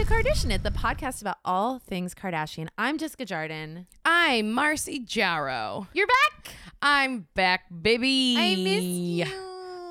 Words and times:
to 0.00 0.06
Kardashian 0.06 0.50
It, 0.50 0.62
the 0.62 0.70
podcast 0.70 1.20
about 1.20 1.36
all 1.44 1.78
things 1.78 2.14
Kardashian. 2.14 2.68
I'm 2.78 2.96
Jessica 2.96 3.26
Jardin. 3.26 3.86
I'm 4.02 4.50
Marcy 4.50 4.98
Jarrow. 4.98 5.88
You're 5.92 6.06
back. 6.06 6.54
I'm 6.80 7.26
back, 7.34 7.64
baby. 7.82 8.34
I 8.38 8.56
missed 8.56 8.86
you. 8.86 9.26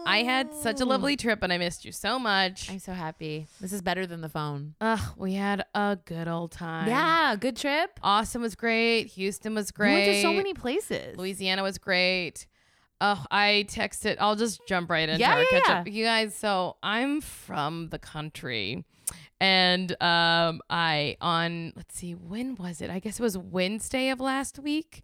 I 0.07 0.23
had 0.23 0.51
such 0.55 0.81
a 0.81 0.85
lovely 0.85 1.15
trip 1.15 1.43
and 1.43 1.53
I 1.53 1.59
missed 1.59 1.85
you 1.85 1.91
so 1.91 2.17
much. 2.17 2.71
I'm 2.71 2.79
so 2.79 2.93
happy. 2.93 3.45
This 3.61 3.71
is 3.71 3.83
better 3.83 4.07
than 4.07 4.21
the 4.21 4.29
phone. 4.29 4.73
Ugh, 4.81 4.99
we 5.15 5.33
had 5.33 5.63
a 5.75 5.99
good 6.05 6.27
old 6.27 6.53
time. 6.53 6.87
Yeah, 6.87 7.35
good 7.35 7.55
trip. 7.55 7.99
Austin 8.01 8.41
was 8.41 8.55
great. 8.55 9.03
Houston 9.09 9.53
was 9.53 9.67
We 9.67 9.77
great. 9.77 9.93
went 9.93 10.05
to 10.05 10.21
so 10.23 10.33
many 10.33 10.55
places. 10.55 11.17
Louisiana 11.17 11.61
was 11.61 11.77
great. 11.77 12.47
Oh, 12.99 13.23
I 13.29 13.67
texted. 13.69 14.17
I'll 14.19 14.35
just 14.35 14.61
jump 14.67 14.89
right 14.89 15.07
into 15.07 15.19
Yeah, 15.21 15.33
our 15.35 15.39
yeah, 15.41 15.45
catch 15.51 15.63
yeah. 15.67 15.79
up. 15.81 15.87
You 15.87 16.03
guys, 16.03 16.33
so 16.35 16.77
I'm 16.81 17.21
from 17.21 17.89
the 17.89 17.99
country. 17.99 18.85
And 19.41 19.91
um 20.01 20.61
I 20.69 21.15
on 21.21 21.73
let's 21.75 21.97
see, 21.97 22.13
when 22.13 22.55
was 22.55 22.81
it? 22.81 22.89
I 22.89 22.99
guess 22.99 23.19
it 23.19 23.23
was 23.23 23.37
Wednesday 23.37 24.09
of 24.09 24.19
last 24.19 24.59
week. 24.59 25.03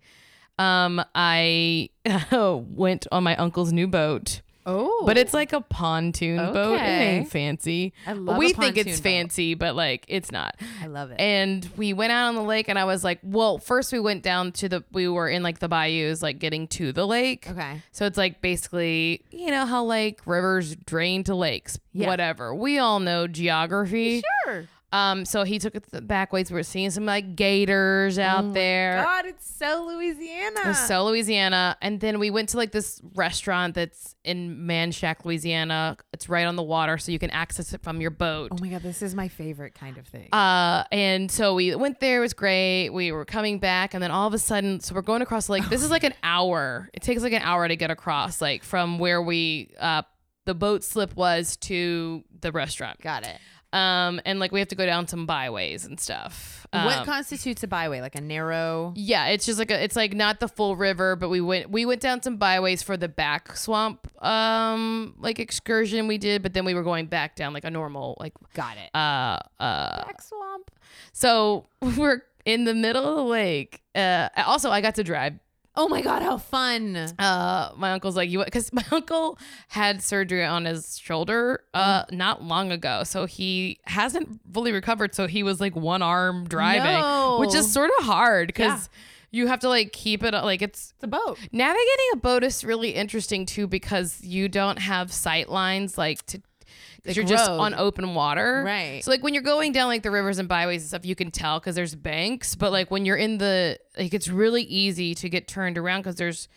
Um 0.59 1.01
I 1.13 1.89
went 2.31 3.07
on 3.11 3.23
my 3.23 3.35
uncle's 3.37 3.71
new 3.71 3.87
boat. 3.87 4.41
Oh, 4.65 5.03
But 5.05 5.17
it's 5.17 5.33
like 5.33 5.53
a 5.53 5.61
pontoon 5.61 6.37
boat. 6.37 6.75
It 6.75 6.81
ain't 6.81 7.29
fancy. 7.29 7.93
I 8.07 8.13
love 8.13 8.37
we 8.37 8.51
think 8.53 8.77
it's 8.77 8.97
boat. 8.99 9.03
fancy, 9.03 9.53
but 9.53 9.75
like 9.75 10.05
it's 10.07 10.31
not. 10.31 10.55
I 10.81 10.87
love 10.87 11.11
it. 11.11 11.19
And 11.19 11.69
we 11.77 11.93
went 11.93 12.11
out 12.11 12.29
on 12.29 12.35
the 12.35 12.41
lake, 12.43 12.67
and 12.67 12.79
I 12.79 12.85
was 12.85 13.03
like, 13.03 13.19
well, 13.23 13.57
first 13.59 13.93
we 13.93 13.99
went 13.99 14.23
down 14.23 14.51
to 14.53 14.69
the, 14.69 14.83
we 14.91 15.07
were 15.07 15.29
in 15.29 15.43
like 15.43 15.59
the 15.59 15.67
bayous, 15.67 16.21
like 16.21 16.39
getting 16.39 16.67
to 16.69 16.91
the 16.91 17.05
lake. 17.05 17.47
okay. 17.49 17.81
So 17.91 18.05
it's 18.05 18.17
like 18.17 18.41
basically, 18.41 19.21
you 19.31 19.51
know, 19.51 19.65
how 19.65 19.83
like 19.83 20.21
rivers 20.25 20.75
drain 20.75 21.23
to 21.25 21.35
lakes, 21.35 21.77
Yeah. 21.93 22.07
whatever. 22.07 22.53
We 22.55 22.79
all 22.79 22.99
know 22.99 23.27
geography. 23.27 24.23
Sure. 24.45 24.65
Um, 24.91 25.25
so 25.25 25.43
he 25.43 25.59
took 25.59 25.75
it 25.75 25.91
the 25.91 26.01
back 26.01 26.31
ways. 26.31 26.49
We 26.49 26.55
were 26.55 26.63
seeing 26.63 26.89
some 26.89 27.05
like 27.05 27.35
gators 27.35 28.17
out 28.17 28.53
there. 28.53 28.99
Oh 28.99 29.03
God, 29.03 29.25
it's 29.25 29.53
so 29.53 29.85
Louisiana. 29.87 30.59
It 30.65 30.75
so 30.75 31.05
Louisiana. 31.05 31.77
And 31.81 31.99
then 31.99 32.17
we 32.19 32.29
went 32.29 32.49
to 32.49 32.57
like 32.57 32.71
this 32.71 33.01
restaurant 33.13 33.75
that's 33.75 34.15
in 34.23 34.59
Manchac, 34.59 35.25
Louisiana. 35.25 35.97
It's 36.13 36.29
right 36.29 36.45
on 36.45 36.55
the 36.55 36.63
water, 36.63 36.97
so 36.97 37.11
you 37.11 37.19
can 37.19 37.29
access 37.31 37.73
it 37.73 37.83
from 37.83 37.99
your 37.99 38.11
boat. 38.11 38.51
oh 38.53 38.57
my 38.61 38.69
God, 38.69 38.83
this 38.83 39.01
is 39.01 39.13
my 39.15 39.27
favorite 39.27 39.73
kind 39.75 39.97
of 39.97 40.07
thing. 40.07 40.29
Uh, 40.31 40.85
and 40.91 41.29
so 41.29 41.55
we 41.55 41.75
went 41.75 41.99
there. 41.99 42.19
It 42.19 42.21
was 42.21 42.33
great. 42.33 42.89
We 42.89 43.11
were 43.11 43.25
coming 43.25 43.59
back, 43.59 43.93
and 43.93 44.01
then 44.01 44.11
all 44.11 44.27
of 44.27 44.33
a 44.33 44.39
sudden, 44.39 44.79
so 44.79 44.95
we're 44.95 45.01
going 45.01 45.21
across 45.21 45.49
lake. 45.49 45.67
This 45.69 45.83
is 45.83 45.91
like 45.91 46.03
an 46.03 46.13
hour. 46.23 46.89
It 46.93 47.01
takes 47.01 47.21
like 47.21 47.33
an 47.33 47.41
hour 47.41 47.67
to 47.67 47.75
get 47.75 47.91
across, 47.91 48.41
like 48.41 48.63
from 48.63 48.99
where 48.99 49.21
we 49.21 49.71
uh 49.79 50.03
the 50.45 50.53
boat 50.53 50.83
slip 50.83 51.15
was 51.15 51.57
to 51.57 52.23
the 52.41 52.51
restaurant. 52.51 53.01
Got 53.01 53.23
it. 53.25 53.37
Um, 53.75 54.21
and 54.25 54.39
like 54.39 54.51
we 54.53 54.59
have 54.59 54.69
to 54.69 54.75
go 54.75 54.85
down 54.85 55.07
some 55.07 55.25
byways 55.25 55.83
and 55.85 55.99
stuff. 55.99 56.65
what 56.71 56.99
Um, 56.99 57.05
constitutes 57.05 57.61
a 57.63 57.67
byway? 57.67 57.99
Like 57.99 58.15
a 58.15 58.21
narrow. 58.21 58.93
yeah, 58.95 59.27
it's 59.27 59.45
just 59.45 59.59
like 59.59 59.69
a, 59.69 59.83
it's 59.83 59.95
like 59.97 60.13
not 60.13 60.39
the 60.39 60.47
full 60.47 60.75
river, 60.77 61.15
but 61.17 61.27
we 61.29 61.41
went 61.41 61.69
we 61.69 61.85
went 61.85 61.99
down 61.99 62.21
some 62.21 62.37
byways 62.37 62.81
for 62.83 62.95
the 62.95 63.09
back 63.09 63.57
swamp 63.57 64.07
um 64.23 65.13
like 65.19 65.39
excursion 65.39 66.07
we 66.07 66.17
did, 66.17 66.41
but 66.41 66.53
then 66.53 66.63
we 66.65 66.73
were 66.73 66.83
going 66.83 67.07
back 67.07 67.35
down 67.35 67.53
like 67.53 67.65
a 67.65 67.69
normal 67.71 68.15
like 68.19 68.33
Got 68.53 68.77
it. 68.77 68.89
uh 68.95 69.39
uh 69.59 70.05
Back 70.05 70.21
swamp. 70.21 70.71
so 71.11 71.67
we're 71.97 72.21
in 72.45 72.63
the 72.65 72.73
middle 72.73 73.05
of 73.05 73.15
the 73.17 73.23
lake. 73.23 73.81
Uh 73.93 74.29
also 74.45 74.69
I 74.71 74.79
got 74.81 74.95
to 74.95 75.03
drive. 75.03 75.33
Oh 75.77 75.87
my 75.89 76.01
God, 76.01 76.21
how 76.21 76.37
fun. 76.37 76.95
Uh 77.19 77.71
my 77.77 77.91
uncle's 77.91 78.15
like 78.15 78.29
you 78.29 78.43
cuz 78.51 78.71
my 78.79 78.83
uncle 78.91 79.37
had 79.67 80.01
surgery 80.01 80.43
on 80.45 80.65
his 80.65 80.97
shoulder 80.97 81.61
uh 81.73 82.03
not 82.11 82.43
long 82.43 82.71
ago. 82.71 83.03
So 83.03 83.25
he 83.25 83.79
hasn't 83.85 84.39
fully 84.53 84.71
recovered, 84.71 85.13
so 85.15 85.27
he 85.27 85.43
was 85.43 85.59
like 85.59 85.75
one 85.75 86.01
arm 86.01 86.45
driving, 86.47 86.99
No. 87.01 87.37
which 87.39 87.53
is 87.55 87.71
sort 87.71 87.91
of 87.99 88.05
hard 88.05 88.53
Yeah. 88.57 88.79
you 89.31 89.47
have 89.47 89.59
to 89.59 89.69
like 89.69 89.91
keep 89.91 90.23
it 90.23 90.33
like 90.33 90.61
it's 90.61 90.93
It's 90.95 91.03
a 91.03 91.07
boat. 91.07 91.37
Navigating 91.51 92.09
a 92.13 92.17
boat 92.17 92.43
is 92.43 92.63
really 92.63 92.91
interesting 92.91 93.45
too 93.45 93.67
because 93.67 94.23
you 94.23 94.47
don't 94.47 94.79
have 94.79 95.11
sight 95.11 95.49
lines 95.49 95.97
like 95.97 96.25
to 96.27 96.37
because 96.37 96.54
Like 97.05 97.15
you're 97.15 97.25
just 97.25 97.49
on 97.49 97.73
open 97.73 98.13
water. 98.15 98.63
Right. 98.65 99.03
So 99.03 99.11
like 99.11 99.23
when 99.23 99.33
you're 99.33 99.43
going 99.43 99.71
down 99.71 99.87
like 99.87 100.03
the 100.03 100.11
rivers 100.11 100.39
and 100.39 100.47
byways 100.49 100.81
and 100.81 100.87
stuff, 100.89 101.05
you 101.05 101.15
can 101.15 101.31
tell 101.31 101.59
because 101.59 101.75
there's 101.75 101.95
banks. 101.95 102.55
But 102.55 102.71
like 102.71 102.89
when 102.91 103.05
you're 103.05 103.17
in 103.17 103.37
the 103.37 103.79
like 103.97 104.13
it's 104.13 104.27
really 104.27 104.63
easy 104.63 105.13
to 105.15 105.29
get 105.29 105.47
turned 105.47 105.77
around 105.77 106.01
because 106.01 106.15
there's 106.15 106.47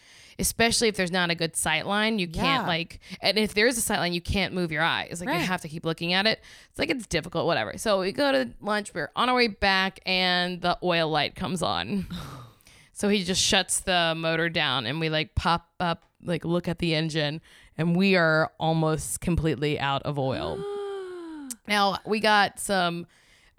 especially 0.40 0.86
if 0.86 0.94
there's 0.96 1.10
not 1.10 1.30
a 1.30 1.34
good 1.34 1.56
sight 1.56 1.84
line, 1.84 2.18
you 2.20 2.28
can't 2.28 2.62
Yeah. 2.62 2.66
like 2.68 3.00
and 3.20 3.36
if 3.38 3.54
there's 3.54 3.76
a 3.76 3.80
sight 3.80 3.98
line, 3.98 4.12
you 4.12 4.20
can't 4.20 4.54
move 4.54 4.70
your 4.72 4.82
eyes. 4.82 5.20
Like 5.24 5.34
you 5.36 5.44
have 5.44 5.60
to 5.62 5.68
keep 5.68 5.84
looking 5.84 6.12
at 6.12 6.26
it. 6.26 6.40
It's 6.70 6.78
like 6.78 6.90
it's 6.90 7.06
difficult, 7.06 7.46
whatever. 7.46 7.76
So 7.76 8.00
we 8.00 8.12
go 8.12 8.30
to 8.32 8.50
lunch, 8.60 8.94
we're 8.94 9.10
on 9.16 9.28
our 9.28 9.34
way 9.34 9.48
back, 9.48 10.00
and 10.06 10.60
the 10.60 10.78
oil 10.82 11.08
light 11.10 11.34
comes 11.34 11.62
on. 11.62 12.06
So 12.92 13.08
he 13.08 13.22
just 13.22 13.40
shuts 13.40 13.78
the 13.78 14.14
motor 14.16 14.48
down 14.48 14.84
and 14.84 14.98
we 14.98 15.08
like 15.08 15.36
pop 15.36 15.68
up, 15.78 16.02
like 16.20 16.44
look 16.44 16.66
at 16.66 16.80
the 16.80 16.96
engine, 16.96 17.40
and 17.78 17.96
we 17.96 18.16
are 18.16 18.50
almost 18.58 19.20
completely 19.20 19.78
out 19.80 20.02
of 20.02 20.18
oil. 20.18 20.58
now 21.68 21.98
we 22.04 22.20
got 22.20 22.58
some 22.60 23.06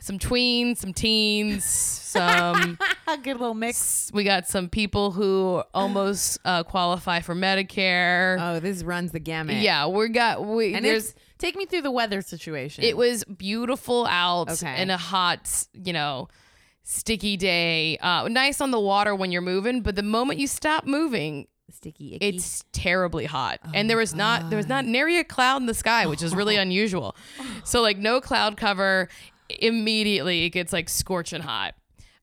some 0.02 0.18
tweens, 0.18 0.78
some 0.78 0.94
teens, 0.94 1.66
some 1.66 2.78
A 3.08 3.18
good 3.18 3.38
little 3.40 3.54
mix. 3.54 4.10
we 4.14 4.24
got 4.24 4.48
some 4.48 4.70
people 4.70 5.12
who 5.12 5.62
almost 5.74 6.40
uh, 6.46 6.64
qualify 6.64 7.20
for 7.20 7.36
Medicare. 7.36 8.38
Oh, 8.40 8.60
this 8.62 8.82
runs 8.84 9.12
the 9.12 9.20
gamut. 9.20 9.58
yeah, 9.58 9.88
we 9.88 10.08
got 10.10 10.46
we 10.46 10.74
And 10.74 10.86
there's 10.86 11.10
it's 11.12 11.16
take 11.38 11.56
me 11.58 11.66
through 11.66 11.82
the 11.82 11.92
weather 11.92 12.22
situation. 12.22 12.84
it 12.86 12.96
was 12.96 13.24
beautiful 13.26 14.06
out 14.08 14.50
Okay. 14.52 14.68
and 14.78 14.90
a 14.92 14.98
hot, 14.98 15.68
you 15.74 15.92
know, 15.94 16.30
sticky 16.84 17.36
day. 17.36 17.98
Uh, 17.98 18.28
nice 18.30 18.62
on 18.62 18.72
the 18.72 18.80
water 18.80 19.14
when 19.14 19.32
you're 19.34 19.42
moving, 19.42 19.82
but 19.82 19.96
the 19.98 20.04
moment 20.04 20.40
you 20.40 20.48
stop 20.48 20.86
moving, 20.86 21.46
sticky. 21.72 22.16
Icky. 22.16 22.26
it's 22.28 22.64
terribly 22.72 23.26
hot. 23.26 23.60
Oh 23.66 23.72
and 23.74 23.90
there 23.90 23.98
was 23.98 24.14
not 24.16 24.50
there 24.50 24.58
was 24.58 24.68
not 24.68 24.86
nary 24.86 25.18
a 25.18 25.24
cloud 25.24 25.58
in 25.62 25.66
the 25.66 25.74
sky, 25.74 26.06
which 26.06 26.22
is 26.22 26.36
really 26.36 26.56
unusual. 26.58 27.16
So 27.64 27.82
like 27.82 27.98
no 27.98 28.22
cloud 28.22 28.58
cover. 28.58 29.10
Immediately 29.50 30.46
it 30.46 30.50
gets 30.52 30.72
like 30.72 30.90
scorching 30.90 31.42
hot. 31.42 31.76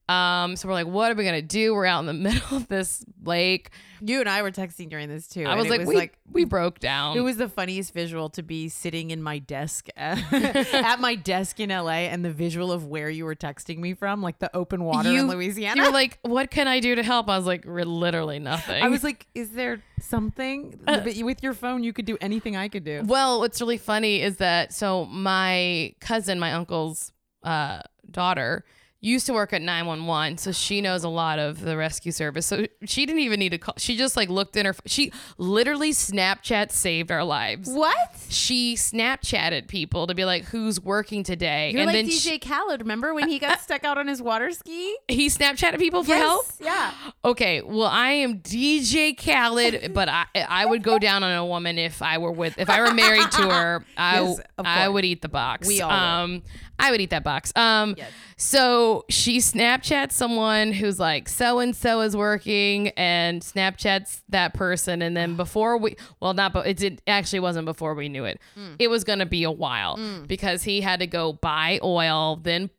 Um, 0.09 0.55
so 0.55 0.69
we're 0.69 0.73
like, 0.73 0.87
what 0.87 1.11
are 1.11 1.15
we 1.15 1.25
gonna 1.25 1.41
do? 1.41 1.73
We're 1.73 1.85
out 1.85 1.99
in 1.99 2.05
the 2.05 2.13
middle 2.31 2.57
of 2.57 2.67
this 2.69 3.03
lake. 3.25 3.71
you 3.99 4.21
and 4.21 4.29
I 4.29 4.41
were 4.41 4.51
texting 4.51 4.89
during 4.89 5.09
this 5.09 5.27
too. 5.27 5.43
I 5.43 5.55
was 5.55 5.67
like, 5.67 5.79
was 5.79 5.89
we, 5.89 5.95
like 5.95 6.17
we 6.31 6.45
broke 6.45 6.79
down. 6.79 7.17
it 7.17 7.21
was 7.21 7.35
the 7.35 7.49
funniest 7.49 7.93
visual 7.93 8.29
to 8.29 8.43
be 8.43 8.69
sitting 8.69 9.11
in 9.11 9.21
my 9.21 9.39
desk 9.39 9.87
at, 9.97 10.17
at 10.73 11.01
my 11.01 11.15
desk 11.15 11.59
in 11.59 11.71
LA 11.71 12.07
and 12.07 12.23
the 12.23 12.31
visual 12.31 12.71
of 12.71 12.85
where 12.85 13.09
you 13.09 13.25
were 13.25 13.35
texting 13.35 13.79
me 13.79 13.93
from, 13.93 14.21
like 14.21 14.39
the 14.39 14.55
open 14.55 14.83
water 14.85 15.09
in 15.09 15.27
Louisiana. 15.27 15.81
You 15.81 15.87
were 15.87 15.93
like, 15.93 16.19
what 16.21 16.51
can 16.51 16.69
I 16.69 16.79
do 16.79 16.95
to 16.95 17.03
help? 17.03 17.29
I 17.29 17.37
was 17.37 17.45
like, 17.45 17.65
literally 17.65 18.39
nothing. 18.39 18.81
I 18.81 18.87
was 18.87 19.03
like, 19.03 19.27
is 19.35 19.51
there 19.51 19.83
something? 19.99 20.79
but 20.85 21.05
with 21.17 21.43
your 21.43 21.53
phone, 21.53 21.83
you 21.83 21.91
could 21.91 22.05
do 22.05 22.17
anything 22.21 22.55
I 22.55 22.69
could 22.69 22.85
do. 22.85 23.01
Well, 23.05 23.39
what's 23.39 23.59
really 23.59 23.77
funny 23.77 24.21
is 24.21 24.37
that 24.37 24.73
so 24.73 25.05
my 25.05 25.93
cousin, 25.99 26.39
my 26.39 26.53
uncle's 26.53 27.11
uh, 27.43 27.81
daughter, 28.09 28.63
used 28.99 29.25
to 29.27 29.33
work 29.33 29.53
at 29.53 29.61
911 29.61 30.37
so 30.39 30.51
she 30.51 30.81
knows 30.81 31.03
a 31.03 31.09
lot 31.09 31.37
of 31.39 31.61
the 31.61 31.77
rescue 31.77 32.11
service 32.11 32.45
so 32.47 32.65
she 32.85 33.05
didn't 33.05 33.21
even 33.21 33.39
need 33.39 33.49
to 33.49 33.57
call 33.57 33.75
she 33.77 33.95
just 33.95 34.17
like 34.17 34.27
looked 34.27 34.55
in 34.57 34.65
her 34.65 34.75
she 34.85 35.11
literally 35.37 35.91
snapchat 35.91 36.71
saved 36.71 37.11
our 37.11 37.23
lives 37.23 37.69
What? 37.69 37.95
she 38.29 38.75
snapchatted 38.75 39.67
people 39.67 40.07
to 40.07 40.15
be 40.15 40.25
like 40.25 40.45
who's 40.45 40.81
working 40.81 41.23
today 41.23 41.71
You're 41.71 41.81
and 41.81 41.87
like 41.87 41.95
then 41.95 42.07
DJ 42.07 42.21
she- 42.31 42.39
Khaled. 42.39 42.81
Remember 42.81 43.13
when 43.13 43.29
he 43.29 43.37
got 43.39 43.59
stuck 43.61 43.83
out 43.83 43.97
on 43.97 44.07
his 44.07 44.21
water 44.21 44.51
ski? 44.51 44.95
he 45.07 45.27
snapchatted 45.27 45.77
people 45.77 46.03
for 46.03 46.15
help 46.15 46.45
Yeah. 46.59 46.91
Okay, 47.23 47.61
well, 47.61 47.87
I 47.87 48.11
am 48.11 48.39
DJ 48.39 49.15
Khaled, 49.17 49.93
but 49.93 50.07
I 50.09 50.25
I 50.35 50.65
would 50.65 50.81
go 50.81 50.97
down 50.97 51.23
on 51.23 51.31
a 51.33 51.45
woman 51.45 51.77
if 51.77 52.01
I 52.01 52.17
were 52.17 52.31
with 52.31 52.57
if 52.57 52.69
I 52.69 52.81
were 52.81 52.93
married 52.93 53.29
to 53.31 53.41
her. 53.49 53.85
I 53.97 54.21
Yes, 54.21 54.39
I 54.57 54.87
would 54.87 55.05
eat 55.05 55.21
the 55.21 55.29
box. 55.29 55.67
We 55.67 55.81
all 55.81 55.89
would. 55.89 55.95
Um, 55.95 56.43
I 56.79 56.91
would 56.91 57.01
eat 57.01 57.09
that 57.09 57.23
box. 57.23 57.51
Um 57.55 57.95
Yes. 57.97 58.11
so 58.37 59.05
she 59.09 59.37
Snapchats 59.39 60.11
someone 60.13 60.71
who's 60.71 60.99
like 60.99 61.27
so 61.29 61.59
and 61.59 61.75
so 61.75 62.01
is 62.01 62.15
working 62.15 62.89
and 62.89 63.41
Snapchats 63.41 64.21
that 64.29 64.53
person 64.53 65.01
and 65.01 65.15
then 65.17 65.35
before 65.43 65.77
we 65.77 65.95
well 66.19 66.33
not 66.33 66.53
but 66.53 66.67
it 66.67 66.77
did 66.77 67.01
actually 67.07 67.39
wasn't 67.39 67.65
before 67.65 67.93
we 67.95 68.09
knew 68.09 68.25
it. 68.25 68.39
Mm. 68.57 68.75
It 68.79 68.89
was 68.89 69.03
going 69.03 69.19
to 69.19 69.25
be 69.25 69.43
a 69.43 69.51
while 69.51 69.99
because 70.27 70.63
he 70.63 70.81
had 70.81 70.99
to 70.99 71.07
go 71.07 71.33
buy 71.33 71.79
oil 71.83 72.35
then 72.41 72.69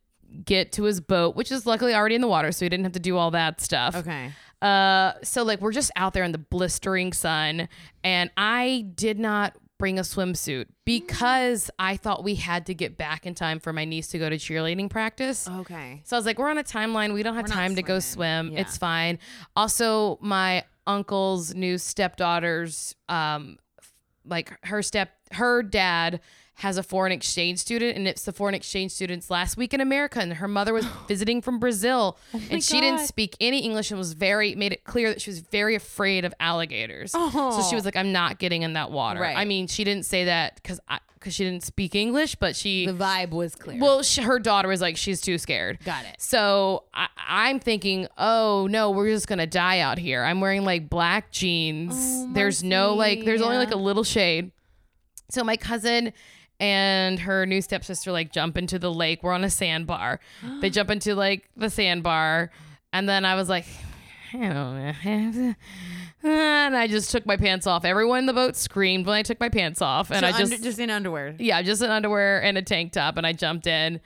get 0.45 0.73
to 0.73 0.83
his 0.85 1.01
boat 1.01 1.35
which 1.37 1.51
is 1.51 1.65
luckily 1.67 1.95
already 1.95 2.15
in 2.15 2.21
the 2.21 2.29
water 2.29 2.53
so 2.53 2.65
he 2.65 2.69
didn't 2.69 2.85
have 2.85 2.93
to 2.93 3.01
do 3.01 3.17
all 3.17 3.31
that 3.31 3.61
stuff. 3.61 3.97
Okay. 3.97 4.31
Uh, 4.61 5.13
so 5.23 5.43
like 5.45 5.61
we're 5.61 5.73
just 5.73 5.91
out 5.97 6.13
there 6.15 6.25
in 6.25 6.33
the 6.33 6.39
blistering 6.39 7.13
sun, 7.13 7.69
and 8.03 8.29
I 8.37 8.87
did 8.97 9.17
not 9.19 9.55
bring 9.79 9.99
a 9.99 10.03
swimsuit 10.03 10.67
because 10.85 11.71
I 11.79 11.97
thought 11.97 12.25
we 12.25 12.35
had 12.35 12.67
to 12.67 12.75
get 12.75 12.99
back 12.99 13.27
in 13.27 13.35
time 13.35 13.61
for 13.61 13.73
my 13.73 13.85
niece 13.85 14.09
to 14.09 14.19
go 14.19 14.29
to 14.29 14.37
cheerleading 14.37 14.91
practice. 14.91 15.49
Okay. 15.49 16.03
So 16.05 16.17
I 16.17 16.19
was 16.19 16.27
like, 16.27 16.39
we're 16.39 16.51
on 16.51 16.59
a 16.59 16.65
timeline. 16.65 17.15
We 17.15 17.23
don't 17.23 17.37
have 17.37 17.45
We're 17.45 17.55
time 17.55 17.77
to 17.77 17.83
go 17.83 18.01
swim. 18.01 18.53
Yeah. 18.53 18.61
It's 18.61 18.77
fine. 18.77 19.19
Also, 19.55 20.19
my 20.21 20.65
uncle's 20.87 21.55
new 21.55 21.77
stepdaughter's 21.79 22.95
um 23.09 23.59
like 24.25 24.53
her 24.65 24.83
step 24.83 25.11
her 25.33 25.63
dad 25.63 26.21
has 26.59 26.77
a 26.77 26.83
foreign 26.83 27.13
exchange 27.13 27.61
student, 27.61 27.97
and 27.97 28.09
it's 28.09 28.25
the 28.25 28.33
foreign 28.33 28.55
exchange 28.55 28.91
student's 28.91 29.31
last 29.31 29.57
week 29.57 29.73
in 29.73 29.81
America, 29.81 30.19
and 30.19 30.35
her 30.35 30.49
mother 30.49 30.73
was 30.73 30.85
visiting 31.09 31.41
from 31.41 31.61
Brazil, 31.61 32.19
oh 32.35 32.41
and 32.51 32.63
she 32.65 32.81
didn't 32.81 33.07
speak 33.07 33.37
any 33.41 33.61
English 33.61 33.93
and 33.93 33.99
was 33.99 34.13
very 34.13 34.57
made 34.57 34.73
it 34.73 34.83
clear 34.83 35.09
that 35.09 35.21
she 35.21 35.31
was 35.31 35.39
very 35.39 35.77
afraid 35.77 36.25
of 36.25 36.35
alligators. 36.41 37.13
So 37.13 37.31
she 37.31 37.39
oh. 37.39 37.75
was 37.75 37.85
like, 37.85 37.95
"I'm 37.95 38.11
not 38.11 38.39
getting 38.39 38.63
in 38.63 38.73
that 38.73 38.91
water." 38.91 39.21
Right. 39.21 39.37
I 39.37 39.45
mean, 39.45 39.69
she 39.69 39.85
didn't 39.85 40.05
say 40.05 40.25
that 40.25 40.57
because 40.57 40.81
because 41.15 41.33
she 41.33 41.45
didn't 41.45 41.63
speak 41.63 41.95
English, 41.95 42.35
but 42.35 42.57
she 42.57 42.87
The 42.87 42.93
vibe 42.93 43.31
was 43.31 43.55
clear. 43.55 43.79
well, 43.81 44.03
sh 44.03 44.19
her 44.19 44.41
daughter 44.41 44.69
was 44.69 44.81
like, 44.81 44.97
she's 44.97 45.21
too 45.21 45.39
scared. 45.39 45.79
Got 45.85 46.07
it. 46.07 46.17
So 46.19 46.85
I, 46.93 47.07
I'm 47.17 47.61
thinking, 47.61 48.09
oh 48.19 48.67
no, 48.69 48.91
we're 48.91 49.11
just 49.11 49.29
gonna 49.29 49.47
die 49.47 49.79
out 49.79 49.99
here. 49.99 50.25
I'm 50.25 50.41
wearing 50.41 50.65
like 50.65 50.91
black 50.91 51.31
jeans. 51.31 51.95
Oh, 51.97 52.31
there's 52.33 52.65
no 52.65 52.95
like, 52.95 53.25
there's 53.25 53.43
only 53.43 53.59
like 53.59 53.73
a 53.73 53.77
little 53.77 54.05
shade. 54.05 54.51
So 55.31 55.45
my 55.45 55.57
cousin 55.57 56.13
and 56.61 57.19
her 57.21 57.47
new 57.47 57.61
stepsister 57.63 58.11
like 58.13 58.33
jump 58.33 58.59
into 58.59 58.79
the 58.79 58.93
lake. 58.93 59.23
We're 59.23 59.33
on 59.33 59.45
a 59.45 59.51
sandbar. 59.51 60.21
they 60.61 60.71
jump 60.71 60.91
into 60.91 61.15
like 61.15 61.49
the 61.57 61.71
sandbar, 61.71 62.51
and 62.93 63.09
then 63.09 63.25
I 63.25 63.35
was 63.35 63.49
like, 63.49 63.67
I 64.33 64.39
don't 64.39 64.51
know. 64.55 65.55
And 66.25 66.77
I 66.77 66.89
just 66.89 67.13
took 67.13 67.25
my 67.27 67.37
pants 67.37 67.65
off. 67.67 67.85
Everyone 67.85 68.19
in 68.19 68.27
the 68.27 68.33
boat 68.33 68.57
screamed 68.57 69.07
when 69.07 69.15
I 69.15 69.23
took 69.23 69.39
my 69.39 69.49
pants 69.49 69.81
off, 69.81 70.11
and 70.11 70.21
So 70.21 70.27
I 70.27 70.31
just, 70.33 70.53
under- 70.53 70.65
just 70.65 70.79
in 70.81 70.91
underwear. 70.91 71.37
yeah, 71.39 71.63
just 71.63 71.81
in 71.81 71.91
underwear 71.91 72.43
and 72.43 72.59
a 72.59 72.63
tank 72.63 72.93
top, 72.93 73.17
and 73.19 73.27
I 73.27 73.33
jumped 73.33 73.67
in. 73.69 74.01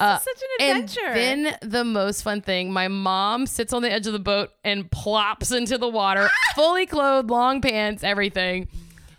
Uh, 0.00 0.16
is 0.18 0.22
such 0.24 0.42
an 0.42 0.66
adventure. 0.70 1.00
And 1.06 1.44
then 1.46 1.56
the 1.60 1.84
most 1.84 2.22
fun 2.22 2.40
thing, 2.40 2.72
my 2.72 2.88
mom 2.88 3.46
sits 3.46 3.72
on 3.74 3.82
the 3.82 3.92
edge 3.92 4.06
of 4.06 4.14
the 4.14 4.18
boat 4.18 4.50
and 4.64 4.90
plops 4.90 5.52
into 5.52 5.76
the 5.76 5.88
water, 5.88 6.30
fully 6.54 6.86
clothed, 6.86 7.30
long 7.30 7.60
pants, 7.60 8.02
everything. 8.02 8.66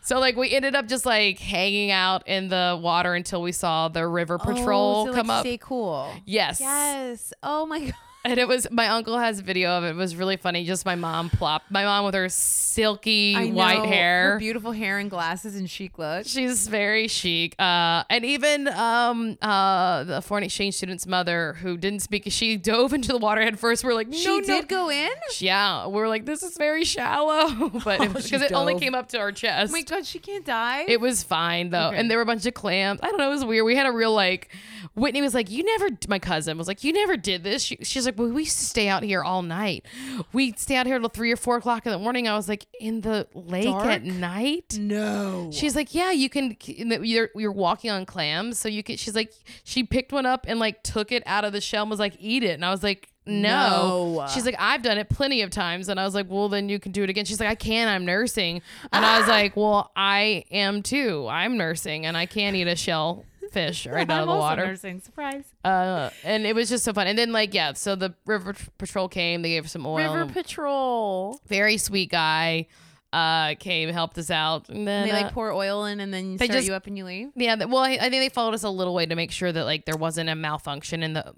So 0.03 0.19
like 0.19 0.35
we 0.35 0.53
ended 0.53 0.75
up 0.75 0.87
just 0.87 1.05
like 1.05 1.39
hanging 1.39 1.89
out 1.89 2.27
in 2.27 2.49
the 2.49 2.77
water 2.79 3.13
until 3.13 3.41
we 3.41 3.53
saw 3.53 3.87
the 3.87 4.05
river 4.05 4.37
oh, 4.39 4.45
patrol 4.45 4.95
oh, 4.95 5.05
so, 5.07 5.13
come 5.13 5.27
like, 5.27 5.37
up. 5.37 5.43
Stay 5.43 5.57
cool. 5.57 6.11
yes. 6.25 6.59
Yes. 6.59 7.33
Oh 7.41 7.65
my 7.65 7.79
god. 7.85 7.93
And 8.25 8.39
it 8.39 8.47
was 8.47 8.67
my 8.71 8.87
uncle 8.87 9.17
has 9.17 9.39
a 9.39 9.43
video 9.43 9.71
of 9.71 9.83
it. 9.83 9.89
It 9.89 9.95
was 9.95 10.15
really 10.15 10.37
funny. 10.37 10.63
Just 10.63 10.85
my 10.85 10.95
mom 10.95 11.29
plopped. 11.29 11.69
My 11.69 11.83
mom 11.83 12.05
with 12.05 12.13
her 12.15 12.29
silky 12.29 13.35
I 13.35 13.47
white 13.47 13.79
know, 13.79 13.85
hair. 13.85 14.31
her 14.33 14.39
beautiful 14.39 14.71
hair 14.71 14.97
and 14.97 15.09
glasses 15.09 15.55
and 15.57 15.69
chic 15.69 15.97
look. 15.99 16.25
She's 16.25 16.67
very 16.67 17.09
chic. 17.09 17.53
Uh, 17.59 18.03
and 18.09 18.23
even 18.23 18.69
um, 18.69 19.37
uh, 19.41 20.05
the 20.05 20.21
foreign 20.21 20.45
exchange 20.45 20.75
student's 20.75 21.05
mother, 21.05 21.53
who 21.61 21.75
didn't 21.75 21.99
speak, 21.99 22.23
she 22.29 22.55
dove 22.55 22.93
into 22.93 23.11
the 23.11 23.17
water 23.17 23.41
head 23.41 23.59
first. 23.59 23.83
We're 23.83 23.93
like, 23.93 24.07
no, 24.07 24.17
She 24.17 24.39
no. 24.39 24.45
did 24.45 24.69
go 24.69 24.89
in. 24.89 25.09
Yeah, 25.39 25.87
we 25.87 25.99
are 26.01 26.07
like, 26.07 26.25
this 26.25 26.43
is 26.43 26.57
very 26.57 26.85
shallow, 26.85 27.69
but 27.83 27.99
Oh, 27.99 28.03
it 28.03 28.13
was 28.13 28.23
because 28.23 28.41
it 28.41 28.53
only 28.53 28.79
came 28.79 28.95
up 28.95 29.09
to 29.09 29.19
our 29.19 29.31
chest. 29.33 29.69
Oh 29.69 29.73
my 29.73 29.81
god, 29.81 30.05
she 30.05 30.19
can't 30.19 30.45
die. 30.45 30.85
It 30.87 31.01
was 31.01 31.23
fine 31.23 31.71
though, 31.71 31.87
Okay. 31.89 31.97
and 31.97 32.09
there 32.09 32.17
were 32.17 32.23
a 32.23 32.25
bunch 32.25 32.45
of 32.45 32.53
clams. 32.53 33.01
I 33.03 33.09
don't 33.09 33.17
know, 33.17 33.27
it 33.27 33.33
was 33.33 33.43
weird. 33.45 33.65
We 33.65 33.75
had 33.75 33.85
a 33.85 33.91
real 33.91 34.13
like. 34.13 34.49
Whitney 34.95 35.21
was 35.21 35.33
like, 35.33 35.49
"You 35.49 35.63
never." 35.63 35.89
My 36.07 36.19
cousin 36.19 36.57
was 36.57 36.67
like, 36.67 36.83
"You 36.83 36.93
never 36.93 37.17
did 37.17 37.43
this." 37.43 37.63
She, 37.63 37.77
she's 37.81 38.05
like, 38.05 38.17
"Well, 38.17 38.29
we 38.29 38.43
used 38.43 38.57
to 38.59 38.65
stay 38.65 38.87
out 38.87 39.03
here 39.03 39.23
all 39.23 39.41
night. 39.41 39.85
We 40.31 40.53
stay 40.53 40.75
out 40.75 40.85
here 40.85 40.99
till 40.99 41.09
three 41.09 41.31
or 41.31 41.37
four 41.37 41.57
o'clock 41.57 41.85
in 41.85 41.91
the 41.91 41.99
morning." 41.99 42.27
I 42.27 42.35
was 42.35 42.47
like, 42.49 42.65
"In 42.79 43.01
the 43.01 43.27
lake 43.33 43.65
Dark? 43.65 43.85
at 43.85 44.03
night." 44.03 44.77
no. 44.79 45.49
She's 45.51 45.75
like, 45.75 45.93
yeah, 45.93 46.11
you 46.11 46.29
can. 46.29 46.57
You're 46.65 47.29
you're 47.35 47.51
walking 47.51 47.91
on 47.91 48.05
clams, 48.05 48.57
so 48.59 48.69
you 48.69 48.83
can. 48.83 48.97
She's 48.97 49.15
like, 49.15 49.33
she 49.63 49.83
picked 49.83 50.11
one 50.11 50.25
up 50.25 50.45
and 50.47 50.59
like 50.59 50.83
took 50.83 51.11
it 51.11 51.23
out 51.25 51.45
of 51.45 51.53
the 51.53 51.61
shell 51.61 51.83
and 51.83 51.89
was 51.89 51.99
like, 51.99 52.15
eat 52.19 52.43
it, 52.43 52.51
and 52.51 52.65
I 52.65 52.71
was 52.71 52.83
like. 52.83 53.09
No. 53.25 54.15
No. 54.19 54.27
She's 54.27 54.45
like, 54.45 54.57
I've 54.59 54.81
done 54.81 54.97
it 54.97 55.07
plenty 55.07 55.43
of 55.43 55.49
times. 55.49 55.87
And 55.87 55.97
I 55.97 56.03
was 56.03 56.13
like, 56.13 56.29
well, 56.29 56.49
then 56.49 56.67
you 56.67 56.77
can 56.77 56.91
do 56.91 57.03
it 57.03 57.09
again. 57.09 57.23
She's 57.23 57.39
like, 57.39 57.47
I 57.47 57.55
can. 57.55 57.87
I'm 57.87 58.03
nursing. 58.03 58.61
And 58.91 59.05
I 59.05 59.17
was 59.19 59.27
like, 59.29 59.55
well, 59.55 59.91
I 59.95 60.43
am 60.51 60.83
too. 60.83 61.25
I'm 61.29 61.55
nursing 61.55 62.05
and 62.05 62.17
I 62.17 62.25
can't 62.25 62.53
eat 62.57 62.67
a 62.67 62.75
shell 62.75 63.23
fish 63.53 63.85
right 63.87 64.09
out 64.09 64.21
of 64.21 64.27
the 64.27 64.35
water. 64.35 64.65
Nursing 64.65 64.99
surprise. 64.99 65.45
Uh, 65.63 66.09
and 66.23 66.45
it 66.45 66.53
was 66.55 66.69
just 66.69 66.83
so 66.83 66.91
fun. 66.93 67.07
And 67.07 67.17
then, 67.17 67.31
like, 67.31 67.53
yeah, 67.53 67.73
so 67.73 67.95
the 67.95 68.13
river 68.25 68.55
patrol 68.77 69.07
came. 69.07 69.41
They 69.41 69.49
gave 69.49 69.63
her 69.63 69.69
some 69.69 69.85
oil. 69.85 70.13
River 70.15 70.31
Patrol. 70.33 71.39
Very 71.47 71.77
sweet 71.77 72.09
guy. 72.11 72.67
Uh, 73.13 73.53
came, 73.59 73.89
helped 73.89 74.17
us 74.17 74.31
out. 74.31 74.69
And 74.69 74.87
then, 74.87 75.03
And 75.03 75.11
they 75.11 75.15
uh, 75.15 75.23
like 75.25 75.33
pour 75.33 75.51
oil 75.51 75.85
in 75.85 75.99
and 75.99 76.11
then 76.11 76.35
they 76.35 76.47
just- 76.47 76.67
you 76.67 76.73
up 76.73 76.87
and 76.87 76.97
you 76.97 77.05
leave. 77.05 77.29
Yeah, 77.35 77.63
well, 77.65 77.77
I, 77.83 77.91
I 77.91 78.09
think 78.09 78.13
they 78.13 78.29
followed 78.29 78.55
us 78.55 78.63
a 78.63 78.69
little 78.71 78.95
way 78.95 79.05
to 79.05 79.15
make 79.15 79.31
sure 79.31 79.51
that 79.51 79.65
like 79.65 79.85
there 79.85 79.95
wasn't 79.95 80.29
a 80.31 80.35
malfunction 80.35 81.03
in 81.03 81.13
the 81.13 81.33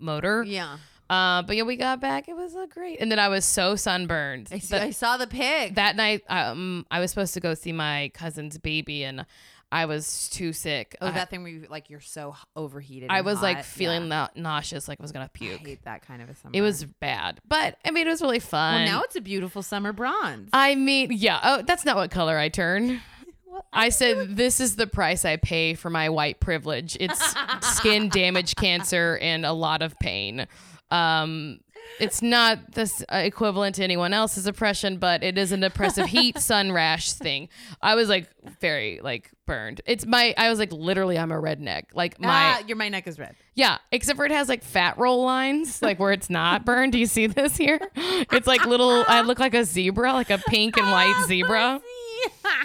motor. 0.00 0.42
Yeah. 0.44 0.78
Uh, 1.08 1.42
but 1.42 1.56
yeah, 1.56 1.62
we 1.64 1.76
got 1.76 2.00
back. 2.00 2.28
It 2.28 2.34
was 2.34 2.54
uh, 2.54 2.66
great, 2.66 3.00
and 3.00 3.10
then 3.10 3.18
I 3.18 3.28
was 3.28 3.44
so 3.44 3.74
sunburned. 3.74 4.48
I, 4.52 4.58
see, 4.58 4.76
I 4.76 4.90
saw 4.90 5.16
the 5.16 5.26
pig. 5.26 5.74
that 5.74 5.96
night, 5.96 6.22
um, 6.28 6.86
I 6.88 7.00
was 7.00 7.10
supposed 7.10 7.34
to 7.34 7.40
go 7.40 7.54
see 7.54 7.72
my 7.72 8.12
cousin's 8.14 8.58
baby, 8.58 9.02
and 9.02 9.26
I 9.72 9.86
was 9.86 10.28
too 10.30 10.52
sick. 10.52 10.96
oh, 11.00 11.06
I, 11.06 11.10
that 11.12 11.30
thing 11.30 11.42
where 11.42 11.52
you 11.52 11.66
like 11.70 11.90
you're 11.90 12.00
so 12.00 12.34
overheated. 12.56 13.10
I 13.10 13.20
was 13.20 13.40
like 13.40 13.62
feeling 13.64 14.02
Yeah. 14.02 14.28
na- 14.34 14.42
nauseous, 14.42 14.88
like 14.88 14.98
I 15.00 15.02
was 15.02 15.12
gonna 15.12 15.26
I 15.26 15.28
puke. 15.28 15.60
hate 15.60 15.84
that 15.84 16.02
kind 16.06 16.20
of 16.22 16.28
a 16.28 16.34
summer. 16.34 16.50
It 16.54 16.60
was 16.62 16.84
bad, 16.84 17.40
but 17.46 17.76
I 17.84 17.90
mean, 17.92 18.06
it 18.06 18.10
was 18.10 18.20
really 18.22 18.40
fun. 18.40 18.82
Well, 18.82 18.86
now 18.86 19.02
it's 19.02 19.16
a 19.16 19.20
beautiful 19.20 19.62
summer 19.62 19.92
bronze. 19.92 20.50
I 20.52 20.74
mean, 20.74 21.12
yeah. 21.12 21.38
Oh, 21.42 21.62
that's 21.62 21.84
not 21.84 21.96
what 21.96 22.10
color 22.10 22.36
I 22.38 22.48
turn. 22.48 23.00
Well, 23.46 23.66
I 23.72 23.88
said, 23.88 24.36
this 24.36 24.60
is 24.60 24.76
the 24.76 24.86
price 24.86 25.24
I 25.24 25.34
pay 25.36 25.74
for 25.74 25.90
my 25.90 26.08
white 26.08 26.38
privilege. 26.38 26.96
It's 27.00 27.34
skin 27.62 28.08
damage, 28.08 28.54
cancer, 28.54 29.18
and 29.20 29.44
a 29.44 29.52
lot 29.52 29.82
of 29.82 29.98
pain. 29.98 30.46
Um, 30.92 31.58
it's 31.98 32.22
not 32.22 32.72
this 32.72 33.04
uh, 33.12 33.16
equivalent 33.18 33.74
to 33.76 33.84
anyone 33.84 34.12
else's 34.14 34.46
oppression, 34.46 34.96
but 34.98 35.22
it 35.22 35.36
is 35.36 35.52
an 35.52 35.62
oppressive 35.62 36.06
heat, 36.08 36.38
sun 36.38 36.72
rash 36.72 37.12
thing. 37.12 37.48
I 37.82 37.94
was 37.94 38.08
like 38.08 38.28
very 38.60 39.00
like 39.02 39.30
burned. 39.46 39.80
It's 39.86 40.06
my, 40.06 40.34
I 40.38 40.48
was 40.48 40.58
like 40.58 40.72
literally, 40.72 41.18
I'm 41.18 41.30
a 41.30 41.40
redneck. 41.40 41.84
Like 41.94 42.20
my, 42.20 42.28
ah, 42.28 42.62
your 42.66 42.76
my 42.76 42.88
neck 42.88 43.06
is 43.06 43.18
red. 43.18 43.36
yeah, 43.54 43.78
except 43.92 44.16
for 44.16 44.24
it 44.24 44.32
has 44.32 44.48
like 44.48 44.62
fat 44.62 44.96
roll 44.98 45.24
lines, 45.24 45.82
like 45.82 45.98
where 45.98 46.12
it's 46.12 46.30
not 46.30 46.64
burned. 46.66 46.92
Do 46.92 46.98
you 46.98 47.06
see 47.06 47.26
this 47.26 47.56
here? 47.56 47.80
It's 47.96 48.46
like 48.46 48.64
little, 48.64 49.04
I 49.06 49.20
look 49.22 49.38
like 49.38 49.54
a 49.54 49.64
zebra, 49.64 50.12
like 50.12 50.30
a 50.30 50.38
pink 50.38 50.78
and 50.78 50.90
white 50.90 51.24
zebra. 51.28 51.80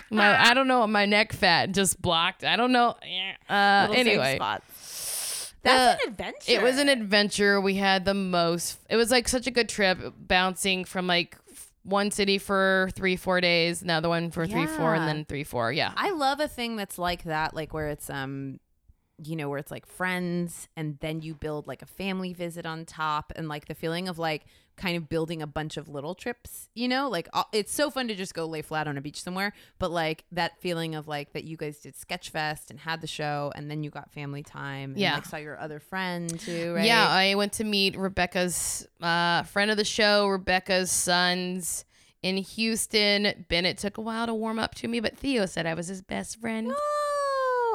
My, 0.10 0.50
I 0.50 0.54
don't 0.54 0.68
know. 0.68 0.86
My 0.88 1.06
neck 1.06 1.34
fat 1.34 1.72
just 1.72 2.02
blocked. 2.02 2.44
I 2.44 2.56
don't 2.56 2.72
know. 2.72 2.96
Uh, 3.50 3.88
anyway, 3.94 4.36
spots. 4.36 4.66
That's 5.66 6.04
an 6.04 6.10
adventure. 6.10 6.52
it 6.52 6.62
was 6.62 6.78
an 6.78 6.90
adventure. 6.90 7.60
We 7.60 7.76
had 7.76 8.06
the 8.06 8.14
most. 8.14 8.80
It 8.90 8.96
was 8.96 9.12
like 9.12 9.28
such 9.28 9.48
a 9.48 9.52
good 9.52 9.68
trip, 9.70 10.00
bouncing 10.18 10.86
from 10.86 11.08
like 11.08 11.38
one 11.84 12.10
city 12.12 12.38
for 12.38 12.90
three, 12.96 13.16
four 13.16 13.40
days, 13.42 13.82
another 13.82 14.10
one 14.10 14.32
for 14.32 14.48
three, 14.48 14.66
four, 14.66 14.96
and 14.96 15.08
then 15.08 15.26
three, 15.26 15.44
four. 15.44 15.72
Yeah. 15.72 15.92
I 15.96 16.12
love 16.12 16.40
a 16.40 16.48
thing 16.48 16.76
that's 16.76 16.98
like 16.98 17.24
that, 17.24 17.54
like 17.54 17.74
where 17.74 17.90
it's 17.90 18.10
um, 18.10 18.60
you 19.24 19.36
know, 19.36 19.50
where 19.50 19.60
it's 19.60 19.72
like 19.72 19.86
friends, 19.86 20.68
and 20.76 20.98
then 21.00 21.22
you 21.22 21.34
build 21.34 21.68
like 21.68 21.82
a 21.82 21.86
family 21.86 22.34
visit 22.34 22.66
on 22.66 22.86
top, 22.86 23.32
and 23.36 23.48
like 23.48 23.68
the 23.68 23.76
feeling 23.76 24.08
of 24.08 24.20
like 24.20 24.44
kind 24.78 24.98
of 24.98 25.08
building 25.08 25.42
a 25.42 25.48
bunch 25.48 25.78
of 25.78 25.88
little 25.88 26.14
trips. 26.14 26.68
You 26.74 26.90
know, 26.90 27.08
like 27.10 27.30
it's 27.54 27.74
so 27.74 27.90
fun 27.90 28.10
to 28.10 28.16
just 28.16 28.34
go 28.34 28.46
lay 28.46 28.62
flat 28.62 28.88
on 28.90 28.98
a 28.98 29.02
beach 29.02 29.22
somewhere, 29.24 29.54
but 29.80 29.90
like 29.92 30.26
that 30.34 30.60
feeling 30.60 30.96
of 30.96 31.08
like 31.08 31.32
that 31.34 31.46
you 31.46 31.56
guys 31.56 31.80
did 31.80 31.96
Sketchfest 31.96 32.70
and 32.70 32.80
had 32.80 33.00
the 33.02 33.08
show, 33.08 33.52
and 33.56 33.72
then 33.72 33.84
you 33.84 33.90
got 33.90 34.12
family 34.12 34.44
time. 34.44 34.92
And, 34.92 35.00
Yeah. 35.00 35.16
like 35.16 35.26
saw 35.26 35.38
your 35.38 35.58
other 35.60 35.80
friend 35.80 36.38
too, 36.40 36.74
right? 36.74 36.86
Yeah, 36.86 37.08
I 37.08 37.36
went 37.36 37.54
to 37.54 37.64
meet 37.64 37.98
Rebecca's 37.98 38.86
uh, 39.02 39.44
friend 39.44 39.72
of 39.72 39.78
the 39.78 39.86
show, 39.86 40.28
Rebecca's 40.28 40.92
sons 40.92 41.86
in 42.22 42.38
Houston. 42.38 43.46
Bennett 43.48 43.78
took 43.78 43.98
a 43.98 44.02
while 44.02 44.26
to 44.26 44.34
warm 44.34 44.60
up 44.60 44.76
to 44.76 44.88
me, 44.88 45.00
but 45.00 45.16
Theo 45.18 45.46
said 45.46 45.66
I 45.66 45.74
was 45.74 45.88
his 45.88 46.02
best 46.02 46.42
friend. 46.42 46.74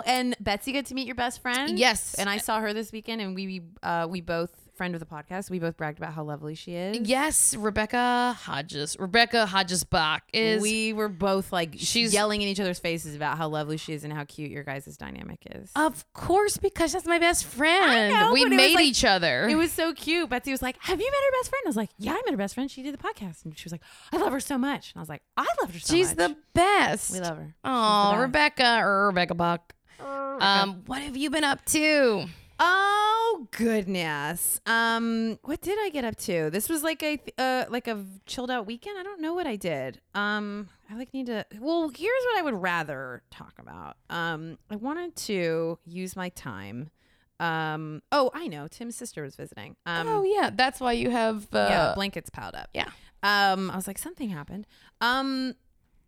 And 0.06 0.36
Betsy 0.40 0.72
got 0.72 0.86
to 0.86 0.94
meet 0.94 1.06
your 1.06 1.14
best 1.16 1.42
friend. 1.42 1.78
Yes. 1.78 2.14
and 2.14 2.28
I 2.28 2.38
saw 2.38 2.60
her 2.60 2.72
this 2.72 2.92
weekend, 2.92 3.20
and 3.20 3.34
we 3.34 3.62
uh 3.82 4.06
we 4.08 4.20
both 4.20 4.50
friend 4.76 4.94
of 4.94 5.00
the 5.00 5.04
podcast. 5.06 5.50
We 5.50 5.58
both 5.58 5.76
bragged 5.76 5.98
about 5.98 6.14
how 6.14 6.22
lovely 6.24 6.54
she 6.54 6.72
is. 6.74 7.06
Yes, 7.06 7.54
Rebecca 7.54 8.34
Hodges. 8.40 8.96
Rebecca 8.98 9.44
Hodges 9.44 9.84
Bach 9.84 10.22
is. 10.32 10.62
we 10.62 10.94
were 10.94 11.10
both 11.10 11.52
like 11.52 11.74
She's- 11.76 12.14
yelling 12.14 12.40
in 12.40 12.48
each 12.48 12.60
other's 12.60 12.78
faces 12.78 13.14
about 13.14 13.36
how 13.36 13.48
lovely 13.48 13.76
she 13.76 13.92
is 13.92 14.04
and 14.04 14.12
how 14.12 14.24
cute 14.24 14.50
your 14.50 14.62
guys' 14.64 14.96
dynamic 14.96 15.40
is. 15.54 15.70
of 15.76 16.10
course, 16.14 16.56
because 16.56 16.94
that's 16.94 17.04
my 17.04 17.18
best 17.18 17.44
friend. 17.44 18.14
know, 18.14 18.32
we 18.32 18.42
but 18.42 18.52
it 18.52 18.56
was 18.56 18.56
made 18.56 18.74
like- 18.76 18.84
each 18.86 19.04
other. 19.04 19.46
it 19.50 19.54
was 19.54 19.70
so 19.70 19.92
cute. 19.92 20.30
Betsy 20.30 20.50
was 20.50 20.62
like, 20.62 20.76
"Have 20.80 20.98
you 20.98 21.10
met 21.10 21.20
her 21.26 21.38
best 21.40 21.50
friend?" 21.50 21.62
I 21.66 21.68
was 21.68 21.76
like, 21.76 21.90
"Yeah, 21.98 22.12
I 22.12 22.22
met 22.24 22.30
her 22.30 22.36
best 22.38 22.54
friend. 22.54 22.70
She 22.70 22.82
did 22.82 22.94
the 22.94 22.98
podcast." 22.98 23.44
And 23.44 23.58
she 23.58 23.64
was 23.66 23.72
like, 23.72 23.82
"I 24.14 24.16
love 24.16 24.32
her 24.32 24.40
so 24.40 24.56
much." 24.56 24.92
And 24.94 25.00
I 25.00 25.00
was 25.00 25.10
like, 25.10 25.20
"I 25.36 25.46
love 25.60 25.74
her 25.74 25.78
so 25.78 25.94
She's 25.94 26.16
much." 26.16 26.28
She's 26.28 26.28
the 26.28 26.36
best. 26.54 27.12
we 27.12 27.20
love 27.20 27.36
her. 27.36 27.54
Oh, 27.64 28.12
She's 28.12 28.12
the 28.12 28.16
best. 28.16 28.22
Rebecca 28.22 28.80
or 28.82 29.06
Rebecca 29.08 29.34
Bach. 29.34 29.74
Um, 30.04 30.82
what 30.86 31.02
have 31.02 31.16
you 31.16 31.30
been 31.30 31.44
up 31.44 31.64
to? 31.66 32.26
Oh 32.58 33.48
goodness. 33.52 34.60
Um, 34.66 35.38
what 35.44 35.62
did 35.62 35.78
I 35.80 35.88
get 35.90 36.04
up 36.04 36.16
to? 36.16 36.50
This 36.50 36.68
was 36.68 36.82
like 36.82 37.02
a 37.02 37.18
uh 37.38 37.64
like 37.70 37.88
a 37.88 38.04
chilled 38.26 38.50
out 38.50 38.66
weekend. 38.66 38.98
I 38.98 39.02
don't 39.02 39.20
know 39.20 39.32
what 39.34 39.46
I 39.46 39.56
did. 39.56 40.00
Um, 40.14 40.68
I 40.90 40.96
like 40.96 41.14
need 41.14 41.26
to. 41.26 41.46
Well, 41.58 41.88
here's 41.88 42.24
what 42.24 42.38
I 42.38 42.42
would 42.42 42.54
rather 42.54 43.22
talk 43.30 43.54
about. 43.58 43.96
Um, 44.10 44.58
I 44.70 44.76
wanted 44.76 45.16
to 45.16 45.78
use 45.86 46.16
my 46.16 46.28
time. 46.30 46.90
Um, 47.38 48.02
oh, 48.12 48.30
I 48.34 48.46
know. 48.48 48.68
Tim's 48.68 48.96
sister 48.96 49.22
was 49.22 49.36
visiting. 49.36 49.76
Um, 49.86 50.06
oh 50.08 50.22
yeah, 50.22 50.50
that's 50.54 50.80
why 50.80 50.92
you 50.92 51.08
have 51.10 51.48
the 51.50 51.66
yeah, 51.70 51.92
blankets 51.94 52.28
piled 52.28 52.54
up. 52.54 52.68
yeah. 52.74 52.90
Um, 53.22 53.70
I 53.70 53.76
was 53.76 53.86
like, 53.86 53.98
something 53.98 54.28
happened. 54.30 54.66
Um, 55.00 55.54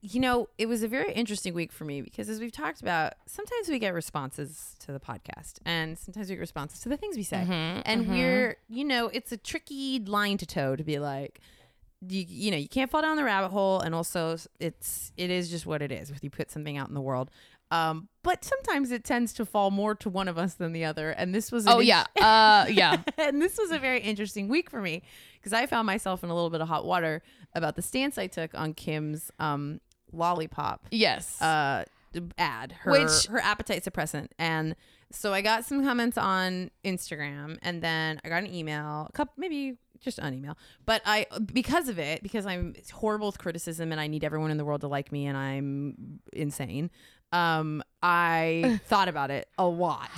you 0.04 0.18
know, 0.18 0.49
it 0.59 0.66
was 0.66 0.82
a 0.82 0.88
very 0.88 1.12
interesting 1.12 1.54
week 1.54 1.71
for 1.71 1.85
me 1.85 2.02
because 2.02 2.28
as 2.28 2.40
we've 2.40 2.50
talked 2.50 2.82
about, 2.82 3.12
sometimes 3.26 3.68
we 3.68 3.78
get 3.78 3.94
responses 3.94 4.75
to 4.80 4.90
the 4.90 4.99
podcast 4.99 5.59
and 5.64 5.97
sometimes 5.97 6.28
we 6.28 6.35
get 6.35 6.40
responses 6.40 6.80
to 6.80 6.88
the 6.88 6.97
things 6.97 7.16
we 7.16 7.23
say. 7.23 7.47
Mhm, 7.49 7.82
and 7.85 8.06
mhm. 8.06 8.11
we're, 8.11 8.56
you 8.68 8.85
know, 8.85 9.06
it's 9.06 9.30
a 9.30 9.37
tricky 9.37 10.00
line 10.00 10.38
to 10.38 10.47
toe 10.47 10.75
to 10.75 10.82
be 10.82 10.99
like, 10.99 11.40
you, 12.00 12.25
you 12.26 12.50
know, 12.50 12.56
you 12.56 12.68
can't 12.68 12.90
fall 12.90 13.00
down 13.00 13.16
the 13.16 13.23
rabbit 13.23 13.50
hole. 13.50 13.78
And 13.78 13.94
also 13.94 14.37
it's, 14.59 15.12
it 15.16 15.30
is 15.30 15.49
just 15.49 15.66
what 15.66 15.82
it 15.82 15.92
is 15.92 16.11
if 16.11 16.18
you 16.25 16.30
put 16.30 16.50
something 16.50 16.76
out 16.76 16.88
in 16.88 16.94
the 16.94 17.00
world. 17.00 17.30
Um, 17.71 18.09
but 18.25 18.44
sometimes 18.44 18.90
it 18.90 19.04
tends 19.04 19.32
to 19.35 19.47
fall 19.47 19.71
more 19.71 19.94
to 19.94 20.11
one 20.11 20.26
of 20.26 20.37
us 20.37 20.54
than 20.54 20.73
the 20.73 20.85
other. 20.85 21.11
And 21.11 21.32
this 21.32 21.52
was, 21.52 21.64
Oh 21.68 21.78
int- 21.78 21.87
yeah, 21.87 22.04
uh, 22.21 22.66
yeah. 22.68 22.97
and 23.18 23.40
this 23.40 23.56
was 23.56 23.71
a 23.71 23.78
very 23.78 24.00
interesting 24.00 24.49
week 24.49 24.68
for 24.68 24.82
me 24.82 25.02
because 25.38 25.52
I 25.52 25.66
found 25.66 25.87
myself 25.87 26.25
in 26.25 26.30
a 26.30 26.35
little 26.35 26.50
bit 26.50 26.61
of 26.61 26.66
hot 26.66 26.85
water 26.85 27.23
about 27.54 27.76
the 27.76 27.82
stance 27.82 28.18
I 28.18 28.26
took 28.26 28.52
on 28.54 28.75
Kim's 28.75 29.30
um, 29.38 29.80
lollipop 30.12 30.87
Yes. 30.90 31.40
uh, 31.42 31.85
ad, 32.38 32.73
her 32.83 32.90
Which- 32.92 33.26
her 33.26 33.38
appetite 33.40 33.85
suppressant, 33.85 34.28
and 34.38 34.76
so 35.11 35.33
I 35.35 35.40
got 35.42 35.64
some 35.64 35.83
comments 35.85 36.16
on 36.19 36.71
Instagram, 36.85 37.59
and 37.62 37.83
then 37.83 38.21
I 38.25 38.28
got 38.28 38.42
an 38.45 38.52
email, 38.54 39.07
a 39.09 39.12
couple 39.12 39.35
maybe 39.37 39.76
just 40.02 40.18
an 40.18 40.35
email, 40.35 40.56
but 40.85 41.00
I 41.06 41.26
because 41.52 41.88
of 41.88 41.99
it, 41.99 42.23
because 42.23 42.44
I'm 42.47 42.75
horrible 42.92 43.28
with 43.28 43.38
criticism, 43.38 43.92
and 43.92 44.00
I 44.00 44.06
need 44.09 44.25
everyone 44.25 44.50
in 44.50 44.56
the 44.59 44.64
world 44.64 44.80
to 44.82 44.88
like 44.88 45.12
me, 45.12 45.26
and 45.26 45.37
I'm 45.37 46.21
insane. 46.32 46.90
Um, 47.32 47.82
I 48.02 48.78
thought 48.88 49.09
about 49.09 49.30
it 49.30 49.49
a 49.56 49.64
lot. 49.66 50.11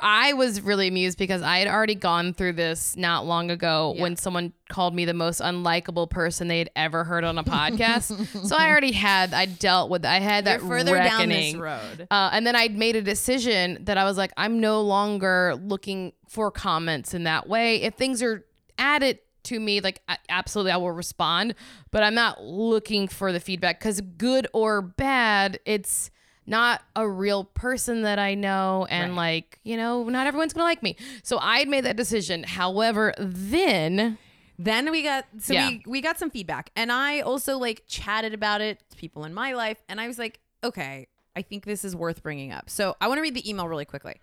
I 0.00 0.34
was 0.34 0.60
really 0.60 0.86
amused 0.86 1.18
because 1.18 1.42
I 1.42 1.58
had 1.58 1.66
already 1.66 1.96
gone 1.96 2.32
through 2.32 2.52
this 2.52 2.96
not 2.96 3.26
long 3.26 3.50
ago 3.50 3.92
Yeah. 3.96 4.02
when 4.02 4.14
someone 4.14 4.52
called 4.68 4.94
me 4.94 5.04
the 5.04 5.14
most 5.14 5.40
unlikable 5.40 6.08
person 6.08 6.46
they 6.46 6.60
had 6.60 6.70
ever 6.76 7.02
heard 7.02 7.24
on 7.24 7.38
a 7.38 7.42
podcast. 7.42 8.46
so 8.46 8.54
I 8.56 8.68
already 8.70 8.92
had 8.92 9.34
I 9.34 9.46
dealt 9.46 9.90
with 9.90 10.04
I 10.04 10.20
had 10.20 10.44
that 10.44 10.60
You're 10.60 10.68
further 10.68 10.94
down 10.94 11.28
this 11.28 11.56
road. 11.56 12.06
Uh, 12.08 12.30
and 12.32 12.46
then 12.46 12.54
I 12.54 12.68
made 12.68 12.94
a 12.94 13.02
decision 13.02 13.78
that 13.86 13.98
I 13.98 14.04
was 14.04 14.16
like, 14.16 14.30
I'm 14.36 14.60
no 14.60 14.80
longer 14.82 15.56
looking 15.60 16.12
for 16.28 16.52
comments 16.52 17.14
in 17.14 17.24
that 17.24 17.48
way. 17.48 17.82
If 17.82 17.94
things 17.94 18.22
are 18.22 18.44
added 18.78 19.18
to 19.44 19.58
me, 19.60 19.80
like 19.80 20.00
absolutely, 20.28 20.72
I 20.72 20.76
will 20.76 20.92
respond, 20.92 21.54
but 21.90 22.02
I'm 22.02 22.14
not 22.14 22.42
looking 22.42 23.08
for 23.08 23.32
the 23.32 23.40
feedback 23.40 23.78
because 23.80 24.00
good 24.00 24.46
or 24.52 24.82
bad, 24.82 25.58
it's 25.64 26.10
not 26.46 26.82
a 26.96 27.08
real 27.08 27.44
person 27.44 28.02
that 28.02 28.18
I 28.18 28.34
know, 28.34 28.86
and 28.90 29.12
Right. 29.12 29.16
like 29.16 29.60
you 29.62 29.76
know, 29.76 30.04
not 30.04 30.26
everyone's 30.26 30.52
gonna 30.52 30.64
like 30.64 30.82
me. 30.82 30.96
So 31.22 31.38
I 31.38 31.58
had 31.60 31.68
made 31.68 31.84
that 31.84 31.96
decision. 31.96 32.42
However, 32.44 33.14
then 33.18 34.18
Then 34.58 34.90
we 34.90 35.02
got 35.02 35.24
so 35.38 35.54
Yeah. 35.54 35.68
we 35.68 35.82
we 35.86 36.00
got 36.02 36.18
some 36.18 36.28
feedback, 36.30 36.70
and 36.76 36.92
I 36.92 37.20
also 37.20 37.56
like 37.58 37.84
chatted 37.86 38.34
about 38.34 38.60
it 38.60 38.78
to 38.90 38.96
people 38.96 39.24
in 39.24 39.32
my 39.32 39.52
life, 39.54 39.82
and 39.88 40.00
I 40.00 40.06
was 40.06 40.18
like, 40.18 40.38
okay, 40.62 41.06
I 41.34 41.40
think 41.42 41.64
this 41.64 41.82
is 41.84 41.96
worth 41.96 42.22
bringing 42.22 42.52
up. 42.52 42.68
So 42.68 42.94
I 43.00 43.08
want 43.08 43.18
to 43.18 43.22
read 43.22 43.34
the 43.34 43.48
email 43.48 43.68
really 43.68 43.86
quickly. 43.86 44.16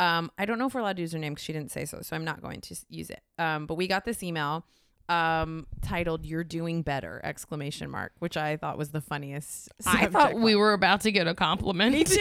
Um, 0.00 0.32
I 0.38 0.46
don't 0.46 0.58
know 0.58 0.66
if 0.66 0.74
we're 0.74 0.80
allowed 0.80 0.96
to 0.96 1.02
use 1.02 1.12
her 1.12 1.18
name 1.18 1.34
because 1.34 1.44
she 1.44 1.52
didn't 1.52 1.70
say 1.70 1.84
so, 1.84 2.00
so 2.00 2.16
I'm 2.16 2.24
not 2.24 2.40
going 2.40 2.62
to 2.62 2.76
use 2.88 3.10
it. 3.10 3.20
Um, 3.38 3.66
but 3.66 3.74
we 3.74 3.86
got 3.86 4.06
this 4.06 4.22
email 4.22 4.64
um 5.10 5.66
titled 5.82 6.24
"You're 6.24 6.44
doing 6.44 6.82
better!" 6.82 7.20
exclamation 7.24 7.90
mark, 7.90 8.12
which 8.20 8.36
I 8.36 8.56
thought 8.56 8.78
was 8.78 8.90
the 8.90 9.00
funniest. 9.00 9.70
I 9.84 10.06
thought 10.06 10.34
we 10.34 10.54
were 10.54 10.72
about 10.72 11.00
to 11.02 11.12
get 11.12 11.26
a 11.26 11.34
compliment. 11.34 11.92
Me 11.92 12.04
too. 12.04 12.14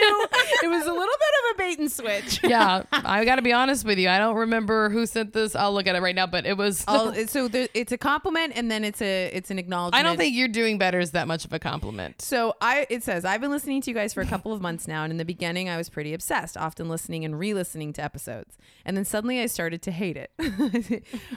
it 0.63 0.69
was 0.69 0.85
a 0.85 0.91
little 0.91 0.97
bit 0.97 1.03
of 1.05 1.55
a 1.55 1.57
bait 1.57 1.79
and 1.79 1.91
switch. 1.91 2.39
yeah, 2.49 2.83
I 2.91 3.25
got 3.25 3.35
to 3.35 3.41
be 3.41 3.53
honest 3.53 3.85
with 3.85 3.99
you. 3.99 4.09
I 4.09 4.17
don't 4.17 4.35
remember 4.35 4.89
who 4.89 5.05
sent 5.05 5.33
this. 5.33 5.55
I'll 5.55 5.73
look 5.73 5.87
at 5.87 5.95
it 5.95 6.01
right 6.01 6.15
now, 6.15 6.25
but 6.27 6.45
it 6.45 6.57
was. 6.57 6.83
I'll- 6.87 7.13
so 7.27 7.47
there, 7.47 7.67
it's 7.73 7.91
a 7.91 7.97
compliment, 7.97 8.53
and 8.55 8.71
then 8.71 8.83
it's 8.83 9.01
a 9.01 9.27
it's 9.33 9.51
an 9.51 9.59
acknowledgement. 9.59 9.99
I 9.99 10.07
don't 10.07 10.17
think 10.17 10.35
you're 10.35 10.47
doing 10.47 10.77
better 10.77 10.99
is 10.99 11.11
that 11.11 11.27
much 11.27 11.45
of 11.45 11.53
a 11.53 11.59
compliment. 11.59 12.21
So 12.21 12.55
I 12.61 12.87
it 12.89 13.03
says 13.03 13.23
I've 13.25 13.41
been 13.41 13.51
listening 13.51 13.81
to 13.83 13.91
you 13.91 13.95
guys 13.95 14.13
for 14.13 14.21
a 14.21 14.25
couple 14.25 14.51
of 14.51 14.61
months 14.61 14.87
now 14.87 15.03
and 15.03 15.11
in 15.11 15.17
the 15.17 15.25
beginning 15.25 15.69
I 15.69 15.77
was 15.77 15.89
pretty 15.89 16.13
obsessed, 16.13 16.57
often 16.57 16.89
listening 16.89 17.23
and 17.25 17.37
re-listening 17.37 17.93
to 17.93 18.03
episodes. 18.03 18.57
And 18.85 18.97
then 18.97 19.05
suddenly 19.05 19.39
I 19.39 19.45
started 19.45 19.81
to 19.83 19.91
hate 19.91 20.17
it. 20.17 20.31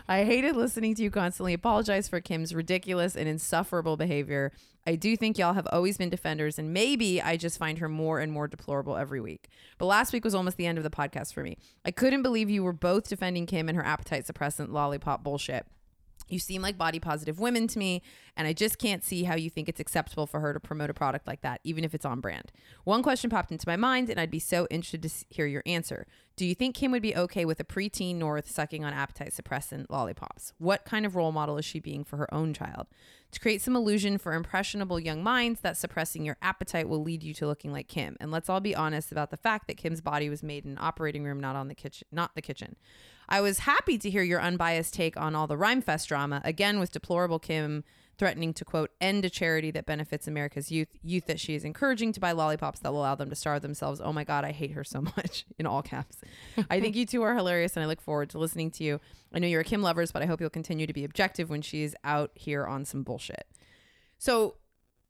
I 0.09 0.25
hated 0.25 0.57
listening 0.57 0.95
to 0.95 1.03
you 1.03 1.11
constantly 1.11 1.42
apologize 1.51 2.09
for 2.09 2.21
Kim's 2.21 2.55
ridiculous 2.55 3.17
and 3.17 3.29
insufferable 3.29 3.97
behavior. 3.97 4.53
I 4.87 4.95
do 4.95 5.17
think 5.17 5.39
y'all 5.39 5.55
have 5.55 5.67
always 5.73 5.99
been 5.99 6.11
defenders 6.11 6.59
and 6.59 6.73
maybe 6.73 7.21
I 7.21 7.37
just 7.37 7.59
find 7.59 7.79
her 7.79 7.89
more 7.89 8.21
and 8.21 8.33
more 8.33 8.47
deplorable 8.47 8.97
every 8.97 9.21
week. 9.21 9.49
But 9.79 9.87
last 9.87 10.13
week 10.13 10.25
was 10.25 10.35
almost 10.35 10.57
the 10.57 10.67
end 10.67 10.79
of 10.79 10.85
the 10.85 10.91
podcast 10.91 11.35
for 11.35 11.43
me. 11.43 11.59
I 11.85 11.91
couldn't 11.91 12.23
believe 12.23 12.49
you 12.49 12.63
were 12.63 12.73
both 12.73 13.09
defending 13.09 13.47
Kim 13.47 13.69
and 13.69 13.77
her 13.77 13.85
appetite 13.85 14.27
suppressant 14.27 14.71
lollipop 14.71 15.25
bullshit. 15.25 15.67
You 16.29 16.39
seem 16.39 16.63
like 16.63 16.79
body 16.79 16.99
positive 16.99 17.39
women 17.39 17.67
to 17.69 17.79
me, 17.79 18.03
and 18.37 18.49
I 18.49 18.53
just 18.53 18.79
can't 18.79 19.05
see 19.05 19.25
how 19.25 19.35
you 19.35 19.51
think 19.51 19.69
it's 19.69 19.81
acceptable 19.81 20.27
for 20.27 20.41
her 20.41 20.53
to 20.53 20.61
promote 20.61 20.91
a 20.91 20.95
product 20.95 21.27
like 21.27 21.43
that, 21.43 21.61
even 21.65 21.85
if 21.85 21.95
it's 21.95 22.05
on 22.05 22.21
brand. 22.21 22.53
One 22.85 23.03
question 23.03 23.29
popped 23.31 23.53
into 23.53 23.69
my 23.69 23.77
mind, 23.77 24.09
and 24.09 24.19
I'd 24.19 24.31
be 24.31 24.39
so 24.39 24.67
interested 24.71 25.03
to 25.03 25.11
hear 25.29 25.47
your 25.47 25.63
answer. 25.67 26.07
Do 26.35 26.47
you 26.47 26.55
think 26.55 26.75
Kim 26.75 26.93
would 26.93 27.03
be 27.03 27.15
okay 27.15 27.45
with 27.45 27.61
a 27.61 27.65
preteen 27.65 28.17
North 28.17 28.51
sucking 28.51 28.85
on 28.85 28.95
appetite 28.95 29.35
suppressant 29.35 29.87
lollipops? 29.91 30.55
What 30.57 30.87
kind 30.87 31.05
of 31.05 31.15
role 31.15 31.33
model 31.33 31.59
is 31.59 31.65
she 31.67 31.79
being 31.79 32.05
for 32.05 32.17
her 32.17 32.33
own 32.33 32.55
child? 32.55 32.87
To 33.33 33.41
create 33.41 33.61
some 33.61 33.77
illusion 33.77 34.17
for 34.17 34.33
impressionable 34.33 34.99
young 34.99 35.23
minds 35.23 35.61
that 35.61 35.77
suppressing 35.77 36.25
your 36.25 36.39
appetite 36.41 36.89
will 36.89 37.03
lead 37.03 37.23
you 37.23 37.35
to 37.35 37.47
looking 37.47 37.73
like 37.73 37.89
Kim. 37.89 38.17
And 38.19 38.31
let's 38.31 38.49
all 38.49 38.61
be 38.61 38.75
honest 38.75 39.13
about 39.13 39.31
the 39.31 39.37
fact 39.37 39.67
that 39.67 39.77
Kim's 39.77 40.01
body 40.01 40.31
was 40.31 40.43
made 40.43 40.65
in 40.65 40.73
an 40.73 40.79
operating 40.81 41.25
room, 41.25 41.39
not 41.39 41.57
on 41.57 41.69
the 41.69 41.75
kitchen, 41.75 42.09
not 42.11 42.35
the 42.35 42.43
kitchen. 42.43 42.77
I 43.29 43.41
was 43.41 43.61
happy 43.61 43.99
to 43.99 44.11
hear 44.11 44.23
your 44.23 44.41
unbiased 44.41 44.95
take 44.95 45.17
on 45.17 45.35
all 45.35 45.47
the 45.47 45.57
Rhymefest 45.57 46.07
drama, 46.07 46.41
again 46.45 46.79
with 46.79 46.93
deplorable 46.93 47.39
Kim 47.39 47.85
threatening 48.19 48.53
to 48.55 48.65
quote 48.65 48.91
end 49.01 49.25
a 49.25 49.31
charity 49.31 49.71
that 49.71 49.87
benefits 49.87 50.29
America's 50.29 50.71
youth, 50.71 50.89
youth 51.03 51.27
that 51.27 51.41
she 51.41 51.55
is 51.55 51.65
encouraging 51.65 52.13
to 52.13 52.21
buy 52.21 52.33
lollipops 52.33 52.81
that 52.81 52.93
will 52.93 53.01
allow 53.01 53.15
them 53.15 53.31
to 53.31 53.35
starve 53.35 53.63
themselves. 53.63 54.01
Oh 54.03 54.13
my 54.13 54.23
god, 54.23 54.45
I 54.45 54.53
hate 54.53 54.73
her 54.73 54.85
so 54.85 55.01
much 55.17 55.45
in 55.59 55.67
all 55.67 55.83
caps. 55.83 56.19
I 56.71 56.79
think 56.81 56.95
you 56.95 57.07
two 57.07 57.23
are 57.23 57.35
hilarious 57.35 57.77
and 57.77 57.83
I 57.83 57.87
look 57.87 58.01
forward 58.01 58.31
to 58.31 58.39
listening 58.39 58.71
to 58.73 58.85
you. 58.85 59.01
I 59.33 59.39
know 59.39 59.49
you're 59.49 59.63
a 59.63 59.65
Kim 59.65 59.83
lovers, 59.83 60.13
but 60.13 60.23
I 60.23 60.27
hope 60.27 60.41
you'll 60.41 60.51
continue 60.51 60.87
to 60.87 60.93
be 60.93 61.05
objective 61.05 61.51
when 61.51 61.63
she's 61.63 61.95
out 62.05 62.31
here 62.35 62.67
on 62.67 62.85
some 62.85 63.03
bullshit. 63.03 63.47
So, 64.19 64.55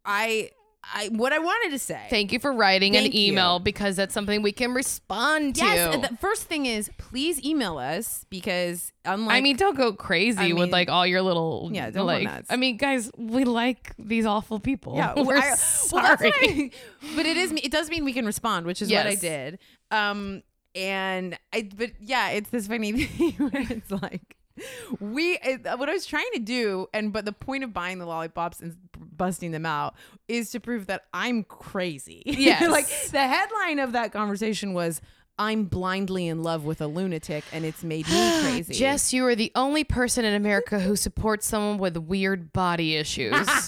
I 0.05 0.51
I 0.85 1.09
what 1.13 1.33
I 1.33 1.39
wanted 1.39 1.71
to 1.71 1.79
say 1.79 2.01
Thank 2.11 2.33
you 2.33 2.39
for 2.41 2.53
writing 2.53 2.95
Thank 2.95 3.07
an 3.07 3.13
you. 3.13 3.29
email 3.33 3.61
because 3.61 3.95
that's 3.95 4.13
something 4.13 4.43
we 4.43 4.51
can 4.53 4.73
respond 4.75 5.55
to. 5.57 5.65
Yes, 5.65 6.09
the 6.11 6.17
first 6.17 6.45
thing 6.49 6.67
is 6.67 6.91
please 6.99 7.45
email 7.45 7.79
us 7.79 8.25
because 8.31 8.93
unlike 9.05 9.37
I 9.37 9.41
mean, 9.43 9.57
don't 9.57 9.77
go 9.77 9.93
crazy 9.93 10.51
I 10.51 10.53
with 10.55 10.73
like 10.73 10.89
all 10.91 11.07
your 11.07 11.23
little 11.23 11.71
Yeah, 11.73 11.85
don't 11.87 11.95
go 12.03 12.05
like. 12.05 12.25
nuts. 12.25 12.49
I 12.51 12.57
mean, 12.57 12.79
guys, 12.79 13.11
we 13.17 13.45
like 13.45 13.93
these 13.99 14.27
awful 14.27 14.59
people. 14.59 14.97
Yeah, 14.97 15.15
we're 15.23 15.37
I- 15.37 15.55
sorry. 15.55 16.33
I- 16.43 16.71
but 17.17 17.27
it 17.27 17.37
is. 17.37 17.53
It 17.53 17.71
does 17.71 17.89
mean 17.89 18.05
we 18.05 18.13
can 18.13 18.27
respond, 18.27 18.67
which 18.67 18.83
is 18.83 18.91
what 18.91 19.07
I 19.07 19.15
did. 19.15 19.59
Um, 19.93 20.43
and 20.75 21.39
I. 21.53 21.69
But 21.77 21.93
yeah, 22.01 22.31
it's 22.31 22.51
this 22.51 22.67
funny 22.67 22.93
thing 23.05 23.33
where 23.35 23.63
it's 23.71 23.91
like 23.91 24.37
we. 25.01 25.39
Eh, 25.43 25.59
what 25.75 25.89
I 25.89 25.93
was 25.93 26.07
trying 26.07 26.31
to 26.35 26.41
do, 26.41 26.89
and 26.93 27.13
but 27.13 27.25
the 27.25 27.33
point 27.33 27.65
of 27.65 27.73
buying 27.73 27.99
the 27.99 28.07
lollipops 28.07 28.61
and 28.61 28.77
busting 28.99 29.51
them 29.51 29.67
out 29.67 29.95
is 30.29 30.51
to 30.51 30.61
prove 30.61 30.87
that 30.87 31.05
I'm 31.13 31.45
crazy. 31.45 32.23
yeah 32.27 32.69
like 32.69 32.89
the 33.11 33.27
headline 33.27 33.79
of 33.79 33.93
that 33.93 34.13
conversation 34.13 34.75
was. 34.75 35.01
I'm 35.39 35.65
blindly 35.65 36.29
in 36.29 36.43
love 36.43 36.67
with 36.67 36.83
a 36.83 36.87
lunatic 36.87 37.43
and 37.55 37.65
it's 37.65 37.83
made 37.83 38.07
me 38.07 38.41
crazy. 38.43 38.75
Jess, 38.75 39.15
you 39.15 39.27
are 39.27 39.35
the 39.35 39.51
only 39.55 39.83
person 39.83 40.27
in 40.27 40.35
America 40.35 40.79
who 40.79 40.95
supports 40.95 41.47
someone 41.47 41.79
with 41.79 41.97
weird 41.97 42.53
body 42.53 42.97
issues. 42.97 43.33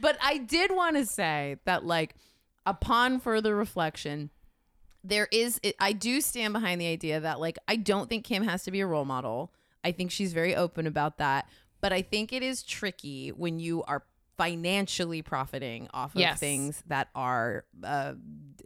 but 0.00 0.18
I 0.22 0.36
did 0.46 0.70
want 0.70 0.96
to 0.96 1.06
say 1.06 1.56
that, 1.64 1.86
like, 1.86 2.14
upon 2.66 3.20
further 3.20 3.56
reflection, 3.56 4.30
there 5.04 5.28
is, 5.32 5.58
it, 5.62 5.76
I 5.80 5.92
do 5.92 6.20
stand 6.20 6.52
behind 6.52 6.80
the 6.80 6.86
idea 6.86 7.20
that, 7.20 7.40
like, 7.40 7.58
I 7.68 7.76
don't 7.76 8.08
think 8.08 8.24
Kim 8.24 8.42
has 8.44 8.64
to 8.64 8.70
be 8.70 8.80
a 8.80 8.86
role 8.86 9.04
model. 9.04 9.52
I 9.82 9.92
think 9.92 10.10
she's 10.10 10.32
very 10.32 10.54
open 10.54 10.86
about 10.86 11.18
that. 11.18 11.48
But 11.80 11.92
I 11.92 12.02
think 12.02 12.32
it 12.32 12.42
is 12.42 12.62
tricky 12.62 13.30
when 13.30 13.58
you 13.58 13.82
are 13.84 14.02
financially 14.36 15.20
profiting 15.22 15.86
off 15.92 16.14
of 16.14 16.20
Yes. 16.20 16.38
things 16.40 16.82
that 16.86 17.08
are 17.14 17.64
uh, 17.84 18.14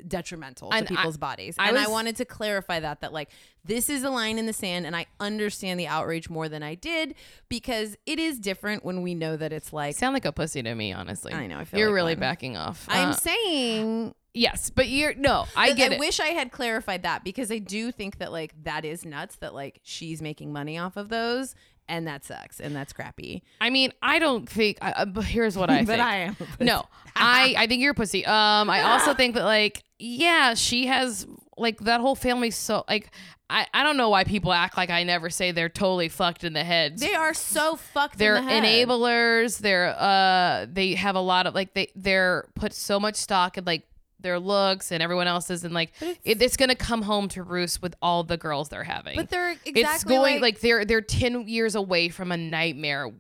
detrimental 0.07 0.73
And 0.73 0.87
to 0.87 0.93
I- 0.93 0.97
people's 0.97 1.17
bodies. 1.17 1.57
I 1.59 1.69
and 1.69 1.79
I 1.79 1.89
wanted 1.89 2.17
to 2.17 2.25
clarify 2.25 2.79
that 2.81 3.01
that 3.01 3.13
like 3.13 3.31
this 3.65 3.89
is 3.91 4.03
a 4.05 4.11
line 4.11 4.39
in 4.39 4.47
the 4.47 4.53
sand 4.53 4.87
and 4.87 4.95
I 4.95 5.07
understand 5.19 5.81
the 5.81 5.87
outrage 5.89 6.29
more 6.31 6.49
than 6.49 6.63
I 6.63 6.75
did 6.77 7.15
because 7.49 7.97
it 8.07 8.19
is 8.21 8.39
different 8.39 8.85
when 8.85 9.03
we 9.03 9.15
know 9.17 9.37
that 9.37 9.53
it's 9.53 9.73
like 9.73 9.97
Sound 9.97 10.15
like 10.15 10.25
a 10.25 10.33
pussy 10.33 10.63
to 10.63 10.75
me, 10.75 10.93
honestly. 10.93 11.33
I 11.33 11.47
know, 11.49 11.59
I 11.59 11.65
feel 11.65 11.81
you're 11.81 11.89
like 11.91 11.95
really 11.97 12.15
one. 12.15 12.21
backing 12.21 12.57
off. 12.57 12.87
I'm 12.89 13.11
Uh, 13.11 13.13
saying 13.15 14.15
yes, 14.35 14.69
but 14.71 14.89
you're 14.89 15.15
no. 15.15 15.47
I 15.57 15.73
get 15.73 15.93
I 15.93 15.95
it. 15.95 16.01
wish 16.01 16.21
I 16.21 16.29
had 16.29 16.53
clarified 16.53 17.03
that 17.05 17.25
because 17.25 17.51
I 17.51 17.59
do 17.59 17.91
think 17.93 18.19
that 18.19 18.33
like 18.33 18.53
that 18.65 18.85
is 18.85 19.05
nuts 19.05 19.37
that 19.37 19.55
like 19.55 19.81
she's 19.83 20.21
making 20.21 20.53
money 20.53 20.77
off 20.77 20.97
of 20.97 21.09
those 21.09 21.55
and 21.89 22.07
that 22.07 22.25
sucks 22.25 22.61
and 22.61 22.75
that's 22.75 22.93
crappy. 22.93 23.43
I 23.61 23.71
mean, 23.71 23.93
I 24.03 24.19
don't 24.19 24.49
think. 24.49 24.79
I, 24.83 24.93
uh, 24.93 25.05
but 25.07 25.25
here's 25.25 25.57
what 25.57 25.71
I 25.71 25.79
but 25.85 25.87
think. 25.87 26.01
I 26.03 26.17
am. 26.17 26.37
No, 26.61 26.85
I 27.17 27.55
I 27.57 27.67
think 27.67 27.81
you're 27.83 27.93
a 27.93 27.95
pussy. 27.95 28.25
Um, 28.27 28.69
I 28.71 28.83
also 28.83 29.15
think 29.21 29.35
that 29.35 29.45
like 29.45 29.85
yeah, 29.99 30.55
she 30.55 30.87
has 30.87 31.27
like 31.57 31.79
that 31.81 32.01
whole 32.01 32.17
family 32.17 32.51
so 32.51 32.85
like 32.89 33.11
I 33.49 33.67
I 33.73 33.83
don't 33.85 33.97
know 33.97 34.09
why 34.09 34.25
people 34.25 34.53
act 34.53 34.77
like 34.77 34.91
I 34.91 35.05
never 35.05 35.29
say 35.31 35.53
they're 35.53 35.69
totally 35.69 36.09
fucked 36.09 36.43
in 36.43 36.53
the 36.55 36.65
head. 36.65 36.99
They 36.99 37.15
are 37.15 37.35
so 37.35 37.77
fucked. 37.77 38.19
they're 38.19 38.37
in 38.37 38.45
the 38.47 38.51
head. 38.51 38.65
enablers. 38.89 39.59
They're 39.59 39.95
uh 39.97 40.67
they 40.73 40.95
have 40.95 41.15
a 41.17 41.21
lot 41.21 41.47
of 41.47 41.55
like 41.55 41.75
they 41.75 41.89
they're 41.95 42.49
put 42.55 42.73
so 42.73 42.99
much 42.99 43.17
stock 43.17 43.57
in 43.59 43.65
like 43.65 43.87
their 44.25 44.41
looks 44.41 44.91
and 44.91 45.01
everyone 45.05 45.29
else's 45.29 45.63
and 45.63 45.73
like 45.73 45.93
it's- 46.03 46.17
it, 46.25 46.43
it's 46.43 46.57
gonna 46.57 46.75
come 46.75 47.03
home 47.03 47.29
to 47.29 47.45
roost 47.45 47.81
with 47.81 47.95
all 48.03 48.25
the 48.25 48.37
girls 48.37 48.69
they're 48.71 48.83
having. 48.83 49.15
But 49.15 49.31
they're 49.31 49.53
exactly 49.53 49.83
it's 49.83 50.03
going 50.05 50.35
like, 50.41 50.55
like 50.55 50.61
they're 50.61 50.85
they're 50.85 51.01
ten 51.01 51.47
years 51.47 51.77
away 51.77 52.09
from 52.09 52.33
a 52.33 52.37
nightmare 52.37 53.13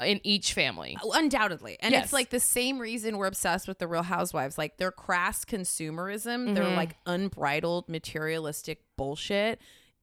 in 0.00 0.20
each 0.24 0.52
family. 0.54 0.96
undoubtedly 1.14 1.76
and 1.80 1.92
Yes. 1.92 2.04
it's 2.04 2.12
like 2.12 2.30
the 2.30 2.40
same 2.40 2.78
reason 2.80 3.18
we're 3.18 3.26
obsessed 3.26 3.68
with 3.68 3.78
the 3.78 3.86
real 3.86 4.02
housewives 4.02 4.56
like 4.58 4.76
their 4.78 4.90
crass 4.90 5.44
consumerism 5.44 6.54
their 6.56 6.64
Mhm. 6.64 6.76
like 6.76 6.96
unbridled 7.06 7.88
materialistic 7.88 8.80
bullshit 8.96 9.60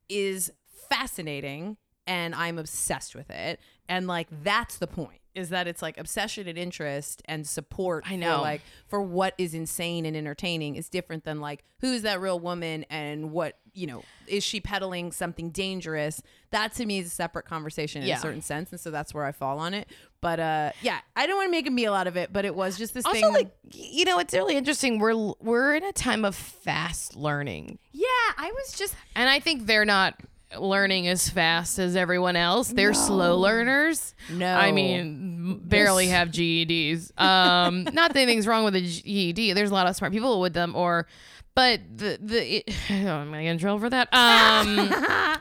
is 0.08 0.52
fascinating 0.90 1.76
and 2.08 2.34
i'm 2.36 2.58
obsessed 2.58 3.14
with 3.16 3.30
it 3.30 3.60
and 3.90 4.08
like 4.08 4.28
that's 4.44 4.78
the 4.78 4.88
point 4.88 5.20
is 5.40 5.50
that 5.50 5.68
it's 5.68 5.82
like 5.82 5.98
obsession 5.98 6.48
and 6.48 6.58
interest 6.58 7.22
and 7.26 7.48
support 7.48 8.04
I 8.08 8.16
know. 8.16 8.36
for 8.38 8.42
like 8.42 8.62
for 8.88 9.02
what 9.02 9.34
is 9.38 9.54
insane 9.54 10.06
and 10.06 10.16
entertaining 10.16 10.76
is 10.76 10.90
different 10.90 11.24
than 11.24 11.40
like 11.42 11.64
who's 11.80 12.02
that 12.04 12.20
real 12.22 12.40
woman 12.40 12.86
and 12.90 13.32
what 13.32 13.58
you 13.74 13.88
know 13.88 14.04
is 14.28 14.44
she 14.44 14.60
peddling 14.60 15.12
something 15.12 15.50
dangerous 15.52 16.22
that 16.52 16.74
to 16.74 16.86
me 16.86 17.00
is 17.00 17.08
a 17.08 17.10
separate 17.12 17.46
conversation 17.46 18.02
in 18.02 18.08
Yeah. 18.08 18.18
a 18.18 18.22
certain 18.22 18.42
sense 18.42 18.72
and 18.72 18.80
so 18.80 18.92
that's 18.92 19.14
where 19.14 19.24
i 19.26 19.32
fall 19.32 19.60
on 19.60 19.74
it 19.74 19.88
but 20.22 20.40
uh 20.40 20.72
yeah 20.82 21.00
i 21.16 21.26
don't 21.28 21.38
want 21.38 21.48
to 21.48 21.52
make 21.52 21.68
a 21.68 21.72
meal 21.72 21.94
out 21.94 22.08
of 22.08 22.18
it 22.18 22.34
but 22.34 22.46
it 22.46 22.56
was 22.56 22.78
just 22.78 22.94
this 22.94 23.06
Also, 23.06 23.20
thing 23.20 23.32
like 23.34 23.52
you 23.72 24.04
know, 24.06 24.18
it's 24.18 24.34
really 24.34 24.56
interesting. 24.58 24.98
We're 24.98 25.16
we're 25.40 25.76
in 25.76 25.84
a 25.84 25.94
time 25.94 26.26
of 26.26 26.36
fast 26.36 27.16
learning, 27.16 27.78
yeah 27.92 28.08
i 28.38 28.52
was 28.52 28.74
just 28.74 28.96
and 29.16 29.30
I 29.30 29.40
think 29.40 29.68
they're 29.68 29.86
not 29.86 30.16
learning 30.58 31.08
as 31.08 31.30
fast 31.30 31.78
as 31.80 31.96
everyone 31.96 32.36
else. 32.36 32.70
They're 32.70 32.94
slow 32.94 33.38
learners. 33.38 34.16
no 34.32 34.52
I 34.52 34.72
mean, 34.72 35.60
barely 35.64 36.06
This- 36.06 36.14
have 36.14 36.30
GEDs. 36.30 37.12
Um, 37.20 37.84
not 37.94 38.14
that 38.14 38.18
anything's 38.20 38.48
wrong 38.48 38.64
with 38.64 38.76
a 38.76 38.82
GED. 38.82 39.54
There's 39.54 39.70
a 39.72 39.74
lot 39.74 39.88
of 39.88 39.96
smart 39.96 40.12
people 40.14 40.40
with 40.42 40.54
them, 40.54 40.76
or, 40.76 41.08
but 41.56 41.82
the 41.96 42.18
the 42.22 42.58
it, 42.58 42.64
oh, 42.92 42.94
I'm 42.96 43.30
gonna 43.32 43.44
get 43.44 43.52
in 43.52 43.58
trouble 43.60 43.80
for 43.80 43.90
that. 43.92 44.08
Um, 44.14 44.90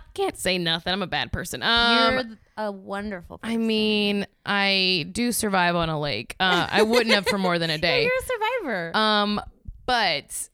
can't 0.14 0.36
say 0.36 0.58
nothing. 0.58 0.92
I'm 0.92 1.02
a 1.02 1.06
bad 1.06 1.32
person. 1.32 1.62
Um, 1.62 2.14
you're 2.14 2.38
a 2.66 2.72
wonderful 2.72 3.38
I 3.42 3.56
mean, 3.56 4.26
I 4.44 5.06
do 5.12 5.32
survive 5.32 5.74
on 5.76 5.88
a 5.88 5.98
lake. 5.98 6.34
Uh, 6.40 6.66
I 6.70 6.82
wouldn't 6.82 7.14
have 7.14 7.26
for 7.26 7.38
more 7.38 7.58
than 7.58 7.70
a 7.70 7.78
day. 7.88 8.02
you're 8.02 8.12
a 8.12 8.62
survivor 8.62 8.96
Um, 8.96 9.40
but 9.86 10.48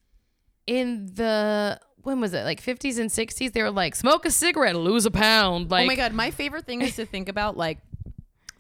in 0.67 1.07
the 1.15 1.81
when 2.05 2.21
was 2.21 2.35
it? 2.35 2.45
Like 2.45 2.63
50s 2.63 2.99
and 2.99 3.11
60s? 3.11 3.53
They 3.53 3.63
were 3.63 3.71
like, 3.71 3.95
smoke 3.95 4.25
a 4.25 4.31
cigarette, 4.31 4.77
lose 4.77 5.07
a 5.07 5.11
pound. 5.11 5.71
Like, 5.71 5.85
oh 5.85 5.87
my 5.87 5.97
god 5.97 6.13
my 6.13 6.31
favorite 6.31 6.67
thing 6.67 6.83
is 6.83 6.97
to 6.97 7.07
think 7.07 7.29
about 7.29 7.57
like 7.57 7.79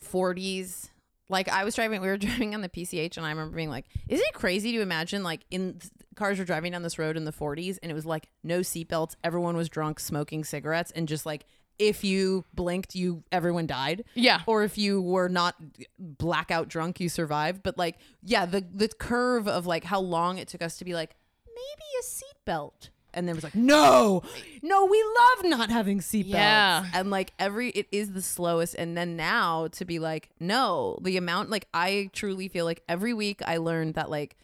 40s 0.02 0.90
like 1.28 1.48
i 1.48 1.64
was 1.64 1.74
driving 1.74 2.00
we 2.00 2.08
were 2.08 2.16
driving 2.18 2.54
on 2.54 2.60
the 2.60 2.68
pch 2.68 3.16
and 3.16 3.26
i 3.26 3.30
remember 3.30 3.56
being 3.56 3.70
like 3.70 3.86
is 4.08 4.20
it 4.20 4.34
crazy 4.34 4.72
to 4.72 4.80
imagine 4.80 5.22
like 5.22 5.40
in 5.50 5.80
cars 6.14 6.38
were 6.38 6.44
driving 6.44 6.72
down 6.72 6.82
this 6.82 6.98
road 6.98 7.16
in 7.16 7.24
the 7.24 7.32
40s 7.32 7.78
and 7.82 7.90
it 7.90 7.94
was 7.94 8.06
like 8.06 8.28
no 8.42 8.60
seatbelts 8.60 9.16
everyone 9.24 9.56
was 9.56 9.68
drunk 9.68 9.98
smoking 9.98 10.44
cigarettes 10.44 10.92
and 10.94 11.08
just 11.08 11.26
like 11.26 11.46
if 11.78 12.04
you 12.04 12.44
blinked 12.54 12.94
you 12.94 13.24
everyone 13.32 13.66
died? 13.66 14.04
Yeah, 14.14 14.42
or 14.46 14.62
if 14.62 14.78
you 14.78 15.00
were 15.02 15.28
not 15.28 15.56
blackout 15.98 16.68
drunk 16.68 17.00
you 17.00 17.08
survived. 17.08 17.62
But 17.62 17.76
like 17.78 17.98
yeah 18.22 18.46
the 18.46 18.64
the 18.72 18.88
curve 18.88 19.48
of 19.48 19.66
like 19.66 19.84
how 19.84 20.00
long 20.00 20.38
it 20.38 20.48
took 20.48 20.62
us 20.62 20.76
to 20.78 20.84
be 20.84 20.94
like 20.94 21.16
maybe 21.46 21.88
a 21.98 22.04
seatbelt 22.04 22.90
and 23.14 23.26
then 23.28 23.32
it 23.34 23.36
was 23.36 23.44
like 23.44 23.54
no 23.54 24.22
no 24.62 24.84
we 24.86 25.02
love 25.02 25.44
not 25.50 25.70
having 25.70 26.00
seatbelts 26.00 26.28
Yeah. 26.30 26.84
and 26.92 27.10
like 27.10 27.32
every 27.38 27.70
it 27.70 27.86
is 27.92 28.12
the 28.12 28.22
slowest 28.22 28.74
and 28.74 28.96
then 28.96 29.16
now 29.16 29.68
to 29.68 29.84
be 29.84 29.98
like 29.98 30.30
no 30.40 30.98
the 31.02 31.16
amount 31.16 31.50
like 31.50 31.66
i 31.72 32.10
truly 32.12 32.48
feel 32.48 32.64
like 32.64 32.82
every 32.88 33.14
week 33.14 33.40
i 33.46 33.56
learned 33.56 33.94
that 33.94 34.10
like 34.10 34.36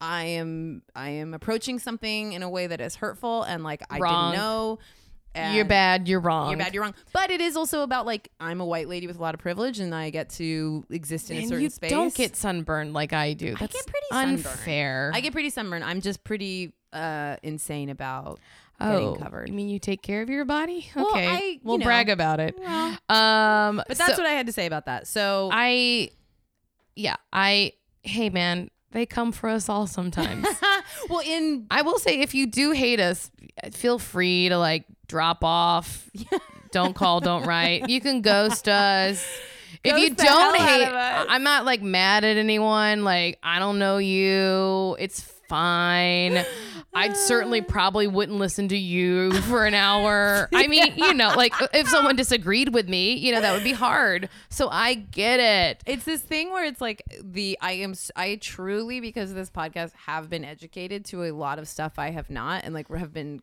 i 0.00 0.24
am 0.24 0.82
i 0.94 1.08
am 1.10 1.34
approaching 1.34 1.78
something 1.78 2.32
in 2.32 2.42
a 2.42 2.48
way 2.50 2.66
that 2.68 2.80
is 2.80 2.94
hurtful 2.96 3.42
and 3.42 3.64
like 3.64 3.82
i 3.90 3.98
Wrong. 3.98 4.32
didn't 4.32 4.42
know 4.44 4.78
you're 5.52 5.64
bad. 5.66 6.08
You're 6.08 6.18
wrong. 6.18 6.48
you're 6.50 6.58
bad, 6.58 6.74
you're 6.74 6.82
wrong. 6.82 6.94
But 7.12 7.30
it 7.30 7.40
is 7.40 7.56
also 7.56 7.82
about 7.82 8.06
like 8.06 8.28
I'm 8.40 8.60
a 8.60 8.64
white 8.66 8.88
lady 8.88 9.06
with 9.06 9.18
a 9.18 9.22
lot 9.22 9.34
of 9.34 9.40
privilege 9.40 9.78
and 9.78 9.94
I 9.94 10.10
get 10.10 10.30
to 10.30 10.84
exist 10.90 11.30
in 11.30 11.36
a 11.36 11.40
and 11.40 11.48
certain 11.48 11.62
you 11.62 11.70
space. 11.70 11.90
don't 11.90 12.12
get 12.12 12.34
sunburned 12.34 12.92
like 12.92 13.12
I 13.12 13.34
do. 13.34 13.54
That's 13.54 13.72
get 13.72 13.86
pretty 13.86 14.06
sunburned. 14.10 14.46
unfair. 14.46 15.12
I 15.14 15.20
get 15.20 15.32
pretty 15.32 15.50
sunburned. 15.50 15.84
I'm 15.84 16.00
just 16.00 16.24
pretty 16.24 16.72
uh 16.92 17.36
insane 17.42 17.88
about 17.90 18.38
oh, 18.80 18.92
getting 18.92 19.16
covered. 19.22 19.48
You 19.48 19.54
mean 19.54 19.68
you 19.68 19.78
take 19.78 20.02
care 20.02 20.22
of 20.22 20.30
your 20.30 20.44
body? 20.44 20.88
Well, 20.94 21.10
Okay, 21.10 21.28
I- 21.28 21.60
we'll 21.62 21.78
know. 21.78 21.84
brag 21.84 22.08
about 22.08 22.40
it. 22.40 22.56
Well, 22.58 22.98
Um, 23.08 23.82
but 23.88 23.96
that's 23.98 24.16
so 24.16 24.22
what 24.22 24.26
I 24.26 24.32
had 24.32 24.46
to 24.46 24.52
say 24.52 24.66
about 24.66 24.86
that. 24.86 25.06
So 25.06 25.50
I, 25.52 26.10
yeah, 26.96 27.16
I. 27.32 27.72
Hey, 28.02 28.30
man, 28.30 28.70
they 28.92 29.04
come 29.06 29.32
for 29.32 29.48
us 29.48 29.68
all 29.68 29.86
sometimes. 29.86 30.46
well 31.10 31.20
in 31.20 31.66
I 31.70 31.82
will 31.82 31.98
say, 31.98 32.20
if 32.20 32.34
you 32.34 32.46
do 32.46 32.70
hate 32.72 33.00
us, 33.00 33.30
feel 33.72 33.98
free 33.98 34.48
to 34.48 34.56
like 34.58 34.84
drop 35.06 35.44
off. 35.44 36.08
don't 36.72 36.94
call, 36.94 37.20
don't 37.20 37.46
write. 37.46 37.88
You 37.88 38.00
can 38.00 38.22
ghost 38.22 38.68
us. 38.68 39.26
If 39.84 39.96
you 39.98 40.14
don't 40.14 40.56
hate. 40.56 40.88
I'm 40.88 41.42
not 41.42 41.64
like 41.64 41.82
mad 41.82 42.24
at 42.24 42.36
anyone. 42.36 43.04
Like 43.04 43.38
I 43.42 43.58
don't 43.58 43.78
know 43.78 43.98
you. 43.98 44.96
It's 44.98 45.20
fine. 45.48 46.44
I 46.94 47.12
certainly 47.12 47.60
probably 47.62 48.06
wouldn't 48.06 48.38
listen 48.38 48.68
to 48.68 48.76
you 48.76 49.32
for 49.42 49.66
an 49.66 49.74
hour. 49.74 50.48
I 50.54 50.66
mean, 50.66 50.94
you 50.96 51.14
know, 51.14 51.32
like 51.36 51.52
if 51.72 51.88
someone 51.88 52.16
disagreed 52.16 52.74
with 52.74 52.88
me, 52.88 53.14
you 53.14 53.32
know, 53.32 53.40
that 53.40 53.52
would 53.52 53.64
be 53.64 53.72
hard. 53.72 54.28
So 54.50 54.68
I 54.70 54.94
get 54.94 55.40
it. 55.40 55.82
it's 55.86 56.04
this 56.04 56.20
thing 56.20 56.50
where 56.50 56.64
it's 56.64 56.80
like 56.80 57.02
the 57.22 57.58
I 57.60 57.72
am 57.72 57.94
I 58.16 58.36
truly 58.36 59.00
because 59.00 59.30
of 59.30 59.36
this 59.36 59.50
podcast 59.50 59.92
have 60.06 60.28
been 60.28 60.44
educated 60.44 61.04
to 61.06 61.24
a 61.24 61.32
lot 61.32 61.58
of 61.58 61.68
stuff 61.68 61.98
I 61.98 62.10
have 62.10 62.30
not 62.30 62.64
and 62.64 62.74
like 62.74 62.88
have 62.94 63.12
been 63.12 63.40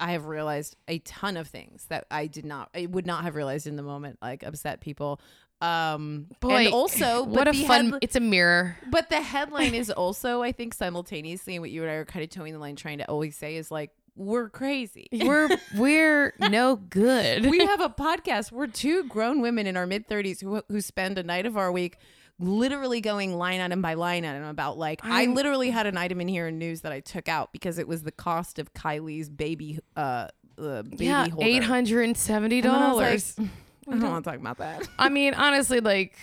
I 0.00 0.12
have 0.12 0.26
realized 0.26 0.76
a 0.86 1.00
ton 1.00 1.36
of 1.36 1.48
things 1.48 1.86
that 1.88 2.06
I 2.10 2.26
did 2.26 2.44
not 2.44 2.70
I 2.74 2.86
would 2.86 3.06
not 3.06 3.24
have 3.24 3.34
realized 3.34 3.66
in 3.66 3.76
the 3.76 3.82
moment 3.82 4.18
like 4.22 4.42
upset 4.42 4.80
people 4.80 5.20
um, 5.60 6.26
Boy, 6.40 6.66
and 6.66 6.74
also, 6.74 7.22
what 7.24 7.48
a 7.48 7.52
fun! 7.52 7.98
It's 8.00 8.16
a 8.16 8.20
mirror. 8.20 8.76
But 8.90 9.10
the 9.10 9.20
headline 9.20 9.74
is 9.74 9.90
also, 9.90 10.42
I 10.42 10.52
think, 10.52 10.74
simultaneously 10.74 11.58
what 11.58 11.70
you 11.70 11.82
and 11.82 11.90
I 11.90 11.94
are 11.94 12.04
kind 12.04 12.22
of 12.22 12.30
towing 12.30 12.52
the 12.52 12.58
line, 12.58 12.76
trying 12.76 12.98
to 12.98 13.08
always 13.08 13.36
say 13.36 13.56
is 13.56 13.70
like, 13.70 13.90
we're 14.14 14.48
crazy. 14.48 15.08
We're 15.12 15.48
we're 15.76 16.34
no 16.40 16.76
good. 16.76 17.46
We 17.46 17.64
have 17.64 17.80
a 17.80 17.88
podcast. 17.88 18.50
We're 18.50 18.66
two 18.66 19.04
grown 19.04 19.40
women 19.40 19.66
in 19.66 19.76
our 19.76 19.86
mid 19.86 20.08
30s 20.08 20.42
who 20.42 20.62
who 20.68 20.80
spend 20.80 21.18
a 21.18 21.22
night 21.22 21.46
of 21.46 21.56
our 21.56 21.70
week 21.70 21.98
literally 22.40 23.00
going 23.00 23.36
line 23.36 23.60
item 23.60 23.82
by 23.82 23.94
line 23.94 24.24
item 24.24 24.44
about 24.44 24.78
like 24.78 25.04
i 25.04 25.22
I 25.22 25.26
literally 25.26 25.70
had 25.70 25.86
an 25.86 25.96
item 25.96 26.20
in 26.20 26.28
here 26.28 26.46
in 26.46 26.58
news 26.58 26.82
that 26.82 26.92
I 26.92 27.00
took 27.00 27.28
out 27.28 27.52
because 27.52 27.78
it 27.78 27.88
was 27.88 28.04
the 28.04 28.12
cost 28.12 28.60
of 28.60 28.72
Kylie's 28.74 29.28
baby 29.28 29.80
uh, 29.96 30.28
uh 30.56 30.82
baby 30.82 31.06
yeah, 31.06 31.28
holder. 31.28 31.46
$870. 31.46 33.48
We 33.88 33.94
I 33.94 33.96
don't 33.96 34.04
uh-huh. 34.04 34.12
want 34.12 34.24
to 34.24 34.30
talk 34.30 34.40
about 34.40 34.58
that. 34.58 34.88
I 34.98 35.08
mean, 35.08 35.32
honestly, 35.34 35.80
like, 35.80 36.16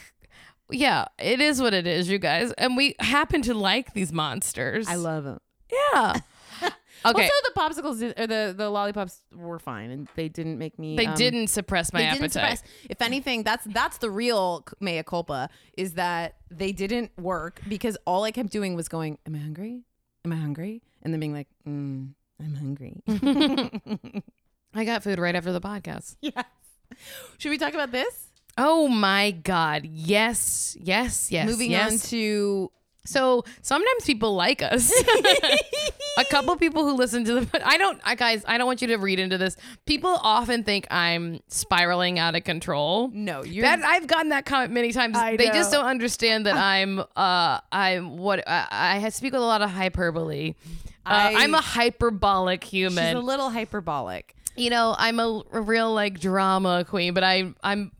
yeah, 0.69 1.05
it 1.17 1.41
is 1.41 1.61
what 1.61 1.73
it 1.73 1.87
is, 1.87 2.07
you 2.07 2.19
guys. 2.19 2.51
And 2.53 2.77
we 2.77 2.95
happen 2.99 3.41
to 3.43 3.53
like 3.55 3.93
these 3.93 4.13
monsters. 4.13 4.87
I 4.87 4.95
love 4.95 5.23
them. 5.23 5.39
Yeah. 5.71 6.19
Okay. 7.05 7.21
Also, 7.21 7.33
the 7.43 7.51
popsicles 7.59 7.99
did, 7.99 8.19
or 8.19 8.25
the 8.25 8.55
the 8.57 8.67
lollipops 8.67 9.21
were 9.31 9.59
fine, 9.59 9.91
and 9.91 10.07
they 10.15 10.27
didn't 10.27 10.57
make 10.57 10.79
me. 10.79 10.95
They 10.95 11.05
um, 11.05 11.13
didn't 11.13 11.47
suppress 11.47 11.93
my 11.93 11.99
they 11.99 12.05
appetite. 12.05 12.21
Didn't 12.21 12.33
suppress. 12.33 12.63
If 12.89 13.01
anything, 13.01 13.43
that's 13.43 13.63
that's 13.65 13.99
the 13.99 14.09
real 14.09 14.65
mea 14.79 15.03
culpa 15.03 15.49
is 15.77 15.93
that 15.93 16.37
they 16.49 16.71
didn't 16.71 17.11
work 17.19 17.61
because 17.69 17.95
all 18.07 18.23
I 18.23 18.31
kept 18.31 18.49
doing 18.49 18.75
was 18.75 18.87
going, 18.87 19.19
"Am 19.27 19.35
I 19.35 19.37
hungry? 19.37 19.83
Am 20.23 20.31
I 20.31 20.37
hungry?" 20.37 20.81
and 21.03 21.13
then 21.13 21.19
being 21.19 21.33
like, 21.33 21.47
mm, 21.67 22.09
"I'm 22.39 22.55
hungry." 22.55 23.03
I 24.73 24.83
got 24.83 25.03
food 25.03 25.19
right 25.19 25.35
after 25.35 25.53
the 25.53 25.61
podcast. 25.61 26.15
Yeah. 26.21 26.43
Should 27.37 27.49
we 27.49 27.57
talk 27.57 27.73
about 27.73 27.91
this? 27.91 28.27
Oh 28.57 28.87
my 28.87 29.31
god. 29.31 29.85
Yes. 29.85 30.77
Yes. 30.79 31.31
Yes. 31.31 31.47
Moving 31.47 31.71
yes. 31.71 31.91
on 31.91 31.99
to 32.09 32.71
So 33.05 33.43
sometimes 33.61 34.05
people 34.05 34.33
like 34.35 34.61
us. 34.61 34.91
a 36.17 36.23
couple 36.25 36.55
people 36.55 36.85
who 36.85 36.95
listen 36.95 37.25
to 37.25 37.41
the 37.41 37.67
I 37.67 37.77
don't 37.77 37.99
I 38.05 38.15
guys, 38.15 38.43
I 38.47 38.57
don't 38.57 38.65
want 38.65 38.81
you 38.81 38.87
to 38.89 38.95
read 38.95 39.19
into 39.19 39.37
this. 39.37 39.57
People 39.85 40.17
often 40.21 40.63
think 40.63 40.87
I'm 40.89 41.41
spiraling 41.49 42.17
out 42.17 42.35
of 42.35 42.45
control. 42.45 43.09
no, 43.13 43.43
you're 43.43 43.63
That 43.63 43.83
I've 43.83 44.07
gotten 44.07 44.29
that 44.29 44.45
comment 44.45 44.71
many 44.71 44.93
times. 44.93 45.17
I 45.17 45.35
they 45.35 45.47
just 45.47 45.71
don't 45.71 45.85
understand 45.85 46.45
that 46.45 46.55
I'm 46.55 46.99
uh 46.99 47.59
I'm 47.71 48.17
what 48.17 48.47
I, 48.47 49.01
I 49.03 49.09
speak 49.09 49.33
with 49.33 49.41
a 49.41 49.45
lot 49.45 49.61
of 49.61 49.69
hyperbole. 49.69 50.55
Uh, 51.05 51.09
I- 51.09 51.43
I'm 51.43 51.53
a 51.53 51.61
hyperbolic 51.61 52.63
she's 52.63 52.71
human. 52.71 53.17
a 53.17 53.19
little 53.19 53.49
hyperbolic. 53.49 54.35
You 54.55 54.69
know, 54.69 54.95
I'm 54.97 55.19
a, 55.19 55.43
a 55.51 55.61
real 55.61 55.93
like 55.93 56.19
drama 56.19 56.85
queen, 56.87 57.13
but 57.13 57.23
I 57.23 57.53
I'm 57.63 57.91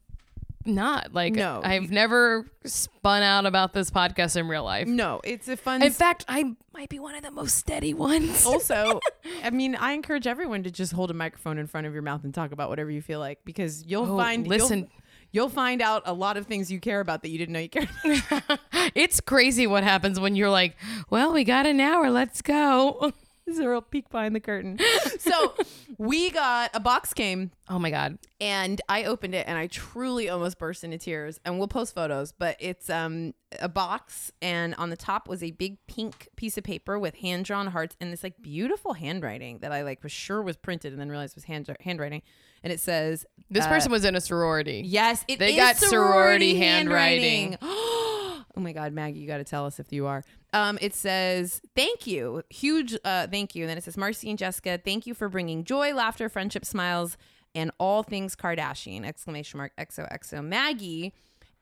not. 0.65 1.13
Like, 1.13 1.33
No. 1.33 1.61
I've 1.63 1.91
never 1.91 2.45
spun 2.65 3.21
out 3.21 3.45
about 3.45 3.73
this 3.73 3.91
podcast 3.91 4.35
in 4.35 4.47
real 4.47 4.63
life. 4.63 4.87
No, 4.87 5.21
it's 5.23 5.47
a 5.47 5.55
fun. 5.57 5.83
In 5.83 5.91
fact, 5.91 6.25
I 6.27 6.55
might 6.73 6.89
be 6.89 6.97
one 6.99 7.13
of 7.13 7.21
the 7.21 7.29
most 7.29 7.55
steady 7.55 7.93
ones. 7.93 8.45
also, 8.47 8.99
I 9.43 9.51
mean, 9.51 9.75
I 9.75 9.91
encourage 9.91 10.25
everyone 10.25 10.63
to 10.63 10.71
just 10.71 10.91
hold 10.93 11.11
a 11.11 11.13
microphone 11.13 11.59
in 11.59 11.67
front 11.67 11.85
of 11.85 11.93
your 11.93 12.01
mouth 12.01 12.23
and 12.23 12.33
talk 12.33 12.51
about 12.51 12.69
whatever 12.69 12.89
you 12.89 13.03
feel 13.03 13.19
like 13.19 13.45
because 13.45 13.85
you'll 13.85 14.11
Oh, 14.11 14.17
find 14.17 14.45
you'll- 14.47 14.57
listen. 14.57 14.87
You'll, 15.31 15.49
find 15.49 15.81
out 15.81 16.03
a 16.05 16.13
lot 16.13 16.37
of 16.37 16.45
things 16.47 16.71
you 16.71 16.79
care 16.79 17.01
about 17.01 17.21
that 17.23 17.29
you 17.29 17.37
didn't 17.37 17.51
know 17.51 17.59
you 17.59 17.67
cared. 17.67 17.89
it's 18.95 19.19
crazy 19.19 19.67
what 19.67 19.83
happens 19.83 20.17
when 20.17 20.37
you're 20.37 20.49
like, 20.49 20.77
well, 21.09 21.33
we 21.33 21.43
got 21.43 21.65
an 21.65 21.81
hour. 21.81 22.09
Let's 22.09 22.41
go. 22.41 23.11
this 23.45 23.55
is 23.55 23.59
a 23.59 23.69
real 23.69 23.81
peek 23.81 24.09
behind 24.09 24.35
the 24.35 24.39
curtain. 24.39 24.79
so 25.19 25.53
we 25.97 26.31
got 26.31 26.71
a 26.73 26.79
box 26.79 27.13
came 27.13 27.51
Oh 27.69 27.77
my 27.77 27.91
God. 27.91 28.17
and 28.41 28.81
I 28.89 29.03
opened 29.03 29.35
it 29.35 29.45
and 29.47 29.57
I 29.57 29.67
truly 29.67 30.29
almost 30.29 30.57
burst 30.57 30.83
into 30.83 30.97
tears. 30.97 31.39
And 31.45 31.59
we'll 31.59 31.67
post 31.67 31.93
photos, 31.93 32.31
but 32.31 32.57
it's 32.59 32.89
um 32.89 33.33
a 33.61 33.69
box 33.69 34.31
and 34.41 34.75
on 34.75 34.89
the 34.89 34.97
top 34.97 35.29
was 35.29 35.41
a 35.43 35.51
big 35.51 35.77
pink 35.87 36.27
piece 36.35 36.57
of 36.57 36.63
paper 36.63 36.99
with 36.99 37.15
hand 37.15 37.45
drawn 37.45 37.67
hearts 37.67 37.95
and 38.01 38.11
this 38.11 38.23
like 38.23 38.41
beautiful 38.41 38.93
handwriting 38.93 39.59
that 39.59 39.71
I 39.71 39.83
like 39.83 40.03
was 40.03 40.11
sure 40.11 40.41
was 40.41 40.57
printed 40.57 40.91
and 40.91 40.99
then 40.99 41.09
realized 41.09 41.35
was 41.35 41.45
hand 41.45 41.69
handwriting. 41.81 42.23
And 42.63 42.73
it 42.73 42.79
says 42.79 43.25
This 43.51 43.65
uh, 43.65 43.69
person 43.69 43.91
was 43.91 44.05
in 44.05 44.15
a 44.15 44.21
sorority. 44.21 44.81
Yes, 44.85 45.23
it 45.27 45.37
They 45.37 45.51
is 45.51 45.57
got 45.57 45.77
sorority 45.77 46.55
handwriting. 46.55 47.57
oh 48.57 48.61
my 48.61 48.71
God, 48.71 48.93
Maggie, 48.93 49.19
you 49.19 49.27
got 49.27 49.37
to 49.37 49.43
tell 49.43 49.65
us 49.65 49.79
if 49.79 49.91
you 49.91 50.07
are. 50.07 50.23
Um, 50.53 50.77
it 50.81 50.93
says 50.95 51.61
thank 51.75 52.07
you, 52.07 52.43
huge 52.49 52.95
uh, 53.03 53.27
thank 53.27 53.55
you, 53.55 53.63
and 53.63 53.69
then 53.69 53.77
it 53.77 53.83
says 53.83 53.97
Marcy 53.97 54.29
and 54.29 54.39
Jessica, 54.39 54.79
thank 54.83 55.05
you 55.05 55.13
for 55.13 55.29
bringing 55.29 55.63
joy, 55.63 55.93
laughter, 55.93 56.29
friendship, 56.29 56.65
smiles, 56.65 57.17
and 57.53 57.71
all 57.77 58.03
things 58.03 58.35
Kardashian! 58.35 59.05
Exclamation 59.05 59.57
mark 59.57 59.73
XOXO 59.77 60.43
Maggie, 60.43 61.13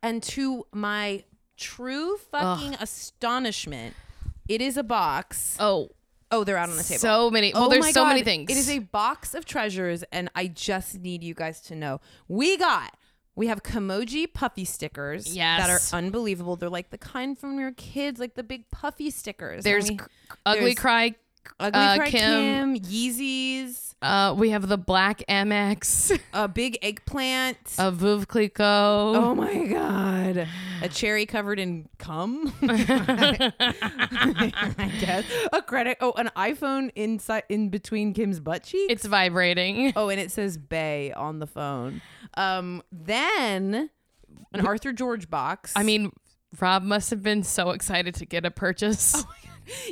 and 0.02 0.22
to 0.24 0.66
my 0.72 1.24
true 1.58 2.18
fucking 2.32 2.76
astonishment, 2.76 3.96
it 4.48 4.62
is 4.62 4.78
a 4.78 4.84
box. 4.84 5.58
Oh, 5.60 5.90
Oh, 6.32 6.44
they're 6.44 6.58
out 6.58 6.70
on 6.70 6.78
the 6.78 6.84
table. 6.84 7.00
so 7.00 7.30
many. 7.30 7.54
Well, 7.54 7.66
Oh 7.66 7.70
there's 7.70 7.94
so 7.94 8.08
many 8.08 8.24
things. 8.24 8.50
It 8.50 8.58
is 8.58 8.68
a 8.68 8.80
box 8.80 9.36
of 9.36 9.46
treasures, 9.46 10.04
and 10.12 10.32
I 10.34 10.48
just 10.48 10.98
need 11.00 11.24
you 11.24 11.36
guys 11.36 11.62
to 11.62 11.76
know 11.76 12.02
we 12.28 12.58
got. 12.58 12.98
We 13.36 13.48
have 13.48 13.64
Kimoji 13.64 14.32
puffy 14.32 14.64
stickers 14.66 15.34
that 15.36 15.70
are 15.70 15.80
unbelievable. 15.98 16.56
They're 16.56 16.70
like 16.70 16.92
the 16.92 17.00
kind 17.00 17.38
from 17.38 17.60
your 17.60 17.72
kids, 17.72 18.20
like 18.20 18.36
the 18.36 18.44
big 18.44 18.70
puffy 18.70 19.10
stickers. 19.10 19.64
There's 19.64 19.90
we- 19.90 19.98
c- 19.98 20.06
Ugly 20.46 20.62
there's 20.66 20.76
Cry. 20.76 21.16
Ugly 21.60 21.82
uh, 21.82 21.96
Cry 21.98 22.10
Kim. 22.10 22.76
Kim, 22.76 22.84
Yeezys, 22.84 23.96
Uh, 24.02 24.34
we 24.38 24.52
have 24.52 24.68
the 24.70 24.78
Black 24.78 25.24
MX, 25.28 26.18
a 26.34 26.48
big 26.48 26.78
eggplant. 26.82 27.58
a 27.78 27.92
Veuve 27.92 28.28
Clicquot. 28.28 28.62
Oh 28.62 29.36
my 29.36 29.66
god! 29.66 30.48
A 30.82 30.88
cherry 30.90 31.26
covered 31.26 31.60
in 31.60 31.90
cum. 31.98 32.54
I 32.62 33.52
guess 35.00 35.26
a 35.52 35.62
credit. 35.62 35.98
Oh, 36.02 36.12
an 36.14 36.30
iPhone 36.36 36.92
inside 36.96 37.44
in 37.50 37.68
between 37.70 38.14
Kim's 38.14 38.40
butt 38.40 38.64
cheeks. 38.64 38.92
It's 38.92 39.06
vibrating. 39.06 39.92
Oh, 39.96 40.08
and 40.10 40.20
it 40.22 40.32
says 40.32 40.58
Bay 40.58 41.12
on 41.14 41.40
the 41.40 41.48
phone. 41.48 42.02
Um, 42.36 42.82
then 42.92 43.90
an 44.54 44.66
Arthur 44.66 44.94
George 44.94 45.30
box. 45.30 45.74
I 45.76 45.84
mean, 45.84 46.12
Rob 46.60 46.84
must 46.84 47.10
have 47.10 47.24
been 47.24 47.44
so 47.44 47.72
excited 47.72 48.16
to 48.16 48.26
get 48.26 48.46
a 48.46 48.52
purchase. 48.52 49.14
Oh 49.16 49.26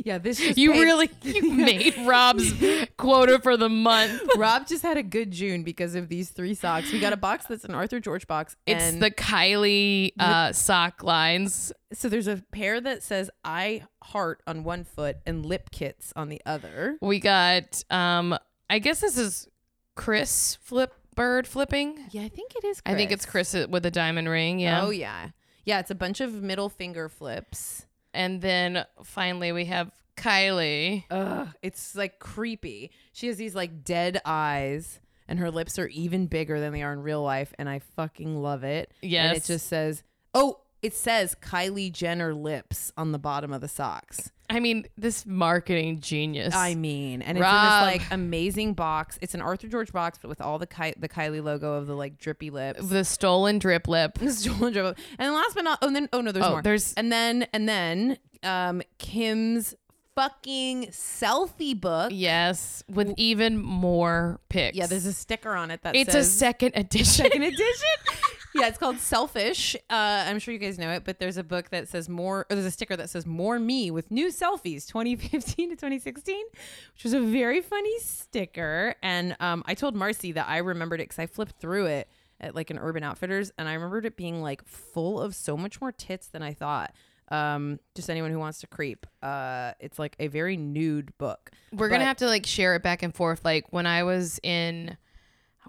yeah, 0.04 0.17
this 0.17 0.38
just 0.38 0.58
you 0.58 0.73
paid- 0.73 0.80
really 0.82 1.10
you 1.23 1.49
made 1.54 1.95
Rob's 2.06 2.54
quota 2.97 3.39
for 3.39 3.56
the 3.56 3.69
month. 3.69 4.21
Rob 4.38 4.67
just 4.67 4.84
had 4.84 4.97
a 4.97 5.04
good 5.04 5.32
June 5.32 5.63
because 5.63 5.95
of 5.95 6.10
these 6.10 6.30
three 6.30 6.54
socks. 6.54 6.91
We 6.91 6.99
got 6.99 7.13
a 7.13 7.17
box 7.17 7.45
that's 7.45 7.63
an 7.63 7.73
Arthur 7.73 7.99
George 8.01 8.27
box. 8.27 8.56
It's 8.67 8.99
the 8.99 9.10
Kylie 9.12 10.12
uh, 10.19 10.51
sock 10.51 11.04
lines. 11.04 11.71
so 11.93 12.10
there's 12.10 12.27
a 12.27 12.43
pair 12.51 12.82
that 12.82 13.01
says 13.01 13.30
I 13.45 13.84
heart 14.04 14.43
on 14.45 14.63
one 14.65 14.84
foot 14.84 15.17
and 15.25 15.45
lip 15.45 15.71
kits 15.71 16.12
on 16.15 16.27
the 16.30 16.41
other. 16.45 16.97
We 17.01 17.19
got 17.19 17.84
um 17.89 18.38
I 18.69 18.80
guess 18.80 18.99
this 19.01 19.17
is 19.17 19.47
Kris 19.95 20.58
flip 20.62 20.93
bird 21.21 21.47
flipping. 21.47 21.99
Yeah, 22.12 22.23
I 22.23 22.29
think 22.29 22.55
it 22.55 22.63
is. 22.63 22.81
I 22.86 22.95
think 22.95 23.12
it's 23.12 23.25
Kris 23.25 23.53
with 23.53 23.86
a 23.86 23.91
diamond 23.91 24.27
ring, 24.27 24.60
yeah. 24.60 24.84
Oh 24.84 24.89
yeah, 24.89 25.29
yeah. 25.65 25.79
It's 25.79 25.91
a 25.91 25.95
bunch 25.95 26.19
of 26.21 26.34
middle 26.34 26.69
finger 26.69 27.10
flips. 27.10 27.86
And 28.13 28.41
then 28.41 28.86
finally 29.03 29.51
we 29.51 29.65
have 29.65 29.91
Kylie. 30.17 31.05
Ugh, 31.12 31.47
it's 31.62 31.95
like 31.95 32.19
creepy. 32.19 32.91
She 33.13 33.27
has 33.27 33.38
these 33.38 33.55
like 33.55 33.84
dead 33.84 34.19
eyes, 34.25 34.99
and 35.27 35.39
her 35.39 35.51
lips 35.51 35.77
are 35.79 35.88
even 35.88 36.25
bigger 36.27 36.60
than 36.60 36.73
they 36.73 36.81
are 36.81 36.93
in 36.93 37.01
real 37.03 37.21
life, 37.23 37.53
and 37.57 37.69
I 37.69 37.79
fucking 37.79 38.41
love 38.41 38.63
it. 38.63 38.91
and 39.29 39.38
it 39.38 39.43
just 39.45 39.67
says, 39.67 40.03
"Oh, 40.34 40.60
it 40.82 40.94
says 40.94 41.36
Kylie 41.41 41.91
Jenner 41.91 42.34
lips 42.34 42.91
on 42.98 43.12
the 43.12 43.20
bottom 43.20 43.52
of 43.54 43.62
the 43.62 43.67
socks." 43.67 44.32
I 44.50 44.60
mean, 44.60 44.86
this 44.98 45.26
marketing 45.26 46.02
genius. 46.02 46.54
I 46.54 46.76
mean, 46.76 47.22
and 47.22 47.38
it's 47.38 47.46
in 47.48 47.52
this 47.54 47.82
like 47.82 48.02
amazing 48.12 48.74
box. 48.74 49.17
It's 49.22 49.34
an 49.34 49.41
Arthur 49.41 49.70
George 49.70 49.94
box, 49.94 50.20
but 50.22 50.28
with 50.28 50.41
all 50.41 50.60
the 50.60 50.67
Ky- 50.67 50.94
the 50.98 51.08
Kylie 51.08 51.41
logo 51.41 51.76
of 51.76 51.88
the 51.88 51.96
like 51.96 52.17
drippy 52.17 52.50
lips. 52.50 52.86
the 52.89 53.06
stolen 53.06 53.60
drip 53.60 53.88
lip. 53.88 54.17
Stolen 54.28 54.74
dribble. 54.74 54.96
And 55.17 55.34
last 55.34 55.56
but 55.56 55.63
not, 55.63 55.80
oh, 55.82 55.88
and 55.88 55.96
then 55.96 56.10
oh 56.12 56.20
no, 56.20 56.34
there's 56.34 56.46
Oh, 56.46 56.50
more. 56.52 56.62
there's- 56.62 56.94
and 56.98 57.10
then 57.12 57.48
and 57.54 57.70
then 57.70 58.17
um 58.44 58.82
Kim's 58.98 59.74
fucking 60.15 60.88
selfie 60.88 61.80
book. 61.80 62.12
Yes, 62.13 62.84
with 62.89 63.13
even 63.15 63.58
more 63.58 64.41
pics. 64.50 64.76
Yeah, 64.76 64.86
there's 64.88 65.06
a 65.06 65.13
sticker 65.13 65.56
on 65.56 65.72
it 65.72 65.82
that 65.84 65.96
It's 65.96 66.12
says 66.12 66.28
a 66.28 66.30
second 66.30 66.74
edition. 66.76 67.06
second 67.26 67.44
edition. 67.44 67.63
yeah, 68.56 68.68
it's 68.68 68.78
called 68.78 68.98
Selfish. 68.98 69.76
Uh, 69.90 70.26
I'm 70.28 70.40
sure 70.40 70.54
you 70.54 70.60
guys 70.60 70.78
know 70.78 70.92
it, 70.92 71.04
but 71.04 71.20
there's 71.20 71.38
a 71.38 71.44
book 71.44 71.70
that 71.70 71.88
says 71.88 72.10
more, 72.10 72.46
or 72.50 72.56
there's 72.56 72.66
a 72.66 72.72
sticker 72.72 72.96
that 72.96 73.10
says 73.10 73.26
more 73.26 73.60
me 73.60 73.92
with 73.92 74.12
new 74.12 74.28
selfies 74.28 74.88
2015 74.88 75.70
to 75.70 75.76
2016, 75.76 76.46
which 76.94 77.04
was 77.04 77.14
a 77.14 77.22
very 77.22 77.62
funny 77.62 78.00
sticker. 78.00 78.96
And 79.02 79.36
um, 79.40 79.64
I 79.66 79.74
told 79.74 79.96
Marcy 79.96 80.34
that 80.34 80.48
I 80.50 80.58
remembered 80.58 81.00
it 81.00 81.04
because 81.04 81.20
I 81.20 81.28
flipped 81.28 81.60
through 81.60 81.86
it 81.86 82.10
at 82.40 82.56
like 82.56 82.70
an 82.70 82.80
Urban 82.80 83.04
Outfitters, 83.04 83.52
and 83.58 83.70
I 83.70 83.74
remembered 83.74 84.06
it 84.06 84.18
being 84.18 84.42
like 84.42 84.66
full 84.66 85.22
of 85.22 85.36
so 85.36 85.56
much 85.56 85.80
more 85.80 85.92
tits 85.92 86.28
than 86.28 86.42
I 86.42 86.54
thought. 86.54 86.94
Um, 87.30 87.80
just 87.96 88.10
anyone 88.10 88.32
who 88.32 88.40
wants 88.40 88.60
to 88.60 88.68
creep. 88.68 89.08
Uh, 89.24 89.72
it's 89.80 89.98
like 89.98 90.18
a 90.20 90.28
very 90.28 90.58
nude 90.58 91.18
book. 91.18 91.52
We're 91.72 91.88
gonna 91.88 92.04
have 92.04 92.18
to 92.18 92.26
like 92.28 92.46
share 92.46 92.76
it 92.76 92.84
back 92.84 93.04
and 93.04 93.16
forth. 93.16 93.46
Like 93.46 93.68
when 93.72 93.86
I 93.86 94.04
was 94.04 94.38
in, 94.44 94.98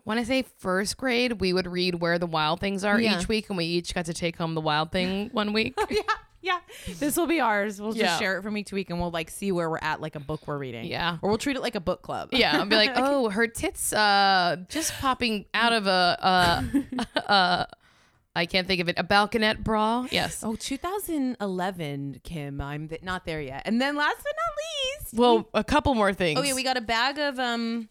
when 0.04 0.18
I 0.18 0.24
say 0.24 0.42
first 0.58 0.96
grade, 0.96 1.40
we 1.40 1.52
would 1.52 1.66
read 1.66 1.96
Where 1.96 2.18
the 2.18 2.26
Wild 2.26 2.60
Things 2.60 2.84
Are 2.84 3.00
Yeah. 3.00 3.18
each 3.20 3.28
week, 3.28 3.48
and 3.48 3.56
we 3.56 3.64
each 3.64 3.94
got 3.94 4.06
to 4.06 4.14
take 4.14 4.36
home 4.36 4.54
the 4.54 4.60
wild 4.60 4.90
thing 4.92 5.30
one 5.32 5.52
week. 5.52 5.74
yeah, 5.90 6.00
yeah. 6.40 6.58
This 6.98 7.16
will 7.16 7.26
be 7.28 7.40
ours. 7.40 7.80
We'll 7.80 7.96
Yeah. 7.96 8.06
just 8.06 8.18
share 8.18 8.38
it 8.38 8.42
from 8.42 8.62
to 8.64 8.74
week, 8.74 8.90
and 8.90 8.98
we'll 9.00 9.10
like 9.12 9.30
see 9.30 9.52
where 9.52 9.70
we're 9.70 9.78
at, 9.80 10.00
like 10.00 10.16
a 10.16 10.20
book 10.20 10.40
we're 10.46 10.58
reading. 10.58 10.86
Yeah. 10.86 11.18
or 11.22 11.28
we'll 11.28 11.38
treat 11.38 11.56
it 11.56 11.62
like 11.62 11.74
a 11.76 11.80
book 11.80 12.02
club. 12.02 12.30
Yeah, 12.32 12.58
I'll 12.58 12.66
be 12.66 12.76
like, 12.76 12.92
oh, 12.96 13.28
her 13.30 13.46
tits, 13.46 13.92
uh, 13.92 14.56
just 14.68 14.92
popping 14.94 15.44
out 15.54 15.72
of 15.72 15.86
a, 15.86 16.18
uh, 16.20 16.62
uh, 17.30 17.64
I 18.34 18.46
can't 18.46 18.66
think 18.66 18.80
of 18.80 18.88
it, 18.88 18.98
a 18.98 19.04
balconette 19.04 19.58
bra. 19.62 20.06
Yes. 20.10 20.42
Oh, 20.42 20.56
2011, 20.56 22.20
Kim. 22.24 22.60
I'm 22.60 22.88
th- 22.88 23.02
not 23.02 23.24
there 23.26 23.40
yet. 23.40 23.62
And 23.66 23.80
then 23.80 23.94
last 23.96 24.16
but 24.16 24.24
not 24.24 25.02
least, 25.04 25.14
Well, 25.14 25.48
a 25.54 25.62
couple 25.62 25.94
more 25.94 26.12
things. 26.14 26.40
oh 26.40 26.42
yeah, 26.42 26.54
we 26.54 26.62
got 26.62 26.76
a 26.76 26.80
bag 26.80 27.18
of 27.18 27.38
um, 27.38 27.88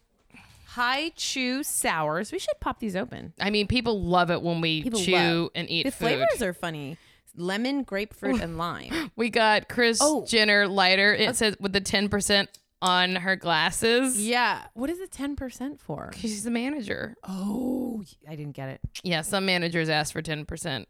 Hi-Chew 0.74 1.62
sours. 1.64 2.32
We 2.32 2.38
should 2.38 2.58
pop 2.60 2.80
these 2.80 2.96
open. 2.96 3.32
I 3.40 3.50
mean, 3.50 3.66
people 3.66 4.02
love 4.02 4.30
it 4.30 4.40
when 4.42 4.60
we 4.60 4.82
People 4.82 5.00
chew 5.00 5.12
love- 5.12 5.50
and 5.54 5.68
eat 5.70 5.84
The 5.84 5.90
food. 5.90 5.98
flavors 5.98 6.42
are 6.42 6.52
funny. 6.54 6.96
Lemon, 7.36 7.82
grapefruit, 7.82 8.40
and 8.40 8.56
lime. 8.58 9.10
We 9.16 9.30
got 9.30 9.68
Kris 9.68 9.98
Oh. 10.02 10.24
Jenner 10.26 10.66
lighter. 10.68 11.14
It 11.14 11.36
says 11.36 11.56
with 11.60 11.72
the 11.72 11.80
ten 11.80 12.08
percent 12.08 12.48
on 12.80 13.16
her 13.16 13.36
glasses. 13.36 14.20
Yeah. 14.20 14.62
What 14.74 14.90
is 14.90 14.98
the 14.98 15.06
10% 15.06 15.78
for? 15.78 16.10
She's 16.16 16.42
the 16.42 16.50
manager. 16.50 17.14
Oh, 17.22 18.02
I 18.28 18.34
didn't 18.34 18.52
get 18.56 18.70
it. 18.70 18.80
Yeah, 19.04 19.20
some 19.22 19.46
managers 19.46 19.88
ask 19.88 20.12
for 20.12 20.20
ten 20.20 20.44
percent. 20.44 20.88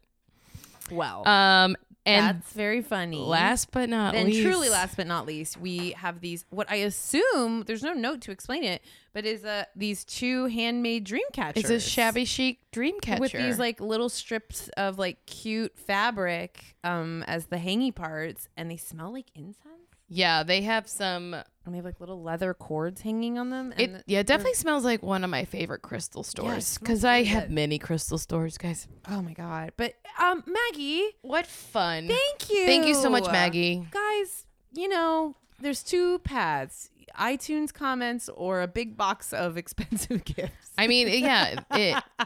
Well, 0.91 1.27
Um, 1.27 1.75
and 2.05 2.37
that's 2.37 2.51
very 2.53 2.81
funny. 2.81 3.17
last 3.17 3.71
but 3.71 3.89
not 3.89 4.13
Then 4.13 4.25
least, 4.27 4.41
truly 4.41 4.69
last 4.69 4.97
but 4.97 5.07
not 5.07 5.25
least, 5.25 5.57
we 5.59 5.91
have 5.91 6.19
these 6.21 6.45
what 6.49 6.69
I 6.69 6.75
assume 6.75 7.63
there's 7.65 7.83
no 7.83 7.93
note 7.93 8.21
to 8.21 8.31
explain 8.31 8.63
it, 8.63 8.81
but 9.13 9.25
is 9.25 9.45
uh 9.45 9.65
these 9.75 10.03
two 10.03 10.47
handmade 10.47 11.03
dream 11.03 11.25
catchers. 11.31 11.63
it's 11.63 11.69
a 11.71 11.79
shabby 11.79 12.25
chic 12.25 12.59
dream 12.71 12.99
catcher 12.99 13.21
with 13.21 13.31
these 13.31 13.57
like 13.59 13.79
little 13.79 14.09
strips 14.09 14.69
of 14.77 14.97
like 14.99 15.25
cute 15.25 15.77
fabric 15.77 16.75
um 16.83 17.23
as 17.27 17.45
the 17.47 17.57
hangy 17.57 17.93
parts 17.93 18.49
and 18.57 18.69
they 18.69 18.77
smell 18.77 19.11
like 19.13 19.27
incense. 19.35 19.82
Yeah, 20.09 20.43
they 20.43 20.61
have 20.61 20.87
some. 20.87 21.33
And 21.65 21.73
they 21.73 21.77
have 21.77 21.85
like 21.85 21.99
little 22.01 22.21
leather 22.21 22.53
cords 22.53 23.01
hanging 23.01 23.37
on 23.39 23.49
them. 23.49 23.71
And 23.71 23.81
It 23.81 23.93
the- 23.93 24.03
yeah, 24.05 24.19
it 24.19 24.27
definitely 24.27 24.55
smells 24.55 24.83
like 24.83 25.01
one 25.01 25.23
of 25.23 25.29
my 25.29 25.45
favorite 25.45 25.81
crystal 25.81 26.19
Yeah, 26.19 26.23
it 26.23 26.29
stores 26.31 26.65
smells 26.67 26.77
because 26.79 27.05
I 27.05 27.15
really 27.19 27.25
have 27.29 27.43
good. 27.43 27.51
many 27.51 27.79
crystal 27.79 28.17
stores, 28.17 28.57
guys. 28.57 28.87
oh 29.09 29.21
my 29.21 29.33
god. 29.33 29.71
But 29.77 29.93
um 30.19 30.43
Maggie, 30.45 31.07
What 31.21 31.47
fun! 31.47 32.07
thank 32.09 32.49
you. 32.49 32.65
Thank 32.65 32.85
you 32.85 32.95
so 32.95 33.09
much, 33.09 33.25
Maggie. 33.31 33.87
Guys, 33.91 34.45
you 34.73 34.89
know, 34.89 35.35
there's 35.61 35.83
two 35.83 36.19
paths. 36.19 36.89
iTunes 37.17 37.71
comments 37.73 38.27
or 38.35 38.61
a 38.61 38.67
big 38.67 38.97
box 38.97 39.31
of 39.31 39.55
expensive 39.63 40.25
gifts. 40.25 40.71
I 40.77 40.87
mean, 40.87 41.07
yeah, 41.23 41.61
it, 41.71 42.03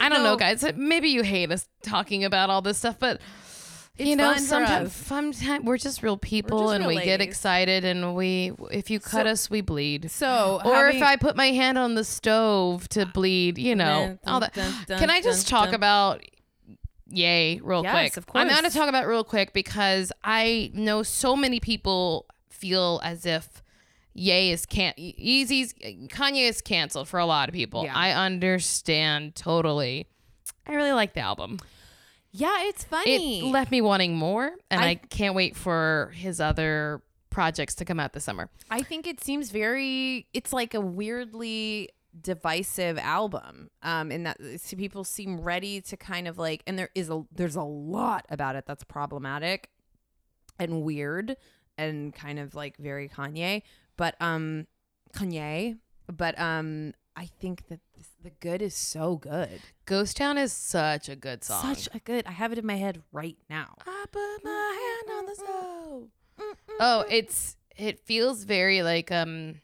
I 0.00 0.08
don't 0.08 0.22
No. 0.22 0.30
know, 0.32 0.36
guys. 0.36 0.64
Maybe 0.76 1.08
you 1.08 1.22
hate 1.22 1.50
us 1.50 1.66
talking 1.82 2.24
about 2.24 2.50
all 2.50 2.62
this 2.62 2.78
stuff, 2.78 2.98
but 3.00 3.20
you 3.98 4.16
know, 4.16 4.34
sometimes, 4.36 4.94
sometimes 4.94 5.64
we're 5.64 5.78
just 5.78 6.02
real 6.02 6.16
people, 6.16 6.60
just 6.64 6.74
and 6.74 6.86
real 6.86 6.98
we 6.98 7.04
get 7.04 7.20
excited, 7.20 7.84
and 7.84 8.14
we 8.14 8.52
if 8.70 8.90
you 8.90 9.00
cut 9.00 9.26
So- 9.26 9.30
us, 9.30 9.50
we 9.50 9.60
bleed. 9.60 10.10
So, 10.10 10.60
Or 10.64 10.88
if 10.88 11.02
I 11.02 11.16
put 11.16 11.36
my 11.36 11.46
hand 11.52 11.78
on 11.78 11.94
the 11.94 12.04
stove 12.04 12.88
to 12.90 13.02
ah, 13.02 13.10
bleed, 13.12 13.58
you 13.58 13.74
know, 13.74 14.18
Dun, 14.24 14.32
all 14.32 14.40
that. 14.40 14.54
dun, 14.54 14.72
dun, 14.86 14.98
Can 14.98 15.10
I 15.10 15.20
just 15.20 15.48
talk 15.48 15.72
about 15.72 16.22
Yay 17.08 17.60
real 17.62 17.82
Yes, 17.84 17.92
quick? 17.92 18.16
of 18.16 18.26
I'm 18.34 18.48
going 18.48 18.64
to 18.64 18.70
talk 18.70 18.88
about 18.88 19.06
real 19.06 19.24
quick 19.24 19.52
because 19.52 20.10
I 20.24 20.70
know 20.74 21.02
so 21.02 21.36
many 21.36 21.60
people 21.60 22.26
feel 22.50 23.00
as 23.04 23.24
if 23.24 23.62
Yay 24.14 24.50
is 24.50 24.66
can't 24.66 24.98
Easy's 24.98 25.72
Kanye 25.74 26.48
is 26.48 26.60
canceled 26.60 27.06
for 27.06 27.20
a 27.20 27.26
lot 27.26 27.48
of 27.48 27.54
people. 27.54 27.84
Yeah. 27.84 27.94
I 27.94 28.12
understand 28.12 29.36
totally. 29.36 30.06
I 30.66 30.74
really 30.74 30.92
like 30.92 31.14
the 31.14 31.20
album. 31.20 31.58
Yeah, 32.36 32.64
it's 32.68 32.84
funny. 32.84 33.40
It 33.40 33.44
left 33.52 33.70
me 33.70 33.80
wanting 33.80 34.16
more, 34.16 34.52
and 34.70 34.80
I, 34.80 34.88
I- 34.90 34.94
can't 34.96 35.34
wait 35.34 35.56
for 35.56 36.12
his 36.14 36.40
other 36.40 37.02
projects 37.30 37.74
to 37.76 37.84
come 37.84 37.98
out 38.00 38.12
this 38.12 38.24
summer. 38.24 38.48
I 38.70 38.82
think 38.82 39.06
it 39.06 39.22
seems 39.22 39.50
very. 39.50 40.26
It's 40.32 40.52
like 40.52 40.74
a 40.74 40.80
weirdly 40.80 41.90
divisive 42.18 42.98
album. 42.98 43.70
Um, 43.82 44.10
in 44.10 44.22
that 44.24 44.38
s- 44.40 44.74
people 44.76 45.04
seem 45.04 45.40
ready 45.40 45.80
to 45.82 45.96
kind 45.96 46.26
of 46.28 46.38
like, 46.38 46.62
and 46.66 46.78
there 46.78 46.90
is 46.94 47.10
a 47.10 47.22
there's 47.32 47.56
a 47.56 47.62
lot 47.62 48.24
about 48.30 48.56
it 48.56 48.64
that's 48.66 48.84
problematic 48.84 49.70
and 50.58 50.82
weird 50.82 51.36
and 51.78 52.14
kind 52.14 52.38
of 52.38 52.54
like 52.54 52.76
very 52.78 53.08
Kanye. 53.08 53.62
But 53.96 54.14
um, 54.20 54.66
Kanye. 55.14 55.78
But 56.14 56.38
um, 56.40 56.92
I 57.16 57.30
think 57.40 57.66
that 57.68 57.80
this, 57.96 58.08
the 58.22 58.30
good 58.40 58.60
is 58.60 58.74
so 58.74 59.16
good. 59.16 59.60
Ghost 59.86 60.18
Town 60.18 60.36
is 60.36 60.52
such 60.52 61.08
a 61.08 61.16
good 61.16 61.42
song. 61.42 61.74
Such 61.74 61.88
a 61.94 61.98
good. 61.98 62.26
I 62.26 62.32
have 62.32 62.52
it 62.52 62.58
in 62.58 62.66
my 62.66 62.76
head 62.76 63.02
right 63.10 63.38
now. 63.48 63.74
I 63.86 64.04
put 64.12 64.44
my 64.44 65.02
hand 65.06 65.18
on 65.18 65.26
the 65.26 65.34
stove. 65.34 66.08
Oh, 66.78 67.04
it's 67.08 67.56
it 67.76 68.00
feels 68.00 68.44
very 68.44 68.82
like 68.82 69.10
um 69.10 69.60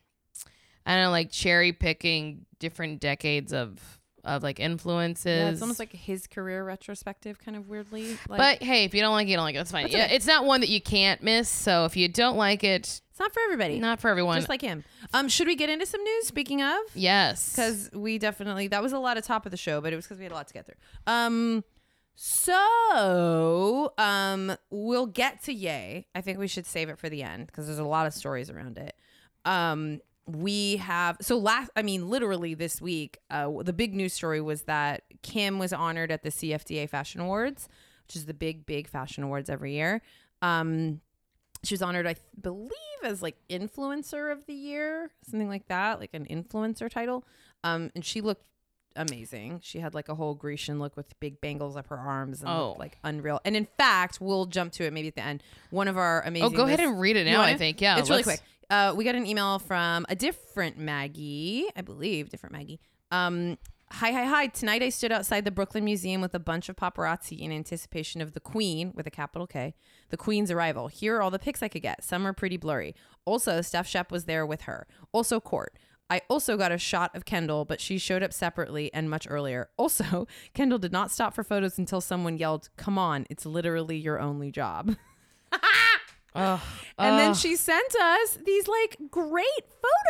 I 0.87 0.95
don't 0.95 1.05
know, 1.05 1.11
like 1.11 1.31
cherry 1.31 1.73
picking 1.73 2.47
different 2.59 3.01
decades 3.01 3.53
of 3.53 3.79
of 4.25 4.43
like 4.43 4.61
influences. 4.61 5.27
Yeah, 5.27 5.51
it's 5.51 5.63
almost 5.63 5.79
like 5.79 5.93
his 5.93 6.27
career 6.27 6.65
retrospective, 6.65 7.39
kind 7.39 7.57
of 7.57 7.69
weirdly. 7.69 8.17
Like, 8.29 8.39
but 8.39 8.63
hey, 8.63 8.85
if 8.85 8.95
you 8.95 9.01
don't 9.01 9.13
like 9.13 9.27
it, 9.27 9.31
you 9.31 9.37
don't 9.37 9.45
like 9.45 9.55
it. 9.55 9.59
That's 9.59 9.73
fine. 9.73 9.85
That's 9.85 9.95
yeah, 9.95 10.05
okay. 10.07 10.17
it's 10.17 10.27
not 10.27 10.45
one 10.45 10.61
that 10.61 10.69
you 10.69 10.81
can't 10.81 11.23
miss. 11.23 11.49
So 11.49 11.85
if 11.85 11.97
you 11.97 12.09
don't 12.09 12.37
like 12.37 12.65
it, 12.65 13.03
it's 13.13 13.21
not 13.21 13.31
for 13.35 13.41
everybody. 13.41 13.79
not 13.79 14.01
for 14.01 14.09
everyone. 14.09 14.37
just 14.37 14.49
like 14.49 14.63
him. 14.63 14.85
Um, 15.13 15.29
should 15.29 15.47
we 15.47 15.55
get 15.55 15.69
into 15.69 15.85
some 15.85 16.03
news? 16.03 16.27
Speaking 16.27 16.63
of, 16.63 16.79
yes, 16.95 17.51
because 17.51 17.91
we 17.93 18.17
definitely 18.19 18.69
that 18.69 18.83
was 18.83 18.95
a 18.95 18.99
lot 18.99 19.19
of 19.19 19.25
top 19.25 19.45
of 19.45 19.51
the 19.51 19.59
show, 19.59 19.83
but 19.83 19.93
it 19.93 19.97
was 19.97 20.07
because 20.07 20.17
we 20.17 20.25
had 20.25 20.33
a 20.33 20.35
lot 20.35 20.49
to 20.49 20.55
get 20.55 20.65
through. 20.65 20.77
Um, 21.07 21.63
so 22.15 23.93
um, 23.99 24.57
we'll 24.71 25.07
get 25.07 25.43
to 25.43 25.53
Yay. 25.53 26.07
I 26.15 26.23
think 26.23 26.39
we 26.39 26.49
should 26.49 26.65
save 26.65 26.89
it 26.89 26.99
for 26.99 27.11
the 27.11 27.23
end 27.23 27.49
because 27.49 27.67
there's 27.67 27.79
a 27.79 27.85
lot 27.85 28.07
of 28.07 28.15
stories 28.15 28.49
around 28.49 28.79
it. 28.79 28.95
Um, 29.45 30.01
we 30.27 30.77
have 30.77 31.19
so 31.21 31.37
last. 31.37 31.71
I 31.77 31.83
mean, 31.83 32.09
literally 32.09 32.55
this 32.55 32.81
week, 32.81 33.19
uh, 33.29 33.51
the 33.63 33.75
big 33.75 33.95
news 33.95 34.15
story 34.15 34.41
was 34.41 34.63
that 34.63 35.03
Kim 35.23 35.59
was 35.59 35.75
honored 35.75 36.11
at 36.11 36.23
the 36.23 36.31
CFDA 36.31 36.89
Fashion 36.89 37.21
Awards, 37.21 37.69
which 38.07 38.17
is 38.17 38.25
the 38.25 38.33
big, 38.35 38.65
big 38.65 38.89
fashion 38.89 39.23
awards 39.23 39.51
every 39.51 39.75
year. 39.75 40.01
Um, 40.41 41.03
she 41.65 41.75
was 41.75 41.83
honored, 41.83 42.07
I 42.07 42.17
believe, 42.41 42.71
as 43.05 43.23
like 43.23 43.37
influencer 43.49 44.33
of 44.33 44.47
the 44.47 44.55
year, 44.55 45.11
something 45.29 45.49
like 45.49 45.69
that, 45.69 46.01
like 46.01 46.11
an 46.15 46.27
influencer 46.27 46.91
title. 46.91 47.25
Um, 47.65 47.91
and 47.95 48.05
she 48.05 48.21
looked 48.21 48.45
amazing. 48.97 49.61
She 49.63 49.79
had 49.79 49.95
like 49.95 50.09
a 50.09 50.15
whole 50.15 50.35
Grecian 50.35 50.79
look 50.79 50.97
with 50.97 51.19
big 51.21 51.41
bangles 51.41 51.77
up 51.77 51.87
her 51.89 51.97
arms 51.99 52.41
and 52.41 52.51
Oh. 52.51 52.77
like 52.79 52.99
unreal. 53.05 53.41
And 53.45 53.57
in 53.57 53.67
fact, 53.79 54.21
we'll 54.21 54.47
jump 54.47 54.73
to 54.75 54.85
it 54.85 54.93
maybe 54.93 55.09
at 55.09 55.15
the 55.15 55.25
end. 55.25 55.43
One 55.71 55.89
of 55.89 55.97
our 55.97 56.23
amazing. 56.23 56.47
oh, 56.47 56.51
go 56.51 56.67
ahead 56.67 56.81
and 56.81 57.01
read 57.01 57.17
it 57.17 57.25
now. 57.25 57.41
I 57.43 57.57
think 57.57 57.81
yeah, 57.81 57.99
it's 57.99 58.11
really 58.11 58.23
quick. 58.23 58.41
Uh, 58.69 58.95
we 58.97 59.05
got 59.05 59.15
an 59.15 59.27
email 59.27 59.59
from 59.59 60.07
a 60.09 60.15
different 60.17 60.79
Maggie, 60.79 61.67
I 61.77 61.83
believe, 61.83 62.31
different 62.31 62.55
Maggie. 62.55 62.81
Um, 63.11 63.59
hi, 63.93 64.11
hi, 64.11 64.25
hi. 64.25 64.47
Tonight 64.47 64.83
I 64.83 64.89
stood 64.89 65.13
outside 65.13 65.45
the 65.45 65.51
Brooklyn 65.51 65.85
Museum 65.85 66.23
with 66.23 66.35
a 66.35 66.39
bunch 66.39 66.71
of 66.71 66.77
paparazzi 66.77 67.39
in 67.39 67.53
anticipation 67.53 68.23
of 68.23 68.33
the 68.33 68.41
Queen, 68.41 68.91
with 68.95 69.07
a 69.07 69.11
capital 69.11 69.47
K, 69.47 69.75
the 70.09 70.17
Queen's 70.17 70.51
arrival. 70.51 70.89
Here 70.89 71.17
are 71.17 71.23
all 71.23 71.31
the 71.31 71.39
pics 71.39 71.63
I 71.63 71.69
could 71.69 71.83
get. 71.83 72.03
Some 72.03 72.27
are 72.27 72.33
pretty 72.33 72.57
blurry. 72.57 72.95
Also, 73.27 73.61
Steph 73.61 73.87
Shep 73.87 74.11
was 74.11 74.25
there 74.25 74.47
with 74.47 74.63
her. 74.63 74.87
Also, 75.13 75.41
Court. 75.41 75.77
I 76.09 76.23
also 76.29 76.57
got 76.57 76.73
a 76.73 76.79
shot 76.79 77.15
of 77.15 77.27
Kendall, 77.27 77.65
but 77.65 77.81
she 77.81 77.99
showed 77.99 78.23
up 78.23 78.33
separately 78.33 78.93
and 78.95 79.11
much 79.11 79.27
earlier. 79.29 79.69
Also, 79.77 80.27
Kendall 80.55 80.79
did 80.79 80.93
not 80.93 81.11
stop 81.11 81.35
for 81.35 81.45
photos 81.45 81.79
until 81.79 82.01
someone 82.01 82.39
yelled, 82.39 82.71
Come 82.77 82.99
on, 82.99 83.27
it's 83.29 83.45
literally 83.45 83.99
your 83.99 84.21
only 84.21 84.51
job. 84.51 84.97
Ugh, 86.35 86.61
And 86.99 87.19
then 87.19 87.35
she 87.35 87.57
sent 87.57 87.95
us 87.95 88.39
these 88.45 88.67
like 88.69 88.97
great 89.11 89.45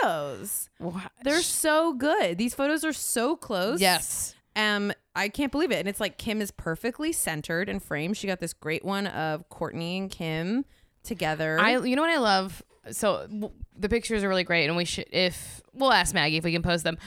photos. 0.02 0.70
Wha- 0.78 1.00
They're 1.24 1.42
so 1.42 1.92
good. 1.94 2.38
These 2.38 2.54
photos 2.54 2.84
are 2.84 2.92
so 2.92 3.36
close. 3.36 3.80
yes. 3.80 4.34
Um, 4.54 4.92
I 5.16 5.28
can't 5.30 5.50
believe 5.50 5.70
it. 5.72 5.78
And 5.78 5.88
it's 5.88 6.00
like 6.00 6.18
Kim 6.18 6.40
is 6.42 6.50
perfectly 6.50 7.12
centered 7.12 7.68
and 7.70 7.82
framed. 7.82 8.16
She 8.18 8.26
got 8.26 8.38
this 8.40 8.52
great 8.52 8.84
one 8.84 9.06
of 9.06 9.48
Courtney 9.48 9.96
and 9.98 10.10
Kim 10.10 10.64
together. 11.02 11.58
I 11.58 11.78
you 11.78 11.96
know 11.96 12.02
what 12.02 12.10
I 12.10 12.18
love? 12.18 12.62
So 12.90 13.26
w- 13.28 13.50
the 13.76 13.88
pictures 13.88 14.22
are 14.22 14.28
really 14.28 14.44
great, 14.44 14.66
and 14.66 14.76
we 14.76 14.84
should 14.84 15.06
if 15.10 15.62
we'll 15.72 15.92
ask 15.92 16.14
Maggie 16.14 16.36
if 16.36 16.44
we 16.44 16.52
can 16.52 16.62
post 16.62 16.84
them. 16.84 16.98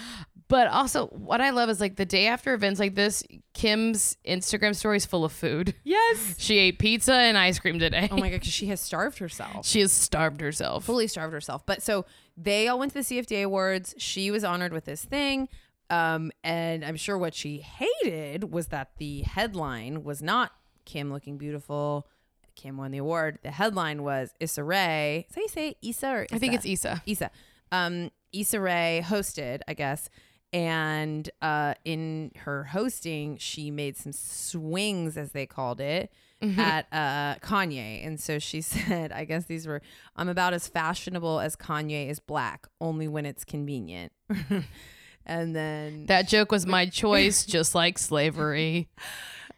But 0.48 0.68
also, 0.68 1.08
what 1.08 1.42
I 1.42 1.50
love 1.50 1.70
is 1.70 1.80
like 1.80 1.96
the 1.96 2.06
day 2.06 2.28
after 2.28 2.54
events 2.54 2.80
like 2.80 2.94
this, 2.94 3.24
Kim's 3.54 4.16
Instagram 4.28 4.76
story 4.76 4.98
is 4.98 5.06
full 5.06 5.26
of 5.26 5.32
food. 5.32 5.74
yes. 5.84 6.36
She 6.40 6.60
ate 6.60 6.78
pizza 6.78 7.14
and 7.14 7.38
ice 7.38 7.58
cream 7.58 7.80
today. 7.80 8.08
Oh 8.12 8.18
my 8.18 8.30
god, 8.30 8.36
because 8.42 8.54
she 8.54 8.68
has 8.68 8.80
starved 8.80 9.18
herself. 9.18 9.66
she 9.66 9.80
has 9.80 9.92
starved 9.92 10.42
herself. 10.42 10.86
fully 10.86 11.08
starved 11.08 11.34
herself. 11.34 11.66
But 11.66 11.82
so 11.82 12.06
they 12.38 12.68
all 12.68 12.78
went 12.78 12.94
to 12.94 13.00
the 13.02 13.04
CFDA 13.22 13.44
awards. 13.46 13.96
She 13.98 14.30
was 14.30 14.44
honored 14.44 14.72
with 14.72 14.86
this 14.86 15.04
thing. 15.04 15.50
Um, 15.90 16.32
and 16.44 16.84
I'm 16.86 16.96
sure 16.96 17.18
what 17.18 17.34
she 17.34 17.58
hated 17.60 18.52
was 18.52 18.68
that 18.68 18.92
the 18.98 19.22
headline 19.22 20.04
was 20.04 20.22
not 20.22 20.52
Kim 20.86 21.12
looking 21.12 21.38
beautiful. 21.38 22.08
Kim 22.56 22.78
won 22.78 22.92
the 22.92 22.98
award. 23.00 23.40
The 23.44 23.52
headline 23.52 24.04
was 24.04 24.34
Issa 24.40 24.64
Rae. 24.64 25.26
Is 25.30 25.36
how 25.36 25.42
you 25.42 25.48
say? 25.48 25.76
Issa 25.82 26.08
or 26.08 26.28
I 26.32 26.38
think 26.40 26.54
it's 26.54 26.66
Issa. 26.66 27.02
Issa. 27.06 27.32
Um, 27.72 28.12
Issa 28.32 28.60
Rae 28.60 29.04
hosted, 29.06 29.62
I 29.68 29.74
guess. 29.74 30.10
And 30.56 31.30
uh, 31.42 31.74
in 31.84 32.32
her 32.46 32.64
hosting, 32.64 33.36
she 33.38 33.72
made 33.72 33.98
some 33.98 34.14
swings, 34.14 35.18
as 35.18 35.34
they 35.34 35.46
called 35.46 35.82
it, 35.82 36.14
at 36.42 36.88
uh, 36.94 37.36
Kanye. 37.46 38.08
And 38.08 38.18
so 38.22 38.40
she 38.40 38.62
said, 38.62 39.12
I 39.12 39.26
guess 39.26 39.46
these 39.48 39.68
were, 39.68 39.82
I'm 40.16 40.30
about 40.30 40.54
as 40.54 40.70
fashionable 40.70 41.42
as 41.42 41.58
Kanye 41.58 42.10
is 42.10 42.20
black, 42.22 42.68
only 42.80 43.10
when 43.10 43.26
it's 43.26 43.44
convenient. 43.44 44.14
and 45.26 45.54
then, 45.54 46.06
That 46.06 46.30
joke 46.30 46.54
was 46.54 46.66
my 46.66 46.86
choice, 47.02 47.46
just 47.46 47.76
like 47.76 47.98
slavery. 47.98 48.88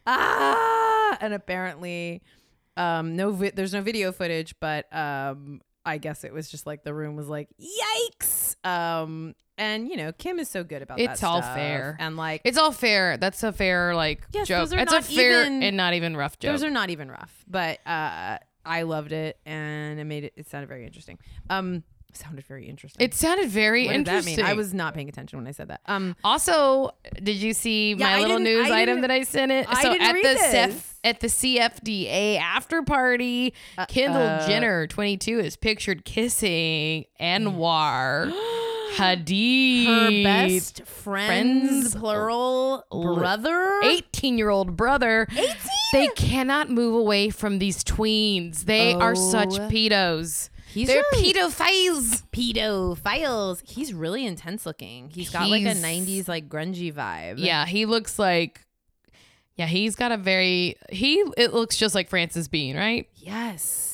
ah, 0.08 1.16
and 1.22 1.32
apparently, 1.34 2.24
um, 2.76 3.16
no, 3.16 3.32
vi- 3.34 3.52
there's 3.52 3.74
no 3.74 3.82
video 3.82 4.12
footage, 4.12 4.56
but 4.60 4.92
um, 4.96 5.62
I 5.86 6.00
guess 6.00 6.24
it 6.24 6.34
was 6.34 6.50
just 6.50 6.66
like 6.66 6.84
the 6.84 6.94
room 6.94 7.16
was 7.16 7.28
like, 7.28 7.50
yikes. 7.62 8.56
Um, 8.66 9.36
and 9.58 9.88
you 9.90 9.98
know, 9.98 10.12
Kim 10.14 10.40
is 10.40 10.50
so 10.50 10.64
good 10.64 10.82
about 10.82 10.98
that 10.98 11.12
It's 11.12 11.24
all 11.24 11.42
stuff. 11.42 11.56
fair. 11.56 11.98
and 12.00 12.16
like 12.18 12.42
It's 12.44 12.58
all 12.58 12.72
fair. 12.72 13.18
That's 13.18 13.44
a 13.44 13.52
fair 13.52 13.96
like 13.96 14.22
Yes, 14.34 14.48
joke. 14.48 14.70
It's 14.72 14.94
a 14.94 15.02
fair 15.02 15.42
even- 15.42 15.64
and 15.64 15.78
not 15.78 15.94
even 15.94 16.16
rough 16.16 16.40
joke. 16.40 16.52
those 16.54 16.64
are 16.64 16.70
not 16.70 16.90
even 16.90 17.10
rough, 17.10 17.44
but 17.48 17.80
uh, 17.88 18.38
I 18.66 18.82
loved 18.84 19.12
it 19.12 19.40
and 19.46 20.00
it 20.00 20.04
made 20.06 20.24
it. 20.26 20.34
It 20.36 20.48
sounded 20.50 20.68
very 20.68 20.86
interesting. 20.86 21.18
Um, 21.50 21.84
sounded 22.14 22.46
very 22.48 22.68
interesting. 22.68 23.04
it 23.06 23.14
sounded 23.14 23.48
very 23.48 23.86
what 23.86 23.94
did 23.94 24.06
that 24.06 24.12
interesting. 24.16 24.38
mean? 24.38 24.46
I 24.46 24.54
was 24.54 24.74
not 24.74 24.96
paying 24.96 25.08
attention 25.08 25.38
when 25.38 25.48
I 25.48 25.52
said 25.52 25.68
that. 25.68 25.82
Um, 25.86 26.16
Also, 26.24 26.90
did 27.22 27.36
you 27.38 27.54
see 27.54 27.92
Yeah, 27.94 28.06
my 28.06 28.16
I 28.16 28.22
little 28.22 28.40
news 28.40 28.72
item 28.72 29.02
that 29.02 29.12
I 29.12 29.22
sent 29.22 29.52
it? 29.52 29.68
I 29.70 29.84
so 29.84 29.94
didn't 29.94 30.08
at 30.08 30.24
the. 30.24 30.40
CF, 30.74 30.94
at 31.04 31.20
the 31.20 31.28
CFDA 31.28 32.40
after 32.40 32.82
party, 32.82 33.54
Kendall 33.88 34.22
uh, 34.24 34.48
Jenner, 34.48 34.88
22, 34.88 35.40
is 35.40 35.56
pictured 35.56 36.06
kissing 36.06 37.06
Anwar 37.22 38.32
Hadid, 38.96 39.86
her 39.86 40.24
best 40.24 40.86
friend's 40.86 41.94
friends- 41.94 41.96
plural 41.96 42.86
brother. 42.92 43.80
18 43.84 44.38
year 44.38 44.50
old 44.50 44.76
brother. 44.78 45.28
18? 45.32 45.46
They 45.94 46.08
cannot 46.16 46.70
move 46.70 46.96
away 46.96 47.30
from 47.30 47.60
these 47.60 47.84
tweens. 47.84 48.66
They 48.66 48.94
are 48.94 49.14
oh. 49.18 49.32
such 49.32 49.60
Oh. 49.60 49.68
pedos. 49.70 50.50
He's 50.74 50.88
They're 50.88 51.04
really- 51.14 51.34
pedophiles. 51.34 52.24
pedophiles. 52.32 53.62
He's 53.68 53.94
really 53.94 54.26
intense 54.26 54.66
looking. 54.66 55.10
He's 55.10 55.30
got 55.30 55.50
like 55.50 55.64
a 55.64 55.74
'90s 55.76 56.28
like 56.28 56.50
grungy 56.50 56.94
vibe. 56.94 57.36
Yeah, 57.38 57.66
he 57.66 57.86
looks 57.86 58.20
like. 58.20 58.62
Yeah, 59.56 59.66
he's 59.66 59.96
got 59.96 60.12
a 60.12 60.18
very 60.18 60.76
he. 60.90 61.24
It 61.38 61.54
looks 61.54 61.78
just 61.78 61.96
like 61.96 62.10
Francis 62.10 62.48
Bean, 62.48 62.76
right? 62.78 63.08
Yes. 63.16 63.87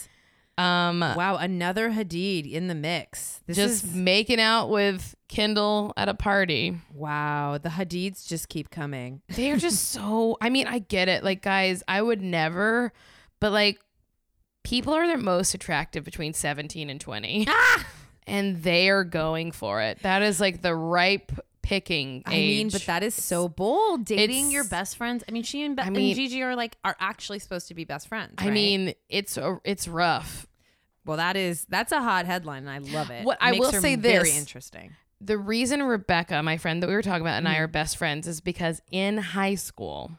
Um, 0.57 0.99
Wow, 0.99 1.37
another 1.37 1.89
Hadid 1.91 2.51
in 2.51 2.67
the 2.67 2.75
mix. 2.75 3.41
This 3.47 3.57
just 3.57 3.83
is 3.85 3.95
making 3.95 4.39
out 4.39 4.69
with 4.69 5.15
Kendall 5.27 5.93
at 5.97 6.09
a 6.09 6.13
party. 6.13 6.77
wow. 6.93 7.57
The 7.57 7.69
Hadids 7.69 8.27
just 8.27 8.49
keep 8.49 8.69
coming. 8.69 9.21
They 9.29 9.51
are 9.51 9.57
just 9.57 9.89
so. 9.89 10.37
I 10.41 10.49
mean, 10.49 10.67
I 10.67 10.79
get 10.79 11.07
it. 11.09 11.23
Like, 11.23 11.41
guys, 11.41 11.81
I 11.87 12.01
would 12.01 12.21
never, 12.21 12.93
but 13.39 13.51
like, 13.51 13.79
people 14.63 14.93
are 14.93 15.07
the 15.07 15.17
most 15.17 15.53
attractive 15.53 16.03
between 16.03 16.33
17 16.33 16.89
and 16.89 17.01
20. 17.01 17.45
Ah! 17.49 17.87
And 18.27 18.63
they 18.63 18.89
are 18.89 19.03
going 19.03 19.51
for 19.51 19.81
it. 19.81 19.99
That 20.03 20.21
is 20.21 20.39
like 20.39 20.61
the 20.61 20.73
ripe 20.75 21.31
picking 21.63 22.17
age. 22.17 22.23
I 22.27 22.31
mean, 22.31 22.69
but 22.69 22.83
that 22.85 23.01
is 23.01 23.15
so 23.15 23.49
bold. 23.49 24.05
Dating 24.05 24.51
your 24.51 24.63
best 24.65 24.95
friends. 24.97 25.23
I 25.27 25.31
mean, 25.31 25.41
she 25.43 25.63
and, 25.63 25.75
Be- 25.75 25.81
I 25.81 25.89
mean- 25.89 26.07
and 26.09 26.15
Gigi 26.15 26.43
are 26.43 26.55
like 26.55 26.77
are 26.85 26.95
actually 26.99 27.39
supposed 27.39 27.67
to 27.69 27.73
be 27.73 27.85
best 27.85 28.07
friends. 28.07 28.35
I 28.37 28.45
right? 28.45 28.53
mean, 28.53 28.93
it's 29.09 29.37
a, 29.37 29.59
it's 29.63 29.87
rough. 29.87 30.45
well, 31.05 31.17
that 31.17 31.35
is 31.35 31.65
that's 31.69 31.91
a 31.91 32.01
hot 32.01 32.25
headline, 32.27 32.67
and 32.67 32.69
I 32.69 32.77
love 32.93 33.09
it. 33.09 33.25
What- 33.25 33.39
I 33.41 33.51
Makes 33.51 33.59
will 33.65 33.71
her 33.71 33.81
say 33.81 33.95
very 33.95 34.19
this. 34.19 34.27
Very 34.29 34.37
interesting. 34.39 34.91
The 35.21 35.37
reason 35.37 35.81
Rebecca, 35.81 36.43
my 36.43 36.57
friend 36.57 36.83
that 36.83 36.87
we 36.87 36.93
were 36.93 37.01
talking 37.01 37.21
about, 37.21 37.37
and 37.37 37.47
Mm-hmm. 37.47 37.55
I 37.55 37.59
are 37.59 37.67
best 37.67 37.95
friends 37.97 38.27
is 38.27 38.41
because 38.41 38.81
in 38.91 39.17
high 39.17 39.55
school, 39.55 40.11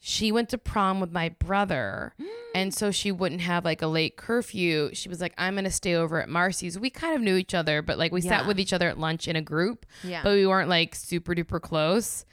she 0.00 0.30
went 0.30 0.48
to 0.50 0.58
prom 0.58 1.00
with 1.00 1.10
my 1.12 1.28
brother. 1.28 2.14
And 2.54 2.72
so 2.72 2.90
she 2.90 3.10
wouldn't 3.12 3.40
have 3.40 3.64
like 3.64 3.82
a 3.82 3.86
late 3.86 4.16
curfew. 4.16 4.90
She 4.94 5.08
was 5.08 5.20
like, 5.20 5.34
I'm 5.36 5.54
going 5.54 5.64
to 5.64 5.70
stay 5.70 5.94
over 5.94 6.20
at 6.22 6.28
Marcy's. 6.28 6.78
We 6.78 6.88
kind 6.90 7.14
of 7.16 7.20
knew 7.22 7.34
each 7.36 7.54
other, 7.54 7.82
but 7.82 7.98
like 7.98 8.12
we 8.12 8.20
Yeah. 8.22 8.38
sat 8.40 8.46
with 8.46 8.58
each 8.60 8.72
other 8.72 8.88
at 8.88 8.98
lunch 8.98 9.26
in 9.28 9.36
a 9.36 9.42
group, 9.42 9.84
Yeah. 10.04 10.22
but 10.22 10.32
we 10.34 10.46
weren't 10.46 10.68
like 10.68 10.94
super 10.94 11.34
duper 11.34 11.60
close. 11.60 12.24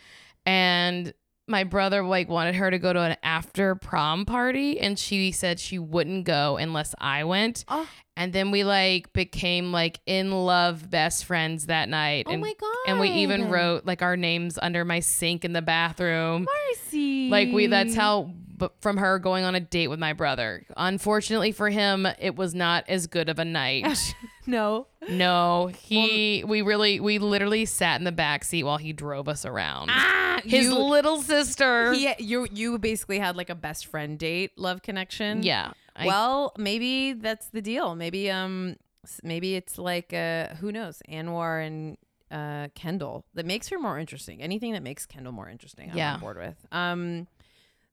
And 0.46 1.14
my 1.48 1.64
brother 1.64 2.02
like 2.04 2.28
wanted 2.28 2.56
her 2.56 2.72
to 2.72 2.80
go 2.80 2.92
to 2.92 3.00
an 3.00 3.18
after 3.22 3.76
prom 3.76 4.26
party 4.26 4.80
and 4.80 4.98
she 4.98 5.32
said 5.32 5.60
she 5.60 5.78
wouldn't 5.78 6.26
go 6.26 6.58
unless 6.58 6.96
I 7.00 7.24
went. 7.24 7.66
Oh. 7.68 7.88
And 8.18 8.32
then 8.34 8.50
we 8.50 8.64
like 8.64 9.12
became 9.14 9.72
like 9.72 10.00
in 10.08 10.32
love 10.32 10.90
best 10.90 11.26
friends 11.26 11.68
that 11.68 11.88
night. 11.90 12.26
Oh 12.28 12.32
and, 12.32 12.42
my 12.42 12.54
god! 12.60 12.76
and 12.88 13.00
we 13.00 13.10
even 13.10 13.50
wrote 13.50 13.86
like 13.86 14.02
our 14.02 14.18
names 14.18 14.58
under 14.60 14.84
my 14.86 15.02
sink 15.02 15.46
in 15.46 15.54
the 15.54 15.62
bathroom. 15.62 16.46
Marcy. 16.46 16.85
Like 17.30 17.52
we 17.52 17.68
that's 17.68 17.96
how 17.96 18.32
but 18.58 18.74
from 18.82 18.98
her 18.98 19.20
going 19.20 19.44
on 19.44 19.54
a 19.56 19.60
date 19.60 19.90
with 19.90 20.00
my 20.00 20.14
brother. 20.14 20.66
Unfortunately 20.78 21.52
for 21.52 21.70
him, 21.70 22.08
it 22.20 22.36
was 22.36 22.56
not 22.56 22.86
as 22.88 23.08
good 23.08 23.28
of 23.28 23.38
a 23.40 23.46
night. 23.46 24.16
no. 24.48 24.88
no, 25.10 25.68
he 25.68 26.44
we 26.48 26.62
really 26.62 27.00
we 27.00 27.20
literally 27.20 27.66
sat 27.66 28.00
in 28.00 28.06
the 28.06 28.12
back 28.12 28.44
seat 28.44 28.64
while 28.64 28.78
he 28.78 28.94
drove 28.94 29.28
us 29.28 29.46
around. 29.46 29.90
Ah, 29.92 30.40
His 30.44 30.68
you, 30.68 30.76
little 30.78 31.22
sister. 31.22 31.94
he, 31.94 32.14
you 32.20 32.48
you 32.52 32.78
basically 32.80 33.20
had 33.20 33.36
like 33.36 33.50
a 33.50 33.56
best 33.56 33.88
friend 33.88 34.18
date 34.18 34.52
love 34.58 34.82
connection. 34.82 35.44
yeah. 35.44 35.72
I- 35.98 36.06
well, 36.08 36.54
maybe 36.58 37.14
that's 37.14 37.48
the 37.48 37.62
deal. 37.62 37.96
Maybe 37.96 38.30
um 38.32 38.76
maybe 39.24 39.56
it's 39.56 39.78
like 39.78 40.14
uh 40.14 40.48
who 40.56 40.72
knows, 40.72 41.02
Anwar 41.10 41.66
and 41.66 41.98
uh 42.32 42.68
Kendall. 42.76 43.26
That 43.34 43.46
makes 43.46 43.68
her 43.70 43.78
more 43.80 44.00
interesting. 44.00 44.42
Anything 44.42 44.74
that 44.74 44.84
makes 44.84 45.06
Kendall 45.06 45.34
more 45.34 45.50
interesting, 45.50 45.92
I'm 45.92 45.98
Yeah. 45.98 46.14
on 46.16 46.20
board 46.20 46.38
with. 46.38 46.66
Um 46.72 47.28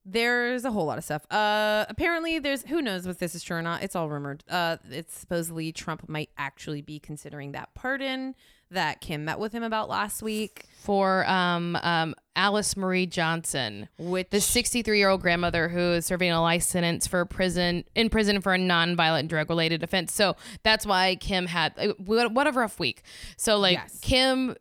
there's 0.05 0.65
a 0.65 0.73
whole 0.73 0.85
lot 0.87 0.99
of 0.99 1.05
stuff. 1.05 1.25
Uh 1.31 1.85
apparently 1.89 2.39
there's 2.41 2.63
who 2.65 2.83
knows 2.83 3.07
if 3.07 3.19
this 3.19 3.35
is 3.35 3.43
true 3.43 3.59
or 3.59 3.63
not. 3.63 3.83
It's 3.83 3.95
all 3.95 4.09
rumored. 4.09 4.43
Uh 4.49 4.79
it's 4.91 5.17
supposedly 5.17 5.71
Trump 5.73 6.09
might 6.09 6.31
actually 6.37 6.83
be 6.83 6.99
considering 6.99 7.53
that 7.53 7.73
pardon 7.75 8.35
that 8.73 9.01
Kim 9.01 9.25
met 9.25 9.39
with 9.39 9.53
him 9.53 9.63
about 9.63 9.89
last 9.89 10.23
week, 10.23 10.65
for 10.83 11.25
um 11.29 11.77
um 11.83 12.15
Alice 12.35 12.77
Marie 12.77 13.07
Johnson. 13.07 13.89
which 13.99 14.29
the 14.31 14.41
63 14.41 14.99
year 14.99 15.09
old 15.09 15.21
grandmother 15.23 15.69
who 15.69 15.79
is 15.93 16.07
serving 16.07 16.31
a 16.31 16.41
life 16.43 16.63
sentence 16.63 17.07
for 17.07 17.25
prison 17.25 17.85
in 17.95 18.09
prison 18.11 18.41
for 18.41 18.53
a 18.55 18.59
non-violent 18.59 19.29
drug 19.29 19.49
related 19.51 19.83
offense. 19.83 20.13
So 20.13 20.37
that's 20.63 20.85
why 20.87 21.17
Kim 21.17 21.47
had 21.47 21.73
uh, 21.79 21.89
what 21.99 22.47
a 22.47 22.53
rough 22.53 22.79
week. 22.81 23.03
So 23.37 23.59
like 23.59 23.75
Yes. 23.75 23.99
Kim, 24.03 24.57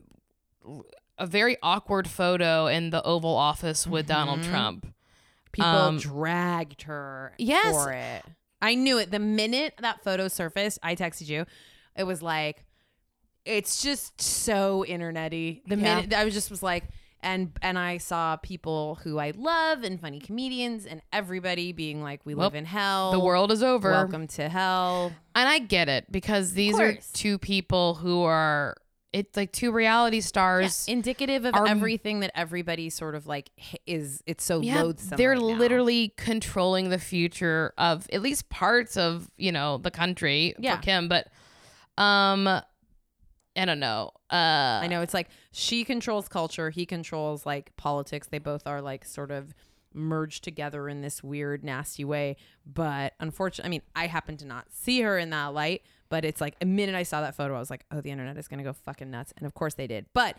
a 1.18 1.26
very 1.26 1.58
awkward 1.64 2.08
photo 2.08 2.68
in 2.68 2.90
the 2.90 3.02
Oval 3.04 3.36
Office 3.36 3.88
with 3.88 4.08
Donald 4.08 4.42
Mhm. 4.42 4.50
Trump. 4.50 4.94
People 5.52 5.70
Um, 5.70 5.98
dragged 5.98 6.84
her 6.84 7.34
Yes. 7.38 7.74
for 7.76 7.92
it. 7.92 8.24
I 8.62 8.76
knew 8.76 8.98
it. 9.00 9.12
The 9.12 9.20
minute 9.20 9.74
that 9.80 10.04
photo 10.04 10.28
surfaced, 10.28 10.80
I 10.84 10.96
texted 10.96 11.28
you. 11.28 11.46
It 11.96 12.04
was 12.04 12.22
like, 12.22 12.64
it's 13.46 13.82
just 13.82 14.22
so 14.22 14.86
internety. 14.88 15.62
The 15.68 15.76
Yeah. 15.76 15.96
minute 15.96 16.14
I 16.14 16.24
was 16.26 16.34
just 16.34 16.50
was 16.50 16.62
like, 16.64 16.86
and 17.24 17.52
and 17.62 17.78
I 17.78 17.98
saw 17.98 18.36
people 18.38 18.96
who 19.04 19.20
I 19.20 19.32
love 19.36 19.84
and 19.84 20.00
funny 20.02 20.20
comedians 20.20 20.86
and 20.86 21.02
everybody 21.14 21.72
being 21.72 22.02
like, 22.02 22.26
"We 22.26 22.34
live 22.36 22.56
in 22.56 22.66
hell. 22.66 23.12
The 23.12 23.20
world 23.20 23.52
is 23.52 23.62
over. 23.62 23.92
Welcome 23.92 24.28
to 24.30 24.50
hell." 24.50 25.12
And 25.36 25.48
I 25.48 25.60
get 25.60 25.88
it 25.90 26.12
because 26.12 26.54
these 26.54 26.80
are 26.80 26.98
two 27.14 27.38
people 27.38 27.96
who 27.96 28.24
are 28.24 28.76
it's 29.14 29.36
like 29.36 29.52
two 29.52 29.72
reality 29.74 30.22
stars. 30.22 30.86
Indicative 30.88 31.44
of 31.46 31.54
Are- 31.54 31.68
everything 31.68 32.22
that 32.22 32.32
everybody 32.34 32.90
sort 32.90 33.14
of 33.14 33.28
like 33.28 33.52
is. 33.86 34.24
It's 34.26 34.44
so 34.44 34.60
loathsome. 34.60 35.18
they're 35.18 35.32
right 35.32 35.40
literally 35.42 36.14
controlling 36.18 36.90
the 36.90 36.98
future 36.98 37.74
of 37.78 38.08
at 38.14 38.22
least 38.22 38.50
parts 38.50 38.96
of 38.98 39.30
you 39.38 39.52
know 39.52 39.78
the 39.80 39.92
country 39.92 40.56
Yeah. 40.58 40.78
for 40.78 40.82
Kim. 40.84 41.08
But 41.10 41.28
um, 41.98 42.62
I 43.56 43.66
don't 43.66 43.80
know. 43.80 44.12
Uh, 44.32 44.80
I 44.82 44.88
know 44.88 45.02
it's 45.02 45.14
like 45.14 45.30
she 45.52 45.84
controls 45.84 46.28
culture, 46.28 46.70
he 46.70 46.86
controls 46.86 47.46
like 47.46 47.76
politics. 47.76 48.28
They 48.28 48.40
both 48.40 48.66
are 48.66 48.82
like 48.82 49.06
sort 49.06 49.32
of 49.32 49.54
merged 49.94 50.44
together 50.44 50.88
in 50.88 51.02
this 51.02 51.22
weird, 51.22 51.64
nasty 51.64 52.06
way. 52.06 52.38
But 52.66 53.14
unfortunately, 53.20 53.68
I 53.68 53.72
mean, 53.72 53.82
I 53.96 54.08
happen 54.08 54.38
to 54.38 54.46
not 54.46 54.68
see 54.72 55.02
her 55.02 55.18
in 55.18 55.30
that 55.32 55.54
light. 55.54 55.82
But 56.10 56.26
it's 56.26 56.42
like 56.42 56.56
a 56.60 56.66
minute 56.66 56.94
I 56.94 57.04
saw 57.04 57.22
that 57.22 57.36
photo, 57.36 57.56
I 57.56 57.60
was 57.60 57.70
like, 57.70 57.86
oh, 57.92 58.02
the 58.02 58.12
internet 58.12 58.38
is 58.38 58.48
gonna 58.48 58.64
go 58.64 58.74
fucking 58.74 59.10
nuts. 59.10 59.34
And 59.38 59.46
of 59.46 59.54
course 59.54 59.76
they 59.76 59.88
did. 59.88 60.06
But 60.14 60.38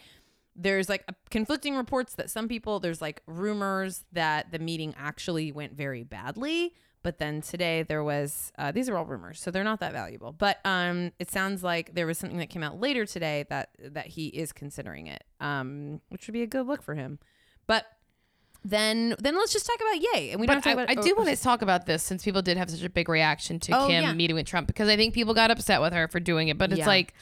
there's 0.55 0.88
like 0.88 1.05
conflicting 1.31 1.77
reports 1.77 2.14
that 2.14 2.31
some 2.31 2.46
people 2.46 2.79
there's 2.79 3.01
like 3.01 3.22
rumors 3.27 4.05
that 4.12 4.53
the 4.53 4.59
meeting 4.59 4.94
actually 4.98 5.51
went 5.51 5.72
very 5.72 6.03
badly 6.03 6.75
but 7.02 7.18
then 7.18 7.40
today 7.40 7.82
there 7.82 8.02
was 8.04 8.52
uh, 8.58 8.70
these 8.72 8.88
are 8.88 8.96
all 8.96 9.04
rumors 9.04 9.40
so 9.40 9.50
they're 9.50 9.64
not 9.64 9.80
that 9.80 9.92
valuable 9.92 10.32
but 10.32 10.58
um 10.64 11.12
it 11.18 11.30
sounds 11.30 11.62
like 11.62 11.94
there 11.94 12.06
was 12.06 12.18
something 12.18 12.38
that 12.38 12.48
came 12.50 12.62
out 12.62 12.80
later 12.80 13.04
today 13.06 13.44
that 13.48 13.70
that 13.80 14.06
he 14.06 14.26
is 14.28 14.52
considering 14.52 15.06
it 15.06 15.24
um 15.40 16.00
which 16.08 16.26
would 16.26 16.32
be 16.32 16.42
a 16.42 16.46
good 16.46 16.66
look 16.66 16.82
for 16.82 16.94
him 16.94 17.18
but 17.66 17.86
then 18.64 19.14
then 19.18 19.34
let's 19.36 19.52
just 19.52 19.66
talk 19.66 19.76
about 19.80 20.00
yay 20.14 20.30
and 20.30 20.40
we 20.40 20.46
don't 20.46 20.56
but 20.56 20.64
have 20.64 20.76
to 20.76 20.82
I, 20.82 20.84
talk 20.84 20.90
I 20.90 20.92
about 20.92 21.04
do 21.04 21.14
oh, 21.16 21.22
want 21.24 21.36
to 21.36 21.42
talk 21.42 21.62
about 21.62 21.86
this 21.86 22.02
since 22.04 22.22
people 22.24 22.42
did 22.42 22.56
have 22.56 22.70
such 22.70 22.84
a 22.84 22.88
big 22.90 23.08
reaction 23.08 23.58
to 23.60 23.76
Oh, 23.76 23.86
Kim 23.88 24.04
yeah. 24.04 24.12
meeting 24.12 24.36
with 24.36 24.46
Trump 24.46 24.68
because 24.68 24.88
I 24.88 24.96
think 24.96 25.14
people 25.14 25.34
got 25.34 25.50
upset 25.50 25.80
with 25.80 25.92
her 25.92 26.06
for 26.06 26.20
doing 26.20 26.46
it. 26.46 26.58
But 26.58 26.70
it's 26.70 26.78
Yeah. 26.78 26.86
like 26.86 27.14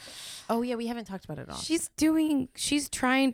oh 0.51 0.61
yeah 0.61 0.75
we 0.75 0.85
haven't 0.85 1.05
talked 1.05 1.25
about 1.25 1.39
it 1.39 1.43
at 1.43 1.49
all 1.49 1.57
she's 1.57 1.89
doing, 1.97 2.49
she's 2.55 2.89
trying, 2.89 3.33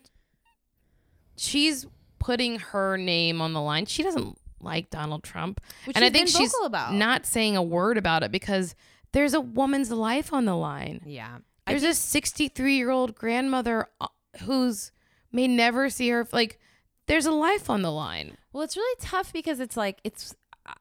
she's 1.35 1.85
putting 2.19 2.59
her 2.59 2.97
name 2.97 3.41
on 3.41 3.53
the 3.53 3.61
line. 3.61 3.85
She 3.85 4.03
doesn't 4.03 4.37
like 4.61 4.89
Donald 4.89 5.23
Trump, 5.23 5.61
which 5.85 5.95
and 5.95 6.05
I 6.05 6.09
think 6.09 6.27
she's 6.27 6.53
about 6.63 6.93
not 6.93 7.25
saying 7.25 7.55
a 7.55 7.63
word 7.63 7.97
about 7.97 8.23
it 8.23 8.31
because 8.31 8.75
there's 9.11 9.33
a 9.33 9.41
woman's 9.41 9.91
life 9.91 10.33
on 10.33 10.45
the 10.45 10.55
line. 10.55 11.01
yeah 11.05 11.37
There's 11.65 11.83
a 11.83 11.93
63 11.93 12.75
year 12.75 12.89
old 12.89 13.15
grandmother 13.15 13.87
uh, 14.01 14.07
who's 14.43 14.91
may 15.31 15.47
never 15.47 15.89
see 15.89 16.09
her. 16.09 16.27
Like, 16.31 16.59
there's 17.07 17.25
a 17.25 17.31
life 17.31 17.69
on 17.69 17.81
the 17.81 17.91
line. 17.91 18.37
Well, 18.53 18.63
it's 18.63 18.77
really 18.77 18.97
tough 19.01 19.31
because 19.33 19.59
it's 19.59 19.77
like 19.77 19.99
it's 20.03 20.35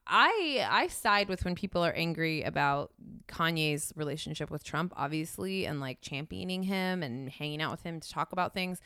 I 0.07 0.67
I 0.69 0.89
side 0.89 1.29
with 1.29 1.45
when 1.45 1.55
people 1.55 1.85
are 1.85 1.93
angry 1.93 2.43
about 2.43 2.93
Kanye's 3.29 3.93
relationship 3.97 4.51
with 4.51 4.65
Trump, 4.65 4.93
obviously, 4.97 5.67
and 5.67 5.81
like 5.81 6.01
championing 6.01 6.65
him 6.65 7.03
and 7.03 7.29
hanging 7.31 7.63
out 7.63 7.71
with 7.71 7.83
him 7.83 8.01
to 8.01 8.09
talk 8.09 8.33
about 8.33 8.55
things. 8.55 8.81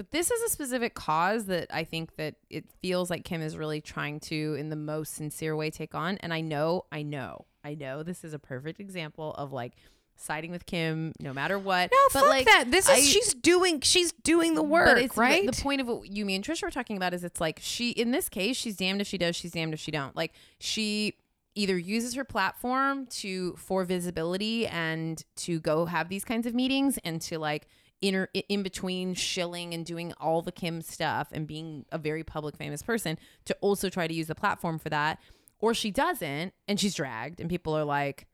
But 0.00 0.12
this 0.12 0.30
is 0.30 0.40
a 0.40 0.48
specific 0.48 0.94
cause 0.94 1.44
that 1.44 1.66
I 1.70 1.84
think 1.84 2.16
that 2.16 2.36
it 2.48 2.64
feels 2.80 3.10
like 3.10 3.22
Kim 3.22 3.42
is 3.42 3.54
really 3.54 3.82
trying 3.82 4.18
to, 4.20 4.56
in 4.58 4.70
the 4.70 4.76
most 4.76 5.12
sincere 5.12 5.54
way, 5.54 5.70
take 5.70 5.94
on. 5.94 6.16
And 6.22 6.32
I 6.32 6.40
know, 6.40 6.86
I 6.90 7.02
know, 7.02 7.44
I 7.62 7.74
know 7.74 8.02
this 8.02 8.24
is 8.24 8.32
a 8.32 8.38
perfect 8.38 8.80
example 8.80 9.34
of 9.34 9.52
like 9.52 9.74
siding 10.16 10.52
with 10.52 10.64
Kim 10.64 11.12
no 11.20 11.34
matter 11.34 11.58
what. 11.58 11.90
No, 11.92 11.98
but 12.14 12.20
fuck 12.20 12.30
like, 12.30 12.46
that. 12.46 12.70
This 12.70 12.88
is 12.88 12.96
I- 12.96 13.00
she's 13.02 13.34
doing 13.34 13.82
she's 13.82 14.10
doing 14.12 14.54
the 14.54 14.62
work, 14.62 14.86
but 14.86 14.98
it's 15.04 15.18
right? 15.18 15.44
The, 15.44 15.52
the 15.52 15.62
point 15.62 15.82
of 15.82 15.88
what 15.88 16.08
you, 16.08 16.24
me, 16.24 16.34
and 16.34 16.42
Trisha 16.42 16.62
were 16.62 16.70
talking 16.70 16.96
about 16.96 17.12
is 17.12 17.22
it's 17.22 17.38
like 17.38 17.58
she, 17.60 17.90
in 17.90 18.10
this 18.10 18.30
case, 18.30 18.56
she's 18.56 18.76
damned 18.76 19.02
if 19.02 19.06
she 19.06 19.18
does, 19.18 19.36
she's 19.36 19.52
damned 19.52 19.74
if 19.74 19.80
she 19.80 19.90
don't. 19.90 20.16
Like 20.16 20.32
she 20.58 21.12
either 21.54 21.76
uses 21.76 22.14
her 22.14 22.24
platform 22.24 23.04
to 23.08 23.52
for 23.56 23.84
visibility 23.84 24.66
and 24.66 25.22
to 25.36 25.60
go 25.60 25.84
have 25.84 26.08
these 26.08 26.24
kinds 26.24 26.46
of 26.46 26.54
meetings 26.54 26.98
and 27.04 27.20
to 27.20 27.38
like 27.38 27.68
inner 28.00 28.28
in 28.48 28.62
between 28.62 29.14
shilling 29.14 29.74
and 29.74 29.84
doing 29.84 30.12
all 30.20 30.42
the 30.42 30.52
Kim 30.52 30.80
stuff 30.82 31.28
and 31.32 31.46
being 31.46 31.84
a 31.92 31.98
very 31.98 32.24
public 32.24 32.56
famous 32.56 32.82
person 32.82 33.18
to 33.44 33.56
also 33.60 33.88
try 33.88 34.06
to 34.06 34.14
use 34.14 34.26
the 34.28 34.34
platform 34.34 34.78
for 34.78 34.88
that, 34.88 35.18
or 35.58 35.74
she 35.74 35.90
doesn't 35.90 36.54
and 36.68 36.80
she's 36.80 36.94
dragged 36.94 37.40
and 37.40 37.48
people 37.50 37.76
are 37.76 37.84
like. 37.84 38.26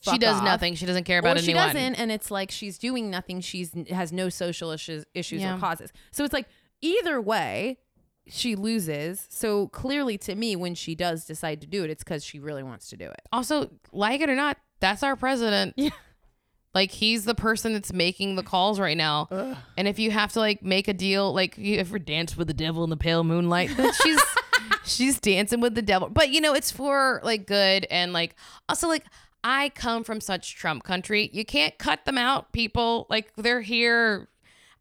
she 0.00 0.18
does 0.18 0.36
off." 0.38 0.44
nothing. 0.44 0.74
She 0.74 0.86
doesn't 0.86 1.04
care 1.04 1.18
about 1.18 1.36
or 1.38 1.42
she 1.42 1.52
doesn't 1.52 1.94
and 1.96 2.10
it's 2.12 2.30
like 2.30 2.50
she's 2.50 2.78
doing 2.78 3.10
nothing 3.10 3.40
she's 3.40 3.72
has 3.90 4.12
no 4.12 4.28
social 4.28 4.70
issues 4.70 5.04
issues 5.14 5.40
Yeah. 5.42 5.56
or 5.56 5.58
causes 5.60 5.92
so 6.12 6.22
it's 6.24 6.32
like 6.32 6.46
either 6.80 7.20
way 7.20 7.78
she 8.28 8.54
loses. 8.54 9.26
So 9.30 9.66
clearly, 9.66 10.16
to 10.18 10.36
me, 10.36 10.54
when 10.54 10.76
she 10.76 10.94
does 10.94 11.24
decide 11.24 11.60
to 11.62 11.66
do 11.66 11.82
it, 11.82 11.90
it's 11.90 12.04
because 12.04 12.24
she 12.24 12.38
really 12.38 12.62
wants 12.62 12.88
to 12.90 12.96
do 12.96 13.06
it. 13.06 13.20
Also, 13.32 13.68
like 13.92 14.20
it 14.20 14.30
or 14.30 14.36
not, 14.36 14.58
that's 14.78 15.02
our 15.02 15.16
president. 15.16 15.74
Yeah. 15.76 15.90
Like 16.74 16.90
he's 16.90 17.24
the 17.26 17.34
person 17.34 17.74
that's 17.74 17.92
making 17.92 18.36
the 18.36 18.42
calls 18.42 18.80
right 18.80 18.96
now. 18.96 19.28
And 19.76 19.86
if 19.86 19.98
you 19.98 20.10
have 20.10 20.32
to 20.32 20.38
like 20.40 20.62
make 20.62 20.88
a 20.88 20.94
deal, 20.94 21.32
like 21.32 21.58
you 21.58 21.78
ever 21.78 21.98
dance 21.98 22.36
with 22.36 22.46
the 22.48 22.54
devil 22.54 22.82
in 22.84 22.90
the 22.90 22.96
pale 22.96 23.24
moonlight, 23.24 23.70
she's 24.02 24.20
she's 24.84 25.20
dancing 25.20 25.60
with 25.60 25.74
the 25.74 25.82
devil. 25.82 26.08
But 26.08 26.30
you 26.30 26.40
know, 26.40 26.54
it's 26.54 26.70
for 26.70 27.20
like 27.22 27.46
good 27.46 27.86
and 27.90 28.12
like 28.12 28.34
also 28.68 28.88
like 28.88 29.04
I 29.44 29.70
come 29.70 30.04
from 30.04 30.20
such 30.20 30.54
Trump 30.56 30.84
country. 30.84 31.28
You 31.32 31.44
can't 31.44 31.76
cut 31.76 32.04
them 32.04 32.16
out, 32.16 32.52
people. 32.52 33.06
Like 33.10 33.32
they're 33.36 33.60
here. 33.60 34.28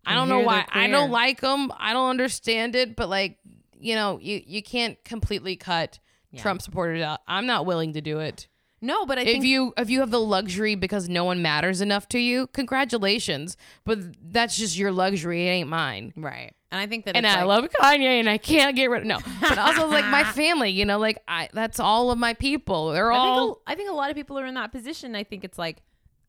I 0.05 0.15
don't 0.15 0.29
know 0.29 0.39
why. 0.39 0.65
I 0.71 0.87
don't 0.87 1.11
like 1.11 1.41
them. 1.41 1.71
I 1.77 1.93
don't 1.93 2.09
understand 2.09 2.75
it, 2.75 2.95
but 2.95 3.09
like, 3.09 3.37
you 3.79 3.95
know, 3.95 4.17
you 4.21 4.41
you 4.45 4.63
can't 4.63 5.03
completely 5.03 5.55
cut 5.57 5.99
Yeah. 6.31 6.41
Trump 6.41 6.61
supporters 6.61 7.01
out. 7.01 7.19
I'm 7.27 7.45
not 7.45 7.65
willing 7.65 7.93
to 7.93 8.01
do 8.01 8.19
it 8.19 8.47
No, 8.81 9.05
but 9.05 9.19
I 9.19 9.21
if 9.21 9.27
think 9.27 9.45
you 9.45 9.73
if 9.77 9.89
you 9.89 9.99
have 9.99 10.09
the 10.11 10.19
luxury 10.19 10.73
because 10.75 11.07
no 11.07 11.23
one 11.23 11.41
matters 11.41 11.81
enough 11.81 12.07
to 12.09 12.19
you, 12.19 12.47
congratulations. 12.47 13.55
But 13.85 13.99
that's 14.31 14.57
just 14.57 14.77
your 14.77 14.91
luxury. 14.91 15.47
It 15.47 15.51
ain't 15.51 15.69
mine. 15.69 16.13
right, 16.17 16.53
and 16.71 16.81
I 16.81 16.87
think 16.87 17.05
that 17.05 17.15
And 17.15 17.27
I 17.27 17.43
like- 17.43 17.45
love 17.63 17.69
Kanye, 17.79 18.19
and 18.19 18.27
I 18.29 18.37
can't 18.39 18.75
get 18.75 18.89
rid 18.89 19.01
of 19.01 19.07
no. 19.07 19.19
But 19.39 19.57
also 19.59 19.87
like 19.87 20.05
my 20.07 20.23
family, 20.33 20.71
you 20.71 20.85
know, 20.85 20.97
like 20.97 21.19
I 21.27 21.49
that's 21.53 21.79
all 21.79 22.09
of 22.11 22.17
my 22.17 22.33
people. 22.33 22.91
They're 22.91 23.11
I 23.11 23.15
think, 23.15 23.23
all 23.25 23.61
a, 23.67 23.71
I 23.71 23.75
think 23.75 23.89
a 23.91 23.93
lot 23.93 24.09
of 24.09 24.15
people 24.15 24.39
are 24.39 24.45
in 24.45 24.55
that 24.55 24.71
position. 24.71 25.15
I 25.15 25.23
think 25.25 25.43
it's 25.43 25.59
like, 25.59 25.83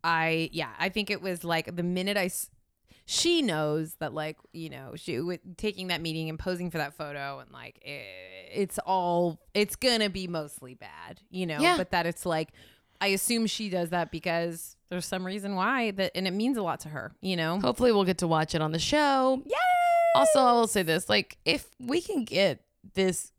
I 0.05 0.51
yeah, 0.53 0.71
I 0.79 0.91
think 0.91 1.11
it 1.11 1.23
was 1.23 1.45
like 1.45 1.75
the 1.75 1.83
minute 1.83 2.17
I, 2.19 2.31
she 3.05 3.43
knows 3.43 3.95
that 3.97 4.15
like 4.15 4.37
you 4.53 4.71
know 4.71 4.93
she 4.97 5.21
with 5.21 5.57
taking 5.57 5.89
that 5.89 6.01
meeting 6.01 6.29
and 6.29 6.39
posing 6.39 6.71
for 6.71 6.79
that 6.79 6.95
photo 6.95 7.41
and 7.41 7.51
like 7.51 7.81
eh, 7.85 8.01
it's 8.53 8.79
all 8.87 9.41
it's 9.55 9.77
gonna 9.77 10.11
be 10.11 10.27
mostly 10.29 10.75
bad, 10.75 11.21
you 11.31 11.47
know. 11.47 11.59
Yeah. 11.61 11.77
But 11.77 11.91
that 11.91 12.07
it's 12.07 12.25
like, 12.27 12.51
I 13.01 13.09
assume 13.09 13.47
she 13.47 13.69
does 13.69 13.91
that 13.91 14.11
because 14.11 14.77
there's 14.89 15.07
some 15.07 15.25
reason 15.25 15.55
why 15.55 15.91
that, 15.93 16.13
and 16.15 16.27
it 16.27 16.33
means 16.33 16.57
a 16.57 16.63
lot 16.63 16.81
to 16.81 16.89
her, 16.91 17.13
you 17.21 17.37
know. 17.37 17.59
hopefully 17.61 17.93
we'll 17.93 18.05
get 18.05 18.19
to 18.19 18.29
watch 18.29 18.55
it 18.55 18.61
on 18.61 18.73
the 18.73 18.79
show. 18.79 19.43
yeah 19.47 19.57
Also, 20.15 20.41
I 20.41 20.53
will 20.53 20.67
say 20.67 20.83
this: 20.83 21.09
like, 21.09 21.39
if 21.45 21.69
we 21.81 22.01
can 22.01 22.25
get 22.25 22.65
this 22.95 23.33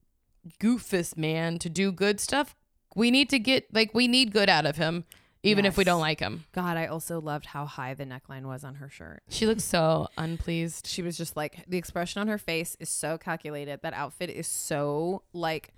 goofus 0.60 1.16
man 1.16 1.60
to 1.60 1.70
do 1.70 1.92
good 1.92 2.20
stuff, 2.20 2.56
we 2.96 3.12
need 3.12 3.30
to 3.30 3.40
get 3.40 3.74
like 3.74 3.94
we 3.94 4.08
need 4.08 4.34
good 4.34 4.50
out 4.50 4.66
of 4.66 4.78
him, 4.78 5.06
even 5.44 5.66
if 5.66 5.78
we 5.78 5.84
don't 5.84 6.00
like 6.02 6.20
him. 6.20 6.46
God, 6.54 6.78
I 6.78 6.88
also 6.88 7.20
loved 7.22 7.46
how 7.46 7.66
high 7.66 7.94
the 7.94 8.06
neckline 8.06 8.44
was 8.44 8.64
on 8.64 8.76
her 8.76 8.90
shirt. 8.90 9.22
She 9.30 9.46
looks 9.46 9.64
so 9.64 10.08
unpleased. 10.18 10.88
she 10.88 11.02
was 11.02 11.18
just 11.18 11.36
like 11.38 11.66
the 11.68 11.78
expression 11.78 12.22
on 12.22 12.28
her 12.30 12.38
face 12.38 12.76
is 12.80 12.90
so 12.90 13.18
calculated 13.18 13.82
that 13.84 13.94
outfit 13.94 14.30
is 14.30 14.48
so 14.48 15.24
like 15.34 15.74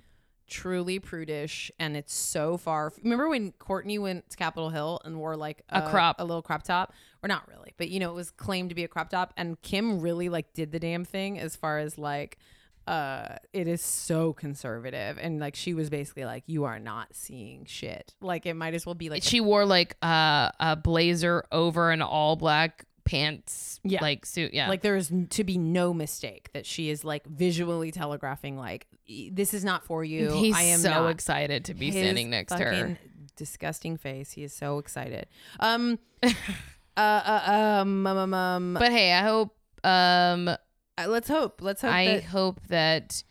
truly 0.48 1.00
prudish 1.00 1.72
and 1.80 1.98
it's 1.98 2.14
so 2.14 2.56
far 2.56 2.94
remember 3.02 3.28
when 3.28 3.52
kourtney 3.54 4.00
went 4.00 4.30
to 4.30 4.38
capitol 4.38 4.70
hill 4.70 5.02
and 5.04 5.18
wore 5.18 5.36
like 5.36 5.64
A 5.70 5.90
crop. 5.90 6.18
a 6.20 6.24
little 6.24 6.44
crop 6.44 6.62
top 6.62 6.94
or 7.24 7.28
not 7.28 7.48
really 7.48 7.74
but 7.78 7.90
you 7.90 8.00
know 8.00 8.12
it 8.12 8.14
was 8.14 8.30
claimed 8.30 8.70
to 8.70 8.76
be 8.76 8.84
a 8.84 8.88
crop 8.88 9.10
top 9.10 9.34
and 9.38 9.60
kim 9.64 10.00
really 10.02 10.30
like 10.30 10.54
did 10.54 10.72
the 10.72 10.78
damn 10.78 11.04
thing 11.04 11.40
as 11.40 11.56
far 11.56 11.80
as 11.80 11.98
like 11.98 12.38
uh 12.88 13.36
it 13.54 13.68
is 13.68 13.82
so 13.82 14.32
conservative 14.34 15.18
and 15.20 15.40
like 15.40 15.56
she 15.56 15.74
was 15.74 15.90
basically 15.90 16.26
like 16.26 16.44
you 16.46 16.66
are 16.66 16.80
not 16.80 17.08
seeing 17.16 17.66
shit 17.66 18.14
like 18.22 18.46
it 18.46 18.54
might 18.54 18.74
as 18.74 18.86
well 18.86 18.94
be 18.96 19.10
like 19.10 19.24
she 19.24 19.42
wore 19.42 19.66
like 19.66 19.96
uh, 20.04 20.50
a 20.60 20.76
blazer 20.76 21.44
over 21.52 21.90
an 21.92 22.02
all 22.02 22.36
black 22.36 22.86
pants 23.06 23.80
Yeah. 23.84 24.02
like 24.02 24.26
suit 24.26 24.54
yeah 24.54 24.68
Like 24.68 24.82
there 24.82 24.96
is 24.96 25.12
to 25.32 25.44
be 25.44 25.58
no 25.58 25.94
mistake 25.94 26.50
that 26.54 26.66
she 26.66 26.90
is 26.90 27.04
like 27.04 27.26
visually 27.28 27.92
telegraphing 27.92 28.58
like 28.58 28.88
"E- 29.06 29.30
this 29.32 29.54
is 29.54 29.64
not 29.64 29.84
for 29.86 30.04
you. 30.04 30.32
he's 30.32 30.56
I 30.56 30.64
am 30.64 30.80
so 30.80 31.08
excited 31.08 31.66
to 31.66 31.74
be 31.76 31.92
standing 31.92 32.30
next 32.32 32.52
to 32.56 32.64
her 32.64 32.98
Disgusting 33.36 33.98
face. 33.98 34.32
He 34.32 34.44
is 34.46 34.54
so 34.54 34.78
excited. 34.80 35.28
Um, 35.60 36.00
uh, 36.24 36.30
uh, 36.98 37.42
um, 37.82 38.08
um, 38.08 38.18
um, 38.18 38.34
um, 38.34 38.74
but 38.80 38.92
hey 38.92 39.12
i 39.12 39.22
hope 39.22 39.54
um 39.84 40.50
uh, 40.98 41.08
let's 41.08 41.28
hope. 41.28 41.62
Let's 41.62 41.82
hope 41.82 41.92
i 41.92 42.06
that. 42.06 42.24
hope 42.26 42.62
that 42.68 43.24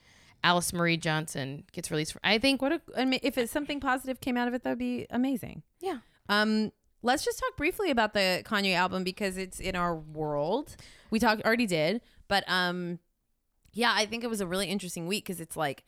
alice 0.42 0.72
marie 0.74 0.98
johnson 0.98 1.64
gets 1.72 1.90
released 1.90 2.12
for, 2.12 2.20
i 2.22 2.36
think 2.38 2.60
What 2.60 2.72
a, 2.72 2.80
I 2.96 3.04
mean, 3.06 3.20
if 3.22 3.38
it's 3.38 3.50
something 3.50 3.80
positive 3.80 4.20
came 4.20 4.36
out 4.36 4.46
of 4.48 4.54
it, 4.54 4.62
that'd 4.62 4.78
be 4.78 5.06
amazing. 5.10 5.62
yeah 5.80 5.98
Um, 6.28 6.70
let's 7.02 7.24
just 7.24 7.38
talk 7.38 7.56
briefly 7.56 7.90
about 7.90 8.12
the 8.14 8.42
Kanye 8.44 8.74
album 8.74 9.04
because 9.04 9.36
it's 9.36 9.60
in 9.60 9.76
our 9.76 9.94
world. 9.96 10.76
We 11.10 11.18
talked 11.18 11.42
already 11.44 11.66
did, 11.66 12.00
but 12.28 12.44
um, 12.48 12.98
yeah, 13.72 13.92
I 13.94 14.06
think 14.06 14.24
it 14.24 14.28
was 14.30 14.40
a 14.40 14.46
really 14.46 14.66
interesting 14.66 15.06
week 15.06 15.24
because 15.24 15.40
it's 15.40 15.56
like 15.56 15.84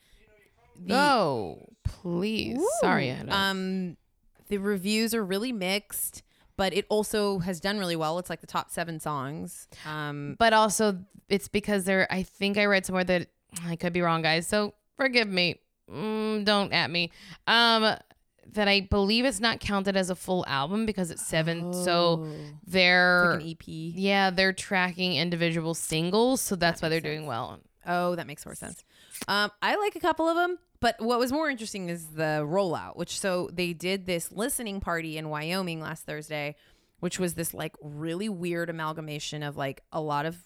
the 0.79 0.93
oh 0.95 1.69
please 1.83 2.59
sorry 2.81 3.11
I 3.11 3.49
um, 3.49 3.97
the 4.49 4.57
reviews 4.59 5.13
are 5.15 5.25
really 5.25 5.51
mixed, 5.51 6.21
but 6.57 6.73
it 6.73 6.85
also 6.89 7.39
has 7.39 7.59
done 7.59 7.79
really 7.79 7.95
well. 7.95 8.19
It's 8.19 8.29
like 8.29 8.41
the 8.41 8.47
top 8.47 8.69
seven 8.71 8.99
songs. 8.99 9.67
Um, 9.85 10.35
but 10.37 10.51
also 10.53 10.99
it's 11.29 11.47
because 11.47 11.83
there 11.83 12.07
i 12.11 12.23
think 12.23 12.57
i 12.57 12.65
read 12.65 12.85
somewhere 12.85 13.03
that 13.03 13.27
i 13.65 13.75
could 13.75 13.93
be 13.93 14.01
wrong 14.01 14.21
guys 14.21 14.47
so 14.47 14.73
forgive 14.95 15.27
me 15.27 15.59
mm, 15.91 16.43
don't 16.45 16.73
at 16.73 16.89
me 16.89 17.11
um 17.47 17.95
that 18.53 18.67
i 18.67 18.81
believe 18.89 19.25
it's 19.25 19.39
not 19.39 19.59
counted 19.59 19.97
as 19.97 20.09
a 20.09 20.15
full 20.15 20.45
album 20.47 20.85
because 20.85 21.11
it's 21.11 21.25
seven 21.25 21.73
so 21.73 22.25
oh, 22.25 22.27
they're 22.65 23.33
it's 23.35 23.43
like 23.43 23.43
an 23.43 23.49
EP. 23.51 23.93
yeah 23.95 24.29
they're 24.29 24.53
tracking 24.53 25.15
individual 25.15 25.73
singles 25.73 26.41
so 26.41 26.55
that's 26.55 26.81
why 26.81 26.89
they're 26.89 27.01
makes 27.01 27.15
doing 27.15 27.25
well 27.25 27.59
Oh, 27.89 28.15
that 28.15 28.27
makes 28.27 28.45
more 28.45 28.53
sense. 28.53 28.83
Um, 29.29 29.49
I 29.61 29.77
like 29.77 29.95
a 29.95 30.01
couple 30.01 30.27
of 30.27 30.35
them, 30.35 30.59
but 30.79 30.99
what 30.99 31.19
was 31.19 31.31
more 31.31 31.49
interesting 31.49 31.89
is 31.89 32.07
the 32.07 32.45
rollout, 32.45 32.95
which 32.95 33.19
so 33.19 33.49
they 33.51 33.73
did 33.73 34.05
this 34.05 34.31
listening 34.31 34.79
party 34.79 35.17
in 35.17 35.29
Wyoming 35.29 35.81
last 35.81 36.05
Thursday, 36.05 36.55
which 36.99 37.19
was 37.19 37.33
this 37.33 37.53
like 37.53 37.75
really 37.81 38.29
weird 38.29 38.69
amalgamation 38.69 39.43
of 39.43 39.57
like 39.57 39.81
a 39.91 40.01
lot 40.01 40.25
of 40.25 40.37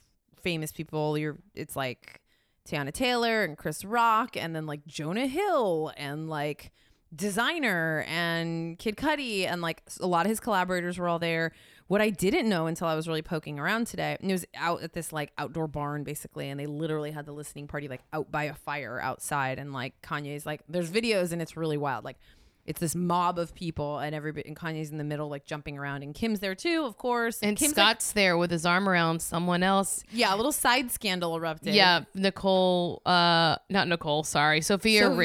famous 0.42 0.72
people. 0.72 1.18
You're 1.18 1.38
it's 1.54 1.76
like 1.76 2.22
Teyana 2.68 2.94
Taylor 2.94 3.44
and 3.44 3.58
Chris 3.58 3.84
Rock, 3.84 4.38
and 4.38 4.56
then 4.56 4.66
like 4.66 4.86
Jonah 4.86 5.28
Hill 5.28 5.92
and 5.98 6.30
like 6.30 6.72
designer 7.14 8.06
and 8.08 8.80
Kid 8.80 8.96
Cudi 8.96 9.46
and 9.46 9.62
like 9.62 9.84
a 10.00 10.08
lot 10.08 10.26
of 10.26 10.30
his 10.30 10.40
collaborators 10.40 10.98
were 10.98 11.08
all 11.08 11.20
there. 11.20 11.52
What 11.88 12.02
I 12.02 12.10
didn't 12.10 12.48
know 12.48 12.68
until 12.68 12.88
I 12.88 12.96
was 12.96 13.08
really 13.08 13.22
poking 13.22 13.60
around 13.60 13.88
today, 13.88 14.18
and 14.22 14.32
it 14.32 14.34
was 14.34 14.46
out 14.56 14.82
at 14.82 14.94
this 14.94 15.12
like 15.12 15.32
outdoor 15.38 15.68
barn 15.68 16.04
basically, 16.04 16.50
and 16.50 16.60
they 16.60 16.66
literally 16.66 17.12
had 17.12 17.26
the 17.26 17.34
listening 17.34 17.68
party 17.68 17.88
like 17.88 18.02
out 18.14 18.32
by 18.32 18.44
a 18.44 18.54
fire 18.54 19.00
outside, 19.02 19.60
and 19.60 19.74
like 19.74 19.94
Kanye's 20.02 20.46
like, 20.46 20.62
there's 20.70 20.90
videos 20.90 21.32
and 21.32 21.42
it's 21.42 21.58
really 21.58 21.78
wild. 21.78 22.06
Like 22.06 22.18
it's 22.66 22.80
this 22.80 22.95
mob 22.95 23.39
of 23.39 23.53
people, 23.55 23.97
and 23.99 24.14
everybody 24.16 24.47
and 24.47 24.55
Kanye's 24.55 24.91
in 24.91 24.97
the 24.97 25.03
middle 25.03 25.30
like 25.30 25.45
jumping 25.45 25.78
around, 25.78 26.03
and 26.03 26.14
Kim's 26.14 26.39
there 26.39 26.55
too, 26.55 26.84
of 26.86 26.97
course. 26.97 27.39
and 27.41 27.57
Kim's 27.57 27.76
like- 27.76 27.86
scott's 27.97 28.12
there 28.14 28.38
with 28.38 28.51
his 28.51 28.66
arm 28.66 28.88
around 28.88 29.22
someone 29.22 29.64
else 29.64 30.03
yeah, 30.12 30.34
a 30.34 30.38
little 30.38 30.51
side 30.51 30.91
scandal 30.91 31.36
erupted. 31.36 31.74
yeah 31.74 32.01
nicole 32.14 33.01
uh 33.05 33.55
not 33.70 33.88
nicole 33.88 34.24
sorry 34.24 34.62
sofia, 34.62 35.03
Sofia 35.03 35.16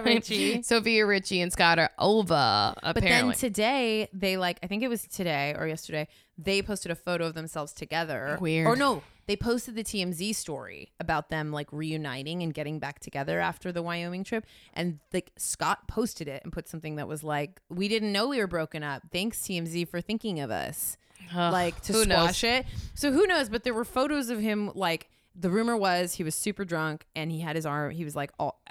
Rich- 0.00 0.04
Richie. 0.04 0.62
sofia 0.62 1.06
richie 1.06 1.40
and 1.40 1.52
scott 1.52 1.78
are 1.78 1.90
over 1.98 2.74
apparently. 2.82 2.92
But 2.92 3.02
then 3.02 3.32
today, 3.32 4.08
they 4.12 4.36
like, 4.36 4.58
I 4.62 4.66
think 4.66 4.82
it 4.82 4.88
was 4.88 5.02
today 5.06 5.54
or 5.58 5.66
yesterday, 5.66 6.08
they 6.38 6.62
posted 6.62 6.90
a 6.90 6.94
photo 6.94 7.26
of 7.26 7.34
themselves 7.34 7.72
together. 7.72 8.38
Weird. 8.40 8.66
Or 8.66 8.76
no, 8.76 9.02
they 9.26 9.36
posted 9.36 9.74
the 9.74 9.82
TMZ 9.84 10.34
story 10.34 10.92
about 11.00 11.30
them 11.30 11.52
like 11.52 11.72
reuniting 11.72 12.42
and 12.42 12.54
getting 12.54 12.78
back 12.78 13.00
together 13.00 13.40
after 13.40 13.72
the 13.72 13.82
Wyoming 13.82 14.24
trip. 14.24 14.46
And 14.72 15.00
like 15.12 15.32
Scott 15.36 15.88
posted 15.88 16.28
it 16.28 16.42
and 16.44 16.52
put 16.52 16.68
something 16.68 16.96
that 16.96 17.08
was 17.08 17.24
like, 17.24 17.60
we 17.68 17.88
didn't 17.88 18.12
know 18.12 18.28
we 18.28 18.38
were 18.38 18.46
broken 18.46 18.82
up. 18.82 19.02
Thanks, 19.12 19.40
TMZ, 19.40 19.88
for 19.88 20.00
thinking 20.00 20.40
of 20.40 20.50
us. 20.50 20.96
Ugh, 21.34 21.52
like 21.52 21.80
to 21.82 21.92
who 21.92 22.04
knows? 22.04 22.36
squash 22.36 22.44
it. 22.44 22.66
So 22.94 23.10
who 23.10 23.26
knows? 23.26 23.48
But 23.48 23.64
there 23.64 23.74
were 23.74 23.84
photos 23.84 24.30
of 24.30 24.40
him 24.40 24.70
like. 24.74 25.08
The 25.38 25.50
rumor 25.50 25.76
was 25.76 26.14
he 26.14 26.24
was 26.24 26.34
super 26.34 26.64
drunk 26.64 27.04
and 27.14 27.30
he 27.30 27.40
had 27.40 27.56
his 27.56 27.66
arm. 27.66 27.90
He 27.90 28.06
was 28.06 28.16
like 28.16 28.32
all, 28.38 28.62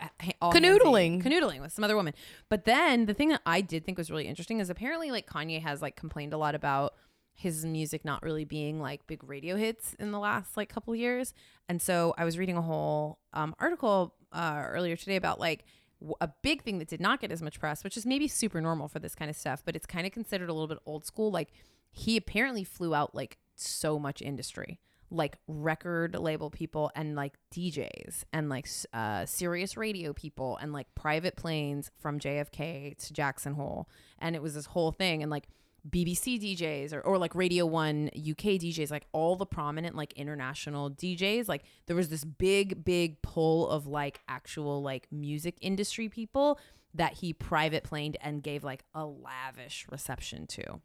all 0.41 0.51
Canoodling. 0.51 1.22
handsy, 1.22 1.24
canoodling 1.24 1.62
with 1.62 1.72
some 1.72 1.84
other 1.84 1.95
woman. 1.95 2.16
But 2.49 2.66
then 2.66 3.06
the 3.06 3.14
thing 3.14 3.30
that 3.30 3.41
I 3.45 3.62
did 3.62 3.86
think 3.86 3.99
was 3.99 4.10
really 4.10 4.26
interesting 4.26 4.60
is 4.60 4.72
apparently 4.72 5.12
like 5.12 5.30
Kanye 5.30 5.62
has 5.62 5.84
like 5.84 5.95
complained 5.95 6.34
a 6.34 6.39
lot 6.39 6.56
about 6.56 6.95
his 7.36 7.65
music 7.65 8.05
not 8.05 8.23
really 8.23 8.45
being 8.45 8.79
like 8.79 9.05
big 9.07 9.23
radio 9.23 9.57
hits 9.57 9.93
in 9.99 10.11
the 10.11 10.19
last 10.19 10.55
like 10.55 10.69
couple 10.69 10.95
years. 10.95 11.33
And 11.67 11.81
so 11.81 12.13
I 12.17 12.23
was 12.23 12.38
reading 12.38 12.55
a 12.55 12.61
whole 12.61 13.19
um, 13.33 13.53
article 13.59 14.15
uh, 14.31 14.63
earlier 14.67 14.95
today 14.95 15.17
about 15.17 15.39
like 15.39 15.65
w- 15.99 16.15
a 16.21 16.29
big 16.41 16.63
thing 16.63 16.79
that 16.79 16.88
did 16.88 17.01
not 17.01 17.19
get 17.19 17.31
as 17.31 17.41
much 17.41 17.59
press, 17.59 17.83
which 17.83 17.97
is 17.97 18.05
maybe 18.05 18.29
super 18.29 18.61
normal 18.61 18.88
for 18.88 18.99
this 18.99 19.15
kind 19.15 19.29
of 19.29 19.36
stuff, 19.36 19.63
but 19.65 19.75
it's 19.75 19.86
kind 19.86 20.07
of 20.07 20.13
considered 20.13 20.49
a 20.49 20.53
little 20.53 20.67
bit 20.67 20.79
old 20.86 21.05
school. 21.05 21.29
Like 21.29 21.49
he 21.91 22.15
apparently 22.15 22.63
flew 22.63 22.95
out 22.95 23.13
like 23.13 23.38
so 23.55 23.99
much 23.99 24.21
industry 24.21 24.79
like 25.11 25.38
record 25.47 26.15
label 26.15 26.49
people 26.49 26.91
and 26.95 27.15
like 27.15 27.33
DJs 27.53 28.23
and 28.33 28.49
like 28.49 28.67
uh 28.93 29.25
serious 29.25 29.77
radio 29.77 30.13
people 30.13 30.57
and 30.61 30.73
like 30.73 30.88
private 30.95 31.36
planes 31.36 31.91
from 31.99 32.19
JFK 32.19 32.97
to 32.97 33.13
Jackson 33.13 33.53
Hole 33.53 33.88
and 34.19 34.36
it 34.36 34.41
was 34.41 34.55
this 34.55 34.65
whole 34.65 34.91
thing 34.91 35.21
and 35.21 35.29
like 35.31 35.47
BBC 35.89 36.41
DJs 36.41 36.93
or, 36.93 37.01
or 37.01 37.17
like 37.17 37.36
Radio 37.36 37.65
1 37.65 38.11
UK 38.17 38.57
DJs, 38.57 38.89
like 38.89 39.05
all 39.11 39.36
the 39.36 39.45
prominent 39.45 39.95
like 39.95 40.13
international 40.13 40.89
DJs, 40.91 41.47
like 41.47 41.63
there 41.86 41.95
was 41.95 42.09
this 42.09 42.23
big, 42.23 42.83
big 42.83 43.21
pull 43.21 43.69
of 43.69 43.88
like 43.88 44.19
actual 44.27 44.81
like 44.81 45.07
music 45.11 45.55
industry 45.61 46.09
people 46.09 46.59
that 46.93 47.13
he 47.13 47.33
private 47.33 47.83
planed 47.83 48.17
and 48.21 48.41
gave 48.41 48.63
like 48.63 48.83
a 48.93 49.05
lavish 49.05 49.86
reception 49.91 50.47
to. 50.47 50.81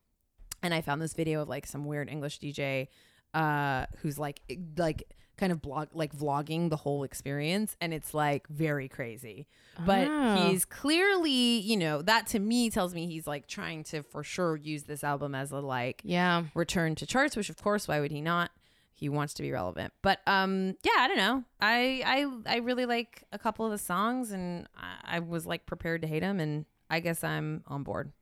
And 0.62 0.74
I 0.74 0.80
found 0.80 1.00
this 1.00 1.14
video 1.14 1.40
of 1.40 1.48
like 1.48 1.66
some 1.66 1.84
weird 1.86 2.10
English 2.10 2.38
DJ 2.40 2.88
uh 3.32 3.86
who's 3.98 4.18
like 4.18 4.40
like 4.76 5.04
kind 5.40 5.50
of 5.52 5.60
blog 5.62 5.88
like 5.94 6.14
vlogging 6.14 6.68
the 6.70 6.76
whole 6.76 7.02
experience 7.02 7.74
and 7.80 7.92
it's 7.94 8.12
like 8.14 8.46
very 8.48 8.86
crazy 8.88 9.46
but 9.86 10.06
Oh. 10.08 10.48
he's 10.50 10.64
clearly 10.66 11.30
you 11.60 11.76
know 11.76 12.02
that 12.02 12.26
to 12.28 12.38
me 12.38 12.68
tells 12.70 12.94
me 12.94 13.06
he's 13.06 13.26
like 13.26 13.46
trying 13.48 13.82
to 13.84 14.02
for 14.02 14.22
sure 14.22 14.54
use 14.56 14.82
this 14.84 15.02
album 15.02 15.34
as 15.34 15.50
a 15.50 15.60
like 15.60 16.02
Yeah. 16.04 16.44
return 16.54 16.94
to 16.96 17.06
charts 17.06 17.36
which 17.36 17.48
of 17.50 17.56
course 17.62 17.88
why 17.88 18.00
would 18.00 18.10
he 18.12 18.20
not 18.20 18.50
he 18.92 19.08
wants 19.08 19.32
to 19.34 19.42
be 19.42 19.50
relevant 19.50 19.94
but 20.02 20.20
um 20.26 20.74
yeah 20.84 20.92
i 20.98 21.08
don't 21.08 21.16
know 21.16 21.42
i 21.58 22.02
i 22.46 22.54
i 22.54 22.56
really 22.58 22.84
like 22.84 23.24
a 23.32 23.38
couple 23.38 23.64
of 23.64 23.72
the 23.72 23.78
songs 23.78 24.30
and 24.32 24.68
i, 24.76 25.16
I 25.16 25.18
was 25.20 25.46
like 25.46 25.64
prepared 25.64 26.02
to 26.02 26.08
hate 26.08 26.22
him 26.22 26.38
and 26.38 26.66
i 26.90 27.00
guess 27.00 27.24
i'm 27.24 27.64
on 27.66 27.82
board 27.82 28.12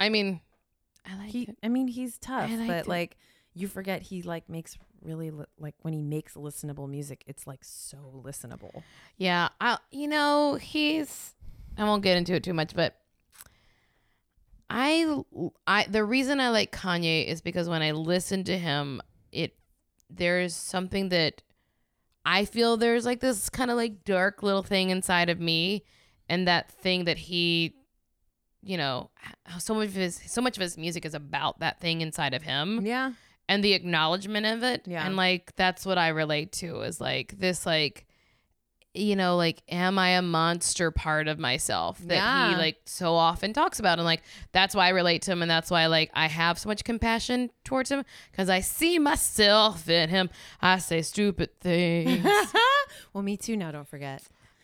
I 0.00 0.08
mean, 0.08 0.40
I 1.06 1.16
like 1.18 1.28
he 1.30 1.42
it. 1.42 1.58
i 1.62 1.68
mean 1.68 1.88
he's 1.88 2.16
tough 2.18 2.50
I 2.50 2.66
but 2.66 2.76
it. 2.84 2.88
like 2.88 3.16
you 3.54 3.66
forget 3.68 4.00
he 4.02 4.22
like 4.22 4.48
makes 4.48 4.78
really 5.02 5.30
li- 5.30 5.44
like 5.58 5.74
when 5.82 5.94
he 5.94 6.02
makes 6.02 6.34
listenable 6.34 6.88
music 6.88 7.24
it's 7.26 7.46
like 7.46 7.60
so 7.62 8.22
listenable. 8.24 8.82
Yeah, 9.16 9.48
I 9.60 9.78
you 9.90 10.08
know, 10.08 10.54
he's 10.60 11.34
I 11.76 11.84
won't 11.84 12.02
get 12.02 12.16
into 12.16 12.34
it 12.34 12.42
too 12.42 12.54
much, 12.54 12.74
but 12.74 12.96
I 14.70 15.22
I 15.66 15.86
the 15.88 16.04
reason 16.04 16.40
I 16.40 16.50
like 16.50 16.72
Kanye 16.72 17.26
is 17.26 17.40
because 17.40 17.68
when 17.68 17.82
I 17.82 17.92
listen 17.92 18.44
to 18.44 18.58
him, 18.58 19.00
it 19.32 19.54
there's 20.10 20.54
something 20.54 21.08
that 21.10 21.42
I 22.24 22.44
feel 22.44 22.76
there's 22.76 23.06
like 23.06 23.20
this 23.20 23.48
kind 23.48 23.70
of 23.70 23.76
like 23.76 24.04
dark 24.04 24.42
little 24.42 24.62
thing 24.62 24.90
inside 24.90 25.30
of 25.30 25.40
me 25.40 25.84
and 26.28 26.46
that 26.46 26.70
thing 26.70 27.04
that 27.04 27.18
he 27.18 27.74
you 28.60 28.76
know, 28.76 29.08
so 29.60 29.72
much 29.72 29.86
of 29.88 29.94
his 29.94 30.20
so 30.26 30.42
much 30.42 30.56
of 30.56 30.60
his 30.60 30.76
music 30.76 31.06
is 31.06 31.14
about 31.14 31.60
that 31.60 31.80
thing 31.80 32.00
inside 32.00 32.34
of 32.34 32.42
him. 32.42 32.84
Yeah 32.84 33.12
and 33.48 33.64
the 33.64 33.72
acknowledgement 33.72 34.46
of 34.46 34.62
it. 34.62 34.82
Yeah. 34.86 35.06
and 35.06 35.16
like 35.16 35.54
that's 35.56 35.86
what 35.86 35.98
i 35.98 36.08
relate 36.08 36.52
to 36.52 36.80
is 36.82 37.00
like 37.00 37.38
this 37.38 37.64
like 37.66 38.04
you 38.94 39.14
know 39.14 39.36
like 39.36 39.62
am 39.68 39.98
i 39.98 40.10
a 40.10 40.22
monster 40.22 40.90
part 40.90 41.28
of 41.28 41.38
myself 41.38 41.98
that 41.98 42.14
Yeah. 42.14 42.50
he 42.50 42.56
like 42.56 42.78
so 42.86 43.14
often 43.14 43.52
talks 43.52 43.78
about? 43.78 43.98
And 43.98 44.04
like 44.06 44.22
that's 44.52 44.74
why 44.74 44.86
i 44.86 44.88
relate 44.90 45.22
to 45.22 45.32
him 45.32 45.42
and 45.42 45.50
that's 45.50 45.70
why 45.70 45.86
like 45.86 46.10
i 46.14 46.26
have 46.26 46.58
so 46.58 46.68
much 46.68 46.84
compassion 46.84 47.50
towards 47.64 47.90
him 47.90 48.02
because 48.32 48.48
i 48.48 48.60
see 48.60 48.98
myself 48.98 49.88
in 49.88 50.08
him. 50.08 50.30
I 50.60 50.78
say 50.78 51.02
stupid 51.02 51.50
things. 51.60 52.26
Well 53.12 53.22
me 53.22 53.36
too 53.36 53.56
now 53.56 53.70
don't 53.72 53.86
forget. 53.88 54.22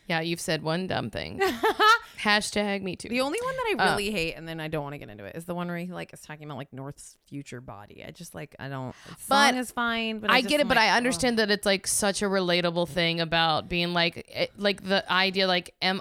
Yeah 0.09 0.21
you've 0.21 0.41
said 0.41 0.63
one 0.63 0.87
dumb 0.87 1.11
thing 1.11 1.41
hashtag 2.23 2.83
me 2.83 2.97
too 2.97 3.09
The 3.09 3.21
only 3.21 3.39
one 3.43 3.55
that 3.57 3.77
I 3.79 3.85
Uh, 3.85 3.91
really 3.93 4.11
hate, 4.11 4.35
and 4.35 4.47
then 4.49 4.61
I 4.61 4.69
don't 4.69 4.83
want 4.83 4.95
to 4.95 4.99
get 4.99 5.09
into 5.09 5.25
it, 5.25 5.37
is 5.37 5.45
the 5.45 5.55
one 5.55 5.69
where 5.69 5.79
he 5.79 5.87
like 5.93 6.13
is 6.13 6.21
talking 6.21 6.45
about 6.45 6.57
like 6.59 6.73
North's 6.73 7.17
future 7.29 7.61
body. 7.61 8.05
I 8.07 8.11
just 8.11 8.35
like 8.35 8.55
I 8.59 8.69
don't. 8.69 8.95
The 9.09 9.17
But 9.29 9.55
is 9.57 9.71
fine, 9.71 10.19
but 10.21 10.31
I, 10.31 10.37
I 10.37 10.41
get 10.41 10.61
it, 10.61 10.69
but 10.69 10.79
I 10.79 10.97
understand 10.97 11.39
that 11.39 11.51
it's 11.51 11.67
like 11.67 11.87
such 11.87 12.23
a 12.23 12.27
relatable 12.27 12.89
thing 12.89 13.21
about 13.21 13.69
being 13.69 13.93
like, 13.93 14.27
it, 14.29 14.53
like 14.59 14.83
the 14.85 15.11
idea, 15.13 15.47
like, 15.47 15.75
am 15.83 16.01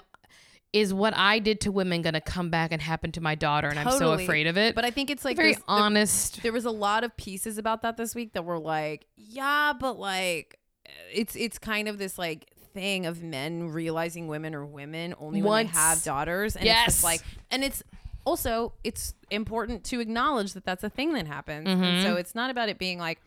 is 0.71 0.91
what 0.91 1.13
I 1.15 1.37
did 1.37 1.61
to 1.61 1.71
women 1.71 2.01
gonna 2.01 2.19
come 2.19 2.49
back 2.49 2.71
and 2.71 2.81
happen 2.81 3.11
to 3.11 3.21
my 3.21 3.35
daughter, 3.35 3.67
and 3.67 3.77
I'm 3.77 3.91
so 3.91 4.13
afraid 4.13 4.47
of 4.47 4.57
it. 4.57 4.73
But 4.73 4.85
I 4.85 4.89
think 4.91 5.11
it's 5.11 5.23
like 5.23 5.35
very 5.35 5.49
this- 5.53 5.57
the- 5.59 5.63
honest. 5.71 6.41
there 6.41 6.51
was 6.51 6.65
a 6.65 6.71
lot 6.71 7.03
of 7.03 7.15
pieces 7.15 7.57
about 7.59 7.83
that 7.83 7.95
this 7.95 8.15
week 8.15 8.33
that 8.33 8.43
were 8.43 8.57
like, 8.59 9.05
yeah, 9.15 9.73
but 9.79 9.99
like 9.99 10.57
it's 11.13 11.35
it's 11.35 11.59
kind 11.59 11.87
of 11.87 11.97
this 11.99 12.17
like 12.17 12.49
thing 12.73 13.05
of 13.05 13.21
men 13.23 13.69
realizing 13.69 14.27
women 14.27 14.53
are 14.55 14.65
women 14.65 15.13
only 15.19 15.41
when 15.41 15.65
they 15.67 15.71
have 15.71 16.03
daughters, 16.03 16.55
and 16.55 16.65
it's 16.85 16.95
just 16.95 17.03
like, 17.03 17.21
and 17.51 17.63
it's 17.63 17.83
also 18.25 18.73
it's 18.83 19.13
important 19.29 19.83
to 19.85 19.99
acknowledge 19.99 20.53
that 20.53 20.65
that's 20.65 20.83
a 20.83 20.89
thing 20.89 21.13
that 21.13 21.27
happens, 21.27 21.67
and 21.67 21.81
Mhm. 21.97 22.01
so 22.03 22.15
it's 22.15 22.33
not 22.35 22.49
about 22.49 22.69
it 22.69 22.77
being 22.77 22.97
like 22.99 23.19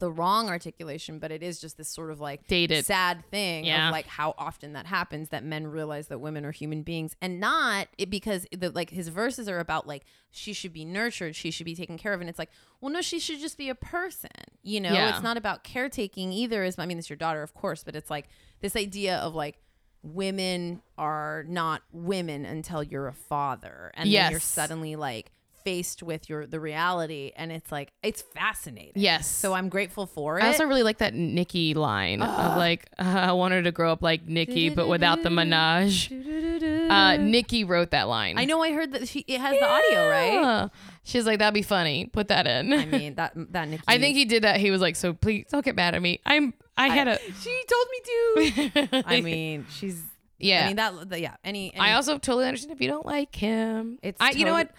the 0.00 0.10
wrong 0.10 0.48
articulation, 0.48 1.18
but 1.20 1.30
it 1.30 1.42
is 1.42 1.60
just 1.60 1.76
this 1.76 1.88
sort 1.88 2.10
of 2.10 2.18
like 2.20 2.46
Dated. 2.48 2.84
sad 2.84 3.24
thing 3.30 3.64
Yeah. 3.64 3.88
of 3.88 3.92
like 3.92 4.06
how 4.06 4.34
often 4.36 4.72
that 4.72 4.86
happens 4.86 5.28
that 5.28 5.44
men 5.44 5.66
realize 5.68 6.08
that 6.08 6.18
women 6.20 6.44
are 6.44 6.50
human 6.50 6.82
beings 6.82 7.14
and 7.22 7.38
not 7.38 7.86
it 7.98 8.10
because 8.10 8.46
the 8.50 8.70
like 8.70 8.90
his 8.90 9.08
verses 9.08 9.48
are 9.48 9.60
about 9.60 9.86
like 9.86 10.04
she 10.30 10.52
should 10.52 10.72
be 10.72 10.84
nurtured, 10.84 11.36
she 11.36 11.50
should 11.50 11.64
be 11.66 11.74
taken 11.76 11.96
care 11.98 12.12
of, 12.12 12.20
and 12.20 12.28
it's 12.28 12.38
like, 12.38 12.50
well, 12.80 12.92
no, 12.92 13.00
she 13.00 13.18
should 13.20 13.38
just 13.40 13.56
be 13.58 13.68
a 13.68 13.74
person. 13.74 14.30
You 14.62 14.80
know, 14.80 14.92
Yeah. 14.92 15.10
it's 15.10 15.22
not 15.22 15.36
about 15.36 15.62
caretaking 15.64 16.32
either. 16.32 16.64
Is 16.64 16.78
I 16.78 16.86
mean, 16.86 16.98
it's 16.98 17.08
your 17.10 17.16
daughter, 17.16 17.42
of 17.42 17.54
course, 17.54 17.84
but 17.84 17.94
it's 17.94 18.10
like 18.10 18.28
this 18.60 18.74
idea 18.76 19.16
of 19.18 19.34
like 19.34 19.58
women 20.02 20.80
are 20.96 21.44
not 21.48 21.82
women 21.92 22.44
until 22.44 22.82
you're 22.82 23.06
a 23.08 23.12
father, 23.12 23.90
and 23.94 24.10
then 24.12 24.30
you're 24.30 24.40
suddenly 24.40 24.96
like 24.96 25.30
faced 25.64 26.02
with 26.02 26.28
your 26.28 26.46
the 26.46 26.60
reality, 26.60 27.32
and 27.36 27.50
it's 27.52 27.70
like 27.70 27.92
it's 28.02 28.22
fascinating. 28.22 28.92
Yes. 28.94 29.26
So 29.28 29.52
I'm 29.52 29.68
grateful 29.68 30.06
for 30.06 30.38
it. 30.38 30.44
I 30.44 30.48
also 30.48 30.64
really 30.64 30.82
like 30.82 30.98
that 30.98 31.14
Nicki 31.14 31.74
line 31.74 32.22
of 32.22 32.56
like, 32.56 32.86
uh, 32.98 33.02
I 33.28 33.32
want 33.32 33.52
her 33.54 33.62
to 33.62 33.72
grow 33.72 33.92
up 33.92 34.02
like 34.02 34.26
Nicki, 34.26 34.70
but 34.70 34.88
without 34.88 35.22
the 35.22 35.30
menage. 35.30 36.10
Uh, 36.12 37.16
Nicki 37.16 37.64
wrote 37.64 37.90
that 37.92 38.08
line. 38.08 38.38
I 38.38 38.44
know. 38.44 38.62
I 38.62 38.72
heard 38.72 38.92
that 38.92 39.08
she 39.08 39.20
it 39.20 39.40
has 39.40 39.58
the 39.58 39.64
audio, 39.68 40.08
right? 40.08 40.70
She's 41.02 41.26
like, 41.26 41.38
that'd 41.38 41.54
be 41.54 41.62
funny. 41.62 42.06
Put 42.06 42.28
that 42.28 42.46
in. 42.46 42.72
I 42.72 42.84
mean 42.86 43.14
that 43.14 43.32
that 43.52 43.68
Nicki. 43.70 43.82
I 43.88 43.98
think 43.98 44.16
he 44.16 44.24
did 44.24 44.44
that. 44.44 44.58
He 44.60 44.70
was 44.70 44.80
like, 44.80 44.96
so 44.96 45.12
please 45.12 45.46
don't 45.50 45.64
get 45.64 45.76
mad 45.76 45.94
at 45.94 46.02
me. 46.02 46.20
I'm. 46.26 46.54
I 46.76 46.88
had 46.88 47.08
a. 47.08 47.18
she 47.40 47.62
told 47.68 47.86
me 47.90 48.80
to. 48.90 49.02
I 49.06 49.20
mean, 49.20 49.66
she's. 49.70 50.00
Yeah. 50.38 50.64
I 50.64 50.66
mean 50.68 50.76
that. 50.76 51.10
that- 51.10 51.20
Yeah. 51.20 51.36
Any. 51.44 51.72
any 51.74 51.80
I 51.80 51.94
also 51.94 52.16
totally 52.18 52.46
understand 52.46 52.72
if 52.72 52.80
you 52.80 52.88
don't 52.88 53.04
like 53.04 53.34
him. 53.34 53.98
It's 54.02 54.20
I, 54.20 54.30
you 54.30 54.44
know 54.46 54.52
what? 54.54 54.70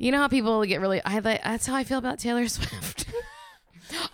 You 0.00 0.10
know 0.12 0.18
how 0.18 0.28
people 0.28 0.64
get 0.64 0.80
really. 0.80 1.00
I 1.04 1.18
like. 1.18 1.44
That's 1.44 1.66
how 1.66 1.74
I 1.76 1.84
feel 1.84 1.98
about 1.98 2.18
Taylor 2.18 2.48
Swift. 2.48 3.06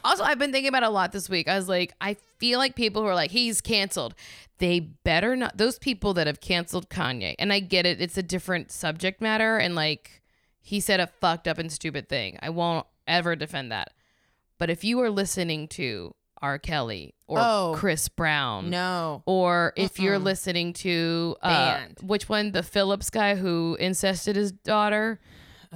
also, 0.05 0.24
I've 0.24 0.39
been 0.39 0.53
thinking 0.53 0.68
about 0.68 0.82
it 0.82 0.87
a 0.87 0.91
lot 0.91 1.12
this 1.12 1.28
week. 1.28 1.49
I 1.49 1.57
was 1.57 1.68
like, 1.68 1.93
I 2.01 2.16
feel 2.39 2.59
like 2.59 2.74
people 2.74 3.03
who 3.03 3.09
are 3.09 3.14
like, 3.14 3.30
he's 3.30 3.61
canceled. 3.61 4.14
They 4.59 4.80
better 4.80 5.37
not. 5.37 5.57
Those 5.59 5.78
people 5.78 6.14
that 6.14 6.26
have 6.26 6.41
canceled 6.41 6.89
Kanye, 6.89 7.34
and 7.39 7.53
I 7.53 7.61
get 7.61 7.87
it. 7.87 8.01
It's 8.01 8.18
a 8.18 8.22
different 8.22 8.72
subject 8.72 9.20
matter, 9.20 9.59
and 9.59 9.74
like 9.74 10.22
he 10.61 10.80
said 10.80 10.99
a 10.99 11.07
fucked 11.07 11.47
up 11.47 11.59
and 11.59 11.70
stupid 11.70 12.09
thing. 12.09 12.39
I 12.43 12.51
won't 12.51 12.87
ever 13.07 13.37
defend 13.37 13.70
that. 13.70 13.93
But 14.59 14.70
if 14.70 14.82
you 14.82 14.99
are 15.01 15.11
listening 15.11 15.68
to 15.68 16.14
R. 16.43 16.59
Kelly 16.59 17.14
or 17.28 17.39
Oh. 17.41 17.74
Chris 17.76 18.09
Brown, 18.09 18.70
no. 18.70 19.22
or 19.26 19.72
if 19.76 20.01
you're 20.01 20.18
listening 20.18 20.72
to 20.72 21.37
uh, 21.43 21.80
which 22.03 22.28
one, 22.28 22.51
the 22.53 22.62
Phillips 22.64 23.11
guy 23.11 23.37
who 23.37 23.76
incested 23.78 24.34
his 24.34 24.51
daughter, 24.51 25.20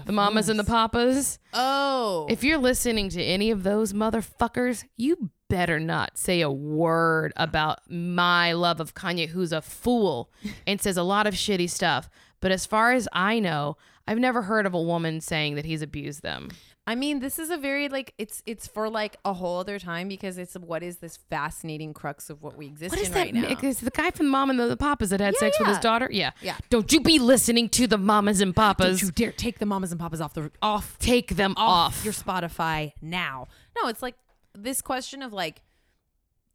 the 0.05 0.13
mamas 0.13 0.49
and 0.49 0.59
the 0.59 0.65
papas. 0.65 1.39
Oh. 1.53 2.27
If 2.29 2.45
you're 2.45 2.59
listening 2.59 3.09
to 3.11 3.23
any 3.23 3.51
of 3.51 3.63
those 3.63 3.93
motherfuckers, 3.93 4.85
you 4.97 5.31
better 5.49 5.81
not 5.81 6.17
say 6.17 6.41
a 6.41 6.51
word 6.51 7.33
about 7.37 7.81
my 7.91 8.53
love 8.53 8.81
of 8.81 8.95
Kanye, 8.95 9.29
who's 9.29 9.53
a 9.53 9.61
fool 9.61 10.31
and 10.67 10.81
says 10.81 10.97
a 10.97 11.03
lot 11.03 11.27
of 11.27 11.35
shitty 11.35 11.69
stuff. 11.69 12.09
But 12.41 12.53
as 12.53 12.67
far 12.67 12.93
as 12.93 13.09
I 13.13 13.39
know, 13.39 13.77
I've 14.07 14.19
never 14.19 14.43
heard 14.43 14.67
of 14.67 14.75
a 14.75 14.81
woman 14.81 15.21
saying 15.21 15.57
that 15.57 15.65
he's 15.65 15.83
abused 15.83 16.23
them. 16.23 16.51
I 16.91 16.97
mean, 16.97 17.21
this 17.21 17.39
is 17.39 17.51
a 17.51 17.57
very 17.57 17.89
like 17.89 18.15
it's 18.19 18.43
it's 18.47 18.67
for 18.67 18.89
like 18.91 19.17
a 19.25 19.33
whole 19.33 19.59
other 19.61 19.79
time 19.79 20.09
because 20.09 20.39
it's 20.39 20.55
what 20.55 20.83
is 20.83 20.97
this 20.97 21.17
fascinating 21.17 21.95
crux 21.95 22.31
of 22.31 22.43
what 22.43 22.57
we 22.57 22.67
exist 22.67 22.91
What 22.91 23.01
is 23.01 23.07
in 23.09 23.15
that? 23.15 23.21
right 23.21 23.35
now. 23.63 23.69
Is 23.69 23.79
the 23.79 23.91
guy 23.91 24.11
from 24.11 24.27
the 24.27 24.33
mom 24.33 24.51
and 24.51 24.59
the, 24.59 24.67
the 24.67 24.77
papas 24.77 25.11
that 25.11 25.21
had 25.21 25.35
Yeah, 25.35 25.41
sex 25.41 25.59
with 25.61 25.69
his 25.69 25.79
daughter? 25.79 26.09
Yeah. 26.11 26.33
Yeah. 26.43 26.57
Don't 26.69 26.93
you 26.93 27.01
be 27.01 27.21
listening 27.21 27.69
to 27.71 27.87
the 27.87 27.97
mamas 27.97 28.41
and 28.41 28.57
papas. 28.57 28.99
Don't 29.01 29.07
you 29.07 29.13
dare 29.13 29.31
take 29.31 29.61
the 29.61 29.67
mamas 29.67 29.93
and 29.93 30.01
papas 30.01 30.21
off 30.21 30.35
the 30.35 30.51
off 30.63 30.99
Take 30.99 31.37
them 31.37 31.55
off, 31.57 31.99
off. 31.99 32.05
your 32.05 32.13
Spotify 32.13 32.93
now. 33.01 33.47
No, 33.81 33.89
it's 33.89 34.03
like 34.03 34.17
this 34.53 34.83
question 34.83 35.23
of 35.23 35.33
like 35.33 35.63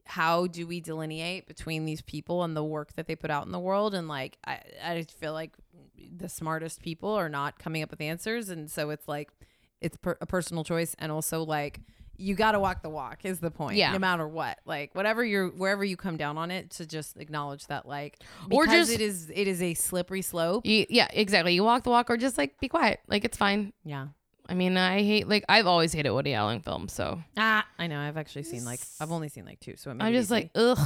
how 0.08 0.48
do 0.48 0.68
we 0.68 0.82
delineate 0.82 1.48
between 1.48 1.86
these 1.86 2.02
people 2.02 2.44
and 2.44 2.58
the 2.58 2.64
work 2.64 2.94
that 2.96 3.08
they 3.08 3.16
put 3.16 3.32
out 3.32 3.46
in 3.46 3.52
the 3.52 3.60
world 3.60 3.96
and 3.96 4.08
like 4.08 4.38
I 4.46 4.60
I 4.84 4.98
just 5.02 5.18
feel 5.18 5.34
like 5.34 5.54
the 6.18 6.30
smartest 6.30 6.82
people 6.82 7.10
are 7.12 7.30
not 7.30 7.58
coming 7.58 7.82
up 7.82 7.90
with 7.90 8.02
answers 8.02 8.50
and 8.50 8.70
so 8.70 8.90
it's 8.90 9.08
like 9.08 9.30
it's 9.82 9.98
per- 9.98 10.18
a 10.22 10.26
personal 10.26 10.64
choice 10.64 10.96
and 11.00 11.12
also 11.12 11.44
like 11.44 11.80
you 12.18 12.34
got 12.34 12.54
to 12.54 12.60
walk 12.62 12.82
the 12.82 12.90
walk 12.90 13.20
is 13.26 13.40
the 13.40 13.52
point 13.52 13.76
Yeah. 13.76 13.92
no 13.92 14.00
matter 14.00 14.26
what 14.28 14.60
like 14.66 14.96
whatever 14.96 15.24
you're 15.24 15.50
wherever 15.50 15.84
you 15.84 15.98
come 15.98 16.16
down 16.18 16.38
on 16.38 16.50
it 16.50 16.70
to 16.72 16.86
just 16.86 17.18
acknowledge 17.18 17.68
that 17.68 17.86
like 17.88 18.18
Or 18.50 18.64
because 18.66 18.88
just- 18.88 19.00
it 19.00 19.04
is 19.04 19.30
it 19.34 19.48
is 19.48 19.62
a 19.62 19.74
slippery 19.74 20.22
slope 20.22 20.66
You- 20.66 20.86
yeah, 20.90 21.08
exactly. 21.12 21.54
You 21.54 21.64
walk 21.64 21.84
the 21.84 21.90
walk 21.90 22.10
or 22.10 22.18
just 22.18 22.38
like 22.38 22.60
be 22.60 22.68
quiet. 22.70 23.00
Like 23.08 23.26
it's 23.26 23.38
fine. 23.38 23.74
yeah 23.84 24.08
I 24.48 24.54
mean, 24.54 24.78
I 24.78 25.02
hate 25.02 25.28
like 25.28 25.44
I've 25.50 25.66
always 25.66 25.92
hated 25.92 26.12
Woody 26.12 26.34
Allen 26.36 26.60
films, 26.62 26.94
so 26.94 27.20
ah 27.36 27.66
i 27.80 27.88
know 27.88 28.00
i've 28.00 28.16
actually 28.16 28.44
seen 28.44 28.64
like 28.64 28.80
i've 29.02 29.12
only 29.12 29.28
seen 29.28 29.44
like 29.44 29.60
two 29.60 29.74
so 29.76 29.90
I'm 29.90 29.98
just 30.14 30.28
easy. 30.28 30.34
like 30.36 30.52
ugh. 30.56 30.78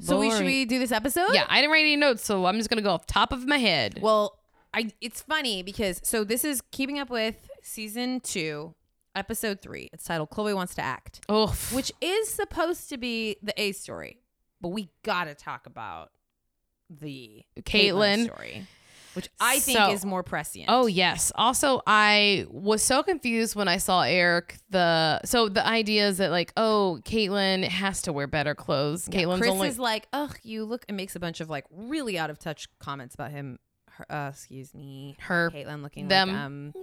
So 0.00 0.18
we 0.20 0.30
should 0.30 0.44
we 0.44 0.66
do 0.66 0.78
this 0.78 0.92
episode? 0.92 1.28
Yeah, 1.32 1.46
I 1.48 1.60
didn't 1.60 1.70
write 1.70 1.80
any 1.80 1.96
notes, 1.96 2.22
so 2.24 2.44
I'm 2.44 2.56
just 2.58 2.68
gonna 2.68 2.82
go 2.82 2.90
off 2.90 3.06
top 3.06 3.32
of 3.32 3.46
my 3.46 3.56
head. 3.58 3.98
Well, 4.02 4.38
I 4.74 4.90
it's 5.00 5.22
funny 5.22 5.62
because 5.62 6.00
so 6.04 6.22
this 6.24 6.44
is 6.44 6.60
keeping 6.70 6.98
up 6.98 7.08
with 7.08 7.36
season 7.66 8.20
two, 8.20 8.74
episode 9.14 9.60
three. 9.60 9.90
It's 9.92 10.04
titled 10.04 10.30
Khloé 10.30 10.54
Wants 10.54 10.74
to 10.76 10.82
Act, 10.82 11.20
Oh, 11.28 11.48
which 11.72 11.92
is 12.00 12.28
supposed 12.30 12.88
to 12.90 12.96
be 12.96 13.36
the 13.42 13.52
A 13.60 13.72
story. 13.72 14.18
But 14.60 14.68
we 14.68 14.88
gotta 15.02 15.34
talk 15.34 15.66
about 15.66 16.10
the 16.88 17.42
Caitlyn. 17.62 18.24
story. 18.24 18.66
Which 19.14 19.30
I 19.40 19.60
think 19.60 19.78
So- 19.78 19.90
is 19.92 20.04
more 20.04 20.22
prescient. 20.22 20.66
Oh 20.68 20.86
yes. 20.86 21.32
Also, 21.34 21.80
I 21.86 22.44
was 22.50 22.82
so 22.82 23.02
confused 23.02 23.56
when 23.56 23.66
I 23.66 23.78
saw 23.78 24.02
Eric. 24.02 24.56
The 24.68 25.20
so 25.24 25.48
the 25.48 25.66
idea 25.66 26.06
is 26.08 26.18
that 26.18 26.30
like, 26.30 26.52
oh, 26.58 27.00
Caitlyn 27.04 27.64
has 27.64 28.02
to 28.02 28.12
wear 28.12 28.26
better 28.26 28.54
clothes. 28.54 29.08
Yeah, 29.10 29.20
Caitlyn's 29.22 29.40
Kris 29.40 29.50
only 29.50 29.68
is 29.68 29.78
like, 29.78 30.06
ugh, 30.12 30.36
you 30.42 30.64
look, 30.66 30.84
and 30.88 30.98
makes 30.98 31.16
a 31.16 31.20
bunch 31.20 31.40
of 31.40 31.48
like 31.48 31.64
really 31.70 32.18
out 32.18 32.28
of 32.28 32.38
touch 32.38 32.68
comments 32.78 33.14
about 33.14 33.30
him. 33.30 33.58
Her, 33.92 34.12
uh, 34.12 34.28
excuse 34.34 34.74
me, 34.74 35.16
her. 35.20 35.50
Caitlyn 35.50 35.82
looking 35.82 36.08
them. 36.08 36.28
like 36.28 36.36
um, 36.38 36.74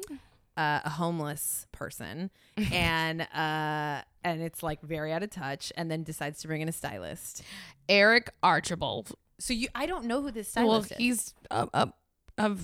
uh, 0.58 0.82
a 0.86 0.90
homeless 0.90 1.68
person, 1.72 2.30
and 2.72 3.22
uh, 3.34 4.02
and 4.24 4.42
it's 4.42 4.62
like 4.64 4.82
very 4.82 5.12
out 5.14 5.24
of 5.24 5.30
touch, 5.30 5.72
and 5.78 5.90
then 5.92 6.04
decides 6.04 6.42
to 6.42 6.48
bring 6.48 6.62
in 6.62 6.70
a 6.70 6.74
stylist. 6.74 7.44
Eric 7.90 8.32
Archibald. 8.42 9.12
So 9.40 9.54
you, 9.54 9.68
I 9.76 9.86
don't 9.86 10.06
know 10.06 10.22
who 10.22 10.32
this 10.32 10.54
Well, 10.56 10.84
stylist 10.84 10.92
is. 10.94 10.98
he's 10.98 11.34
a, 11.52 11.68
a, 11.74 11.94
a 12.38 12.58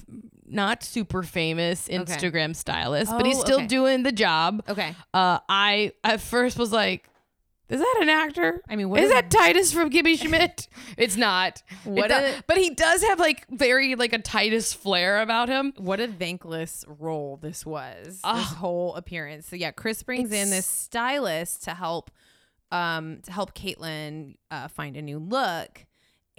not 0.48 0.84
super 0.84 1.24
famous 1.24 1.88
Instagram 1.90 2.56
stylist, 2.56 3.12
but 3.12 3.24
Oh, 3.24 3.26
he's 3.26 3.40
still 3.40 3.58
okay. 3.58 3.68
doing 3.68 4.04
the 4.04 4.12
job. 4.12 4.64
Okay, 4.70 4.96
Uh, 5.14 5.40
I 5.50 5.92
at 6.04 6.22
first 6.22 6.58
was 6.58 6.72
like, 6.72 7.10
is 7.70 7.80
that 7.80 8.00
an 8.02 8.10
actor? 8.10 8.62
I 8.68 8.76
mean, 8.76 8.90
what 8.90 9.00
is 9.02 9.12
a- 9.12 9.14
that 9.14 9.30
Titus 9.32 9.72
from 9.72 9.90
Kimmy 9.90 10.18
Schmidt? 10.20 10.68
it's 10.98 11.16
not. 11.16 11.62
What 11.84 12.12
It's 12.12 12.14
not. 12.14 12.24
a- 12.24 12.44
but 12.48 12.58
he 12.58 12.72
does 12.72 13.04
have 13.04 13.20
like 13.20 13.46
very 13.50 13.96
like 13.96 14.12
a 14.14 14.20
Titus 14.20 14.74
flair 14.74 15.22
about 15.22 15.50
him. 15.50 15.74
what 15.78 16.00
a 16.00 16.08
thankless 16.08 16.84
role 16.88 17.38
this 17.42 17.66
was. 17.66 18.22
This 18.22 18.54
whole 18.54 18.96
appearance. 18.96 19.48
So 19.48 19.56
yeah, 19.56 19.72
Kris 19.72 20.02
brings 20.04 20.32
in 20.32 20.50
this 20.50 20.66
stylist 20.66 21.64
to 21.64 21.74
help, 21.74 22.12
um, 22.72 23.20
to 23.24 23.32
help 23.32 23.54
Caitlyn 23.56 24.36
uh, 24.52 24.68
find 24.68 24.98
a 24.98 25.02
new 25.02 25.20
look, 25.20 25.86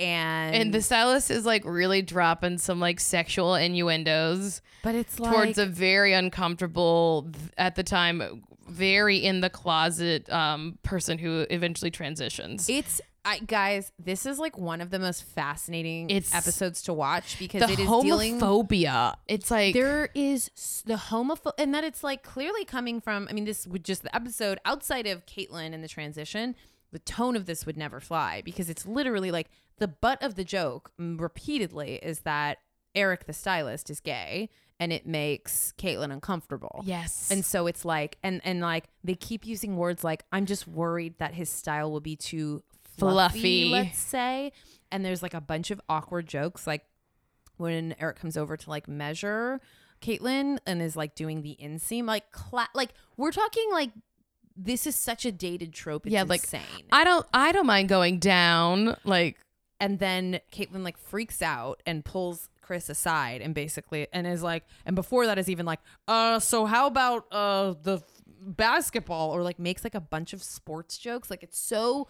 and 0.00 0.56
And 0.56 0.74
the 0.74 0.82
stylist 0.82 1.30
is 1.30 1.44
like 1.46 1.64
really 1.64 2.02
dropping 2.02 2.58
some 2.58 2.80
like 2.80 2.98
sexual 3.00 3.54
innuendos 3.54 4.62
but 4.82 4.94
it's 4.94 5.20
like 5.20 5.32
towards 5.32 5.58
a 5.58 5.66
very 5.66 6.12
uncomfortable 6.12 7.30
at 7.58 7.74
the 7.76 7.82
time 7.82 8.42
very 8.68 9.18
in 9.18 9.40
the 9.40 9.50
closet 9.50 10.30
um 10.32 10.78
person 10.82 11.18
who 11.18 11.46
eventually 11.50 11.90
transitions. 11.90 12.68
It's 12.68 13.00
I 13.22 13.40
guys, 13.40 13.92
this 13.98 14.24
is 14.24 14.38
like 14.38 14.56
one 14.56 14.80
of 14.80 14.88
the 14.88 14.98
most 14.98 15.24
fascinating 15.24 16.08
It's- 16.08 16.34
episodes 16.34 16.80
to 16.84 16.94
watch 16.94 17.38
because 17.38 17.60
the 17.60 17.72
it 17.72 17.78
is 17.80 17.86
dealing 18.02 18.40
homophobia. 18.40 19.14
It's 19.28 19.50
like 19.50 19.74
there 19.74 20.08
is 20.14 20.50
the 20.86 20.94
homophobe 20.94 21.52
and 21.58 21.74
that 21.74 21.84
it's 21.84 22.02
like 22.02 22.22
clearly 22.22 22.64
coming 22.64 23.00
from 23.00 23.26
I 23.28 23.34
mean 23.34 23.44
this 23.44 23.66
would 23.66 23.84
just 23.84 24.02
the 24.04 24.14
episode 24.16 24.58
outside 24.64 25.06
of 25.06 25.26
Caitlyn 25.26 25.74
and 25.74 25.84
the 25.84 25.88
transition, 25.88 26.54
the 26.92 26.98
tone 26.98 27.36
of 27.36 27.46
this 27.46 27.66
would 27.66 27.76
never 27.76 28.00
fly 28.00 28.42
because 28.44 28.68
it's 28.70 28.86
literally 28.86 29.30
like 29.30 29.48
the 29.78 29.88
butt 29.88 30.22
of 30.22 30.34
the 30.34 30.44
joke 30.44 30.90
mm, 31.00 31.20
repeatedly 31.20 31.96
is 32.02 32.20
that 32.20 32.58
Eric 32.94 33.26
the 33.26 33.32
stylist 33.32 33.88
is 33.90 34.00
gay 34.00 34.50
and 34.80 34.92
it 34.92 35.06
makes 35.06 35.74
Caitlyn 35.78 36.10
uncomfortable. 36.12 36.82
yes. 36.84 37.28
And 37.30 37.44
so 37.44 37.66
it's 37.66 37.84
like, 37.84 38.16
and 38.22 38.40
and 38.44 38.60
like 38.60 38.84
they 39.04 39.14
keep 39.14 39.46
using 39.46 39.76
words 39.76 40.02
like, 40.02 40.24
"I'm 40.32 40.46
just 40.46 40.66
worried 40.66 41.14
that 41.18 41.34
his 41.34 41.50
style 41.50 41.92
will 41.92 42.00
be 42.00 42.16
too 42.16 42.62
fluffy, 42.96 43.68
Fluffy. 43.68 43.68
let's 43.70 43.98
say." 43.98 44.52
And 44.90 45.04
there's 45.04 45.22
like 45.22 45.34
a 45.34 45.40
bunch 45.40 45.70
of 45.70 45.80
awkward 45.88 46.26
jokes, 46.26 46.66
like 46.66 46.84
when 47.58 47.94
Eric 48.00 48.18
comes 48.18 48.36
over 48.38 48.56
to 48.56 48.70
like 48.70 48.88
measure 48.88 49.60
Caitlyn 50.00 50.58
and 50.66 50.80
is 50.80 50.96
like 50.96 51.14
doing 51.14 51.42
the 51.42 51.56
inseam, 51.62 52.06
like 52.06 52.32
cla- 52.32 52.70
like 52.74 52.94
we're 53.18 53.32
talking 53.32 53.68
like 53.70 53.90
this 54.62 54.86
is 54.86 54.94
such 54.96 55.24
a 55.24 55.32
dated 55.32 55.72
trope. 55.72 56.06
It's 56.06 56.12
Yeah, 56.12 56.24
like, 56.24 56.42
insane. 56.42 56.60
I 56.92 57.04
don't 57.04 57.26
I 57.32 57.52
don't 57.52 57.66
mind 57.66 57.88
going 57.88 58.18
down 58.18 58.96
like 59.04 59.38
and 59.80 59.98
then 59.98 60.40
Caitlyn 60.52 60.84
like 60.84 60.98
freaks 60.98 61.40
out 61.40 61.82
and 61.86 62.04
pulls 62.04 62.48
Kris 62.60 62.88
aside 62.90 63.40
and 63.40 63.54
basically 63.54 64.06
and 64.12 64.26
is 64.26 64.42
like 64.42 64.64
and 64.86 64.94
before 64.94 65.26
that 65.26 65.38
is 65.38 65.48
even 65.48 65.66
like 65.66 65.80
uh 66.06 66.38
so 66.38 66.66
how 66.66 66.86
about 66.86 67.24
uh 67.32 67.74
the 67.82 67.96
f- 67.96 68.02
basketball 68.42 69.30
or 69.30 69.42
like 69.42 69.58
makes 69.58 69.82
like 69.82 69.94
a 69.94 70.00
bunch 70.00 70.32
of 70.32 70.42
sports 70.42 70.96
jokes 70.98 71.30
like 71.30 71.42
it's 71.42 71.58
so 71.58 72.06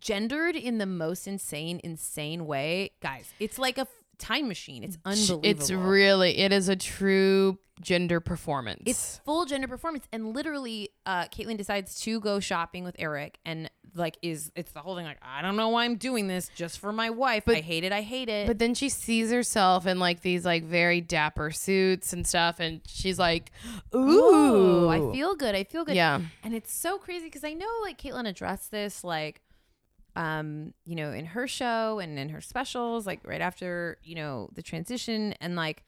gendered 0.00 0.56
in 0.56 0.78
the 0.78 0.86
most 0.86 1.26
insane 1.26 1.80
insane 1.84 2.44
way 2.46 2.90
guys 3.00 3.32
it's 3.40 3.58
like 3.58 3.78
a 3.78 3.86
time 4.18 4.48
machine 4.48 4.82
it's 4.84 4.98
unbelievable 5.04 5.40
it's 5.44 5.70
really 5.70 6.38
it 6.38 6.52
is 6.52 6.68
a 6.68 6.76
true 6.76 7.58
gender 7.80 8.20
performance. 8.20 8.82
it's 8.86 9.20
full 9.24 9.44
gender 9.46 9.66
performance 9.66 10.04
and 10.12 10.32
literally 10.32 10.90
uh 11.06 11.24
Caitlyn 11.24 11.56
decides 11.56 12.00
to 12.02 12.20
go 12.20 12.38
shopping 12.38 12.84
with 12.84 12.94
Eric 13.00 13.38
and 13.44 13.68
like 13.96 14.16
is 14.22 14.52
it's 14.54 14.70
the 14.72 14.78
whole 14.78 14.94
thing 14.96 15.04
like 15.04 15.18
I 15.22 15.42
don't 15.42 15.56
know 15.56 15.68
why 15.70 15.84
I'm 15.84 15.96
doing 15.96 16.28
this 16.28 16.48
just 16.54 16.78
for 16.78 16.92
my 16.92 17.10
wife 17.10 17.48
I 17.48 17.56
hate 17.56 17.82
it 17.82 17.90
I 17.92 18.02
hate 18.02 18.28
it 18.28 18.46
But 18.46 18.60
then 18.60 18.74
she 18.74 18.88
sees 18.88 19.32
herself 19.32 19.86
in 19.86 19.98
like 19.98 20.20
these 20.20 20.44
like 20.44 20.62
very 20.64 21.00
dapper 21.00 21.50
suits 21.50 22.12
and 22.12 22.26
stuff, 22.26 22.60
and 22.60 22.80
she's 22.86 23.18
like, 23.18 23.50
"Ooh, 23.94 23.98
Ooh, 23.98 24.88
I 24.88 25.12
feel 25.12 25.34
good. 25.34 25.54
I 25.54 25.64
feel 25.64 25.84
good. 25.84 25.94
Yeah. 25.96 26.20
And 26.42 26.54
it's 26.54 26.72
so 26.72 26.98
crazy 26.98 27.26
because 27.26 27.44
I 27.44 27.52
know 27.54 27.68
like 27.82 27.98
Caitlyn 28.00 28.28
addressed 28.28 28.70
this 28.70 29.04
like 29.04 29.40
um, 30.16 30.74
you 30.84 30.94
know, 30.94 31.12
in 31.12 31.24
her 31.26 31.46
show 31.48 31.98
and 31.98 32.18
in 32.18 32.28
her 32.28 32.40
specials, 32.40 33.06
like 33.06 33.20
right 33.24 33.40
after, 33.40 33.98
you 34.04 34.14
know, 34.14 34.48
the 34.54 34.62
transition 34.62 35.34
and 35.40 35.56
like 35.56 35.82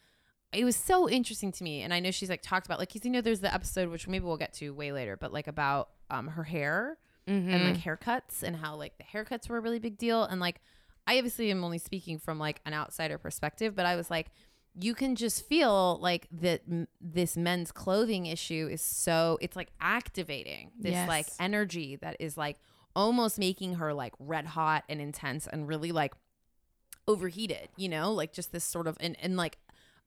it 0.53 0.64
was 0.64 0.77
so 0.77 1.09
interesting 1.09 1.53
to 1.53 1.64
me. 1.64 1.83
And 1.83 1.93
I 1.93 2.01
know 2.01 2.11
she's 2.11 2.31
like 2.31 2.41
talked 2.43 2.66
about 2.66 2.79
like, 2.79 2.93
'cause, 2.93 3.05
you 3.05 3.11
know, 3.11 3.20
there's 3.20 3.41
the 3.41 3.53
episode 3.53 3.89
which 3.91 4.09
maybe 4.09 4.24
we'll 4.24 4.37
get 4.37 4.53
to 4.55 4.70
way 4.70 4.91
later, 4.93 5.16
but 5.16 5.33
like 5.33 5.47
about 5.49 5.91
um 6.11 6.29
her 6.29 6.45
hair 6.45 6.99
Mm-hmm. 7.29 7.51
and 7.51 7.64
like 7.64 7.83
haircuts 7.83 8.45
and 8.45 8.55
how 8.55 8.77
like 8.77 8.97
the 8.99 9.03
haircuts 9.05 9.49
were 9.49 9.57
a 9.57 9.61
really 9.61 9.81
big 9.81 9.99
deal. 9.99 10.22
And 10.22 10.41
like 10.41 10.61
I 11.09 11.16
obviously 11.18 11.51
am 11.51 11.64
only 11.64 11.79
speaking 11.79 12.20
from 12.20 12.39
like 12.39 12.61
an 12.64 12.72
outsider 12.72 13.18
perspective, 13.18 13.74
but 13.74 13.85
I 13.85 13.97
was 13.97 14.11
like, 14.12 14.29
you 14.79 14.95
can 14.95 15.16
just 15.16 15.45
feel 15.45 15.99
like 16.01 16.29
that 16.31 16.62
m- 16.70 16.87
this 17.01 17.37
men's 17.37 17.72
clothing 17.72 18.27
issue 18.27 18.68
is 18.70 18.81
so 18.81 19.39
it's 19.41 19.57
like 19.57 19.70
activating 19.81 20.70
this 20.79 20.93
Yes. 20.93 21.09
like 21.09 21.27
energy 21.41 21.97
that 21.97 22.16
is 22.20 22.37
like 22.37 22.59
almost 22.97 23.38
making 23.38 23.74
her 23.74 23.94
like 23.94 24.14
red 24.18 24.47
hot 24.47 24.82
and 24.88 25.01
intense 25.01 25.47
and 25.47 25.68
really 25.68 25.92
like 25.92 26.14
overheated, 27.07 27.68
you 27.76 27.88
know, 27.88 28.12
like 28.12 28.32
just 28.32 28.51
this 28.51 28.64
sort 28.64 28.88
of 28.88 28.97
and 28.99 29.16
and 29.20 29.36
like 29.36 29.59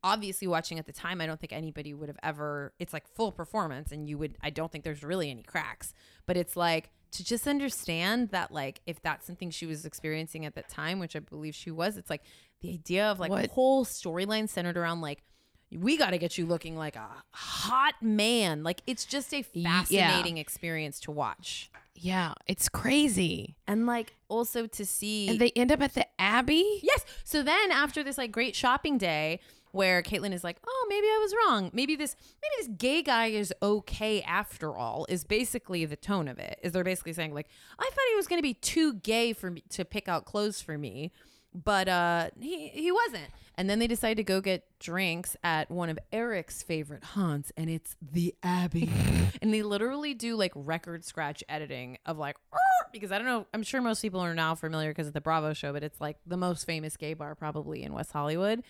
obviously 0.04 0.48
watching 0.48 0.80
at 0.80 0.86
the 0.86 0.92
time, 0.94 1.22
I 1.22 1.26
don't 1.26 1.40
think 1.40 1.54
anybody 1.54 1.94
would 1.94 2.10
have 2.10 2.20
ever. 2.24 2.74
It's 2.80 2.92
like 2.94 3.08
full 3.08 3.32
performance, 3.32 3.92
and 3.92 4.10
you 4.10 4.18
would. 4.18 4.38
I 4.42 4.50
don't 4.50 4.72
think 4.72 4.84
there's 4.84 5.04
really 5.04 5.30
any 5.30 5.44
cracks, 5.44 5.94
but 6.26 6.36
it's 6.36 6.56
like 6.58 6.90
to 7.12 7.24
just 7.24 7.48
understand 7.48 8.30
that 8.30 8.52
like 8.52 8.82
if 8.86 9.02
that's 9.02 9.26
something 9.26 9.50
she 9.50 9.66
was 9.66 9.86
experiencing 9.86 10.46
at 10.46 10.56
that 10.56 10.70
time, 10.70 11.00
which 11.00 11.16
I 11.16 11.20
believe 11.20 11.56
she 11.56 11.72
was, 11.72 11.98
it's 11.98 12.10
like 12.10 12.24
the 12.62 12.74
idea 12.74 13.06
of 13.10 13.20
like 13.20 13.32
What- 13.32 13.46
a 13.46 13.50
whole 13.52 13.86
storyline 13.86 14.50
centered 14.50 14.78
around 14.78 15.02
like. 15.02 15.24
We 15.72 15.98
got 15.98 16.12
to 16.12 16.18
get 16.18 16.38
you 16.38 16.46
looking 16.46 16.76
like 16.78 16.96
a 16.96 17.08
hot 17.32 17.96
man. 18.02 18.64
Like 18.64 18.82
it's 18.88 19.06
just 19.06 19.34
a 19.34 19.46
yeah. 19.54 19.82
fascinating 19.82 20.38
experience 20.38 21.00
to 21.02 21.12
watch. 21.12 21.70
Yeah, 21.96 22.34
it's 22.48 22.70
crazy. 22.70 23.58
And 23.68 23.86
like 23.86 24.16
also 24.30 24.68
to 24.68 24.86
see 24.86 25.28
And 25.28 25.40
they 25.40 25.52
end 25.52 25.72
up 25.72 25.82
at 25.82 25.94
the 25.96 26.08
Abbey. 26.20 26.80
Yes. 26.82 27.06
So 27.24 27.44
then 27.44 27.72
after 27.72 28.04
this 28.04 28.18
like 28.18 28.32
great 28.32 28.56
shopping 28.56 28.98
day 28.98 29.40
where 29.72 30.02
Caitlyn 30.02 30.34
is 30.34 30.44
like, 30.44 30.58
"Oh, 30.66 30.86
maybe 30.90 31.08
I 31.08 31.20
was 31.22 31.36
wrong. 31.36 31.70
Maybe 31.74 31.96
this 31.96 32.16
maybe 32.42 32.68
this 32.68 32.76
gay 32.78 33.04
guy 33.04 33.28
is 33.28 33.54
okay 33.62 34.22
after 34.22 34.76
all." 34.76 35.06
Is 35.10 35.24
basically 35.24 35.86
the 35.86 35.96
tone 35.96 36.28
of 36.28 36.40
it. 36.40 36.60
Is 36.64 36.72
they're 36.72 36.84
basically 36.84 37.14
saying 37.14 37.34
like, 37.34 37.48
"I 37.78 37.84
thought 37.84 38.06
he 38.10 38.16
was 38.16 38.28
going 38.28 38.40
to 38.40 38.44
be 38.44 38.56
too 38.56 38.96
gay 38.96 39.34
for 39.34 39.52
me 39.52 39.64
to 39.70 39.86
pick 39.86 40.08
out 40.08 40.26
clothes 40.26 40.62
for 40.62 40.78
me." 40.78 41.12
But 41.54 41.88
uh 41.88 42.30
he 42.40 42.70
he 42.70 42.92
wasn't. 42.92 43.30
And 43.56 43.70
then 43.70 43.80
they 43.80 43.88
decide 43.88 44.16
to 44.18 44.24
go 44.24 44.40
get 44.40 44.64
drinks 44.80 45.36
at 45.44 45.70
one 45.70 45.90
of 45.90 46.00
Eric's 46.14 46.64
favorite 46.64 47.04
haunts 47.04 47.52
and 47.58 47.70
it's 47.70 47.98
the 48.02 48.34
Abbey. 48.42 48.90
and 49.42 49.54
they 49.54 49.64
literally 49.64 50.14
do 50.14 50.38
like 50.38 50.54
record 50.56 51.04
scratch 51.04 51.44
editing 51.50 51.98
of 52.06 52.18
like 52.18 52.38
because 52.94 53.12
I 53.12 53.18
don't 53.18 53.28
know, 53.28 53.46
I'm 53.54 53.64
sure 53.64 53.82
most 53.82 54.02
people 54.02 54.22
are 54.22 54.34
now 54.34 54.56
familiar 54.56 54.92
because 54.92 55.08
of 55.08 55.14
the 55.14 55.22
Bravo 55.22 55.54
show, 55.54 55.74
but 55.74 55.84
it's 55.84 56.00
like 56.00 56.18
the 56.26 56.38
most 56.38 56.66
famous 56.66 56.96
gay 56.96 57.14
bar 57.14 57.36
probably 57.36 57.84
in 57.84 57.94
West 57.94 58.12
Hollywood. 58.12 58.64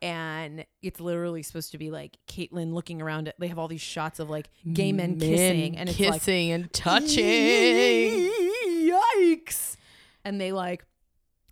And 0.00 0.64
it's 0.82 0.98
literally 0.98 1.42
supposed 1.44 1.70
to 1.72 1.78
be 1.78 1.90
like 1.90 2.16
Caitlyn 2.26 2.72
looking 2.72 3.00
around 3.00 3.28
it. 3.28 3.36
They 3.38 3.46
have 3.48 3.58
all 3.58 3.68
these 3.68 3.82
shots 3.82 4.18
of 4.18 4.28
like 4.28 4.48
gay 4.72 4.90
men, 4.92 5.18
kissing 5.18 5.76
and 5.76 5.88
it's 5.88 6.00
like 6.00 6.14
kissing 6.14 6.50
and 6.50 6.72
touching. 6.72 7.22
Yikes. 8.66 9.76
And 10.24 10.40
they 10.40 10.52
like 10.52 10.84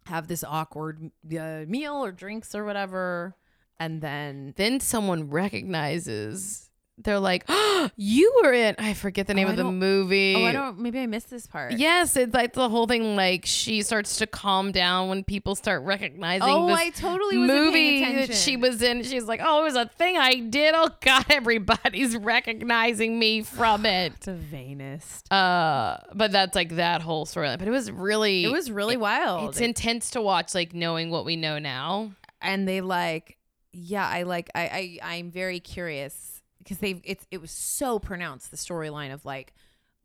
have 0.06 0.28
this 0.28 0.44
awkward 0.44 1.10
uh, 1.38 1.64
meal 1.66 2.04
or 2.04 2.12
drinks 2.12 2.54
or 2.54 2.64
whatever. 2.64 3.36
And 3.78 4.00
then 4.00 4.54
then 4.56 4.80
someone 4.80 5.30
recognizes 5.30 6.69
they're 7.02 7.18
like, 7.20 7.44
oh, 7.48 7.90
"You 7.96 8.40
were 8.42 8.52
in." 8.52 8.74
I 8.78 8.94
forget 8.94 9.26
the 9.26 9.34
name 9.34 9.48
I 9.48 9.52
of 9.52 9.56
the 9.56 9.64
movie. 9.64 10.34
Oh, 10.36 10.44
I 10.44 10.52
don't. 10.52 10.78
Maybe 10.78 10.98
I 11.00 11.06
missed 11.06 11.30
this 11.30 11.46
part. 11.46 11.72
Yes, 11.72 12.16
it's 12.16 12.34
like 12.34 12.52
the 12.52 12.68
whole 12.68 12.86
thing. 12.86 13.16
Like 13.16 13.46
she 13.46 13.82
starts 13.82 14.16
to 14.18 14.26
calm 14.26 14.72
down 14.72 15.08
when 15.08 15.24
people 15.24 15.54
start 15.54 15.82
recognizing 15.82 16.48
Oh, 16.48 16.66
this 16.68 16.78
I 16.78 16.90
totally 16.90 17.36
movie 17.38 18.04
that 18.04 18.34
she 18.34 18.56
was 18.56 18.82
in. 18.82 19.02
She's 19.02 19.24
like, 19.24 19.40
"Oh, 19.42 19.60
it 19.60 19.64
was 19.64 19.76
a 19.76 19.86
thing 19.86 20.18
I 20.18 20.40
did. 20.40 20.74
Oh 20.76 20.90
God, 21.00 21.24
everybody's 21.30 22.16
recognizing 22.16 23.18
me 23.18 23.42
from 23.42 23.86
it." 23.86 24.12
It's 24.20 24.28
a 24.28 24.34
vainest. 24.34 25.32
Uh, 25.32 25.96
but 26.14 26.30
that's 26.32 26.54
like 26.54 26.76
that 26.76 27.00
whole 27.02 27.24
storyline. 27.26 27.58
But 27.58 27.68
it 27.68 27.72
was 27.72 27.90
really, 27.90 28.44
It 28.44 28.52
was 28.52 28.70
really 28.70 28.96
wild. 28.96 29.48
it's 29.50 29.60
intense 29.60 30.10
to 30.10 30.20
watch. 30.22 30.54
Like 30.54 30.74
knowing 30.74 31.10
what 31.10 31.24
we 31.24 31.36
know 31.36 31.58
now. 31.58 32.12
and 32.42 32.66
they 32.68 32.80
like 32.80 33.36
yeah 33.72 34.04
i 34.08 34.24
like 34.24 34.50
i, 34.56 34.98
I 35.02 35.14
i'm 35.18 35.30
very 35.30 35.60
curious 35.60 36.39
because 36.62 36.78
they've 36.78 37.00
it's 37.04 37.26
it 37.30 37.40
was 37.40 37.50
so 37.50 37.98
pronounced 37.98 38.50
the 38.50 38.56
storyline 38.56 39.12
of 39.12 39.24
like 39.24 39.54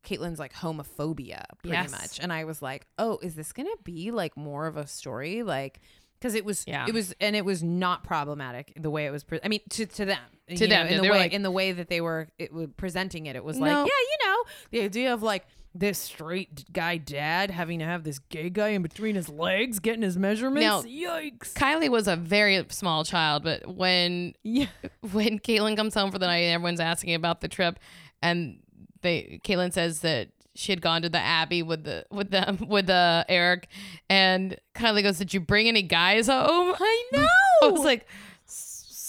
Caitlyn's 0.04 0.38
like 0.38 0.52
homophobia 0.54 1.44
pretty 1.62 1.72
Yes. 1.76 1.90
much 1.90 2.20
and 2.20 2.32
i 2.32 2.44
was 2.44 2.62
like 2.62 2.86
oh 2.98 3.18
is 3.22 3.34
this 3.34 3.52
gonna 3.52 3.70
be 3.84 4.10
like 4.10 4.36
more 4.36 4.66
of 4.66 4.76
a 4.76 4.86
story 4.86 5.42
like 5.42 5.80
because 6.20 6.34
it 6.34 6.44
was 6.44 6.64
Yeah. 6.66 6.86
it 6.88 6.94
was 6.94 7.14
and 7.20 7.34
it 7.34 7.44
was 7.44 7.62
not 7.62 8.04
problematic 8.04 8.72
the 8.76 8.90
way 8.90 9.06
it 9.06 9.10
was 9.10 9.24
pre- 9.24 9.40
i 9.44 9.48
mean 9.48 9.60
to, 9.70 9.84
to 9.86 10.04
them 10.04 10.18
To 10.48 10.54
you 10.54 10.68
know, 10.68 10.76
them, 10.84 10.86
in 10.88 11.02
the 11.02 11.10
way 11.10 11.18
like- 11.18 11.32
in 11.32 11.42
the 11.42 11.50
way 11.50 11.72
that 11.72 11.88
they 11.88 12.00
were 12.00 12.28
it 12.38 12.52
was 12.52 12.68
presenting 12.76 13.26
it 13.26 13.34
it 13.36 13.44
was 13.44 13.58
like 13.58 13.70
yeah 13.70 13.84
you 13.84 14.26
know 14.26 14.36
the 14.70 14.80
idea 14.82 15.12
of 15.12 15.22
like 15.22 15.44
this 15.78 15.98
straight 15.98 16.72
guy 16.72 16.96
dad 16.96 17.50
having 17.50 17.78
to 17.80 17.84
have 17.84 18.04
this 18.04 18.18
gay 18.18 18.50
guy 18.50 18.68
in 18.68 18.82
between 18.82 19.14
his 19.14 19.28
legs 19.28 19.78
getting 19.78 20.02
his 20.02 20.16
measurements 20.16 20.64
Now- 20.64 20.82
yikes 20.82 21.52
Kylie 21.54 21.88
was 21.90 22.08
a 22.08 22.16
very 22.16 22.64
small 22.70 23.04
child, 23.04 23.42
but 23.42 23.66
when 23.66 24.34
yeah 24.42 24.66
when 25.12 25.38
Caitlyn 25.38 25.76
comes 25.76 25.94
home 25.94 26.10
for 26.10 26.18
the 26.18 26.26
night 26.26 26.38
and 26.38 26.54
everyone's 26.54 26.80
asking 26.80 27.14
about 27.14 27.40
the 27.40 27.48
trip 27.48 27.78
and 28.22 28.58
they 29.02 29.40
Caitlyn 29.44 29.72
says 29.72 30.00
that 30.00 30.28
she 30.54 30.72
had 30.72 30.80
gone 30.80 31.02
to 31.02 31.10
the 31.10 31.18
Abbey 31.18 31.62
with 31.62 31.84
the 31.84 32.06
with 32.10 32.30
them 32.30 32.58
with 32.68 32.88
uh, 32.88 33.24
Eric 33.28 33.68
and 34.08 34.56
Kylie 34.74 35.02
goes, 35.02 35.18
Did 35.18 35.34
you 35.34 35.40
bring 35.40 35.68
any 35.68 35.82
guys 35.82 36.28
home? 36.28 36.74
I 36.78 37.04
know. 37.12 37.26
I 37.62 37.68
was 37.68 37.84
like 37.84 38.02
"S- 38.02 38.06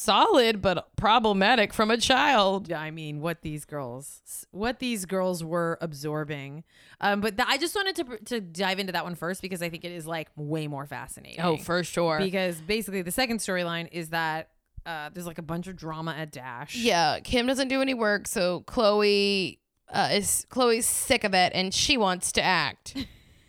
solid 0.08 0.62
but 0.62 0.96
problematic 0.96 1.74
from 1.74 1.92
a 1.92 1.98
child. 1.98 2.70
Yeah, 2.70 2.80
I 2.80 2.92
mean, 2.92 3.20
what 3.20 3.42
these 3.42 3.66
girls, 3.66 4.46
what 4.52 4.80
these 4.80 5.06
girls 5.06 5.44
were 5.44 5.78
absorbing. 5.82 6.64
Um, 7.02 7.20
but 7.20 7.36
th- 7.38 7.48
I 7.50 7.58
just 7.58 7.76
wanted 7.76 7.96
to 7.98 8.18
to 8.26 8.42
dive 8.42 8.80
into 8.80 8.94
that 8.94 9.04
one 9.04 9.16
first 9.16 9.42
because 9.42 9.62
I 9.62 9.70
think 9.70 9.84
it 9.84 9.92
is 9.92 10.08
like 10.08 10.30
way 10.38 10.68
more 10.68 10.86
fascinating. 10.86 11.42
Oh, 11.42 11.58
for 11.58 11.84
sure. 11.84 12.20
because 12.20 12.62
basically 12.62 13.02
the 13.02 13.12
second 13.12 13.40
storyline 13.40 13.90
is 13.92 14.10
that 14.10 14.50
uh, 14.86 15.10
there's 15.14 15.28
like 15.28 15.38
a 15.38 15.44
bunch 15.44 15.68
of 15.68 15.76
drama 15.76 16.16
at 16.18 16.32
Dash. 16.32 16.76
Yeah, 16.76 17.20
Kim 17.20 17.46
doesn't 17.46 17.68
do 17.68 17.82
any 17.82 17.94
work, 17.94 18.28
so 18.28 18.62
Khloé 18.62 19.58
uh, 19.90 20.10
is 20.14 20.48
Khloé's 20.50 20.86
sick 20.86 21.26
of 21.26 21.34
it, 21.34 21.52
and 21.54 21.74
she 21.74 21.98
wants 21.98 22.32
to 22.34 22.42
act. 22.42 22.96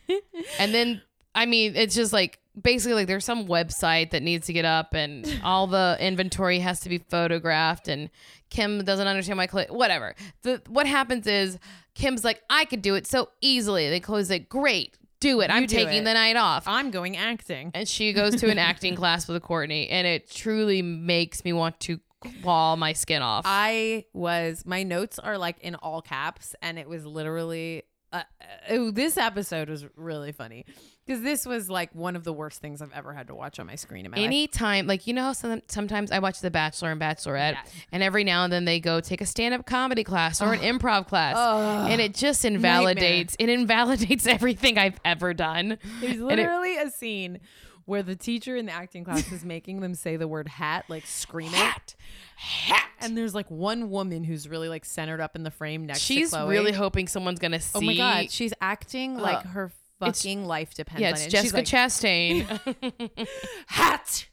and 0.59 0.75
then, 0.75 1.03
I 1.37 1.47
mean, 1.47 1.77
it's 1.77 1.95
just 1.95 2.13
like 2.13 2.41
basically 2.63 2.95
like 2.95 3.07
there's 3.07 3.25
some 3.25 3.47
website 3.47 4.11
that 4.11 4.23
needs 4.23 4.47
to 4.47 4.53
get 4.53 4.65
up, 4.65 4.95
and 4.95 5.41
all 5.45 5.67
the 5.67 5.97
inventory 6.01 6.59
has 6.61 6.81
to 6.81 6.89
be 6.89 6.99
photographed, 6.99 7.89
and 7.89 8.11
Kim 8.51 8.85
doesn't 8.85 9.07
understand 9.07 9.39
why 9.39 9.47
Khloé. 9.47 9.71
Whatever. 9.71 10.15
The 10.43 10.63
what 10.69 10.87
happens 10.87 11.27
is 11.27 11.59
Kim's 11.95 12.25
like, 12.25 12.43
I 12.51 12.65
could 12.65 12.83
do 12.83 12.95
it 12.95 13.07
so 13.07 13.31
easily. 13.41 13.89
They 13.91 14.01
close 14.01 14.31
it, 14.31 14.49
Great, 14.49 14.97
do 15.21 15.41
it. 15.41 15.51
I'm 15.51 15.67
do 15.67 15.75
taking 15.77 16.03
it." 16.03 16.05
the 16.05 16.15
night 16.15 16.37
off. 16.37 16.67
I'm 16.67 16.91
going 16.91 17.17
acting. 17.17 17.71
and 17.75 17.89
she 17.89 18.13
goes 18.13 18.37
to 18.37 18.51
an 18.51 18.59
acting 18.59 18.95
class 19.01 19.29
with 19.29 19.43
Kourtney, 19.43 19.89
and 19.91 20.07
it 20.07 20.31
truly 20.31 20.83
makes 20.83 21.45
me 21.45 21.53
want 21.53 21.79
to 21.81 22.01
claw 22.43 22.75
my 22.75 22.93
skin 22.93 23.23
off. 23.23 23.45
I 23.47 24.05
was 24.13 24.65
my 24.67 24.83
notes 24.83 25.19
are 25.19 25.39
like 25.39 25.59
in 25.61 25.75
all 25.77 26.03
caps, 26.03 26.55
and 26.63 26.79
it 26.79 26.89
was 26.89 27.05
literally. 27.07 27.85
Uh, 28.13 28.23
uh, 28.71 28.91
this 28.91 29.19
episode 29.19 29.69
was 29.69 29.85
really 29.95 30.33
funny 30.33 30.65
because 31.07 31.23
this 31.23 31.45
was 31.45 31.69
like 31.69 31.95
one 31.95 32.17
of 32.17 32.25
the 32.25 32.33
worst 32.33 32.59
things 32.61 32.81
I've 32.81 32.93
ever 32.95 33.13
had 33.13 33.27
to 33.27 33.35
watch 33.35 33.59
on 33.59 33.67
my 33.67 33.75
screen 33.75 34.07
in 34.07 34.11
my 34.11 34.17
life. 34.17 34.25
Anytime, 34.25 34.87
like 34.87 35.07
you 35.07 35.13
know, 35.13 35.25
how 35.25 35.33
some, 35.35 35.61
sometimes 35.69 36.11
I 36.11 36.19
watch 36.19 36.41
The 36.41 36.51
Bachelor 36.51 36.91
and 36.93 36.99
Bachelorette, 37.01 37.53
Yes. 37.53 37.73
and 37.93 38.03
every 38.03 38.25
now 38.25 38.45
and 38.45 38.53
then 38.53 38.65
they 38.65 38.81
go 38.81 39.01
take 39.01 39.21
a 39.21 39.27
stand-up 39.27 39.67
comedy 39.67 40.05
class 40.05 40.41
or 40.41 40.55
an 40.55 40.61
improv 40.61 41.07
class, 41.07 41.37
Ugh. 41.37 41.91
and 41.91 42.01
it 42.01 42.15
just 42.15 42.47
invalidates. 42.47 43.37
It 43.39 43.51
invalidates 43.51 44.27
everything 44.27 44.79
I've 44.79 44.99
ever 45.05 45.35
done. 45.35 45.79
There's 46.01 46.13
And 46.15 46.23
it- 46.23 46.25
literally 46.25 46.77
a 46.79 46.91
scene 46.91 47.41
where 47.89 48.03
the 48.03 48.15
teacher 48.15 48.55
in 48.55 48.67
the 48.67 48.73
acting 48.73 49.03
class 49.03 49.33
is 49.33 49.47
making 49.47 49.81
them 49.81 49.95
say 49.95 50.17
the 50.17 50.29
word 50.29 50.47
hat, 50.47 50.85
like 50.89 51.07
scream 51.07 51.51
it. 51.55 51.97
Hat. 52.37 52.87
And 53.01 53.17
there's 53.17 53.35
like 53.35 53.51
one 53.51 53.89
woman 53.89 54.25
who's 54.25 54.47
really 54.47 54.69
like 54.69 54.85
centered 54.85 55.23
up 55.23 55.35
in 55.35 55.43
the 55.43 55.51
frame 55.51 55.87
next 55.87 56.01
She's 56.01 56.31
to 56.31 56.37
Khloé. 56.37 56.41
She's 56.41 56.51
really 56.51 56.73
hoping 56.73 57.09
someone's 57.09 57.39
gonna 57.39 57.61
see. 57.61 57.79
oh 57.79 57.81
my 57.81 57.97
god, 57.97 58.31
she's 58.31 58.53
acting 58.61 59.19
uh, 59.19 59.23
like 59.23 59.43
her 59.47 59.73
fucking 60.01 60.45
life 60.45 60.75
depends 60.75 61.01
yeah, 61.01 61.13
on 61.13 61.17
it. 61.17 61.31
Jessica 61.31 61.65
She's 61.65 61.73
like, 61.73 61.91
Chastain. 61.91 63.29
hat, 63.69 64.29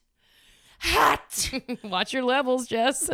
hat. 0.79 1.51
Watch 1.85 2.13
your 2.13 2.23
levels, 2.23 2.67
Jess. 2.67 3.09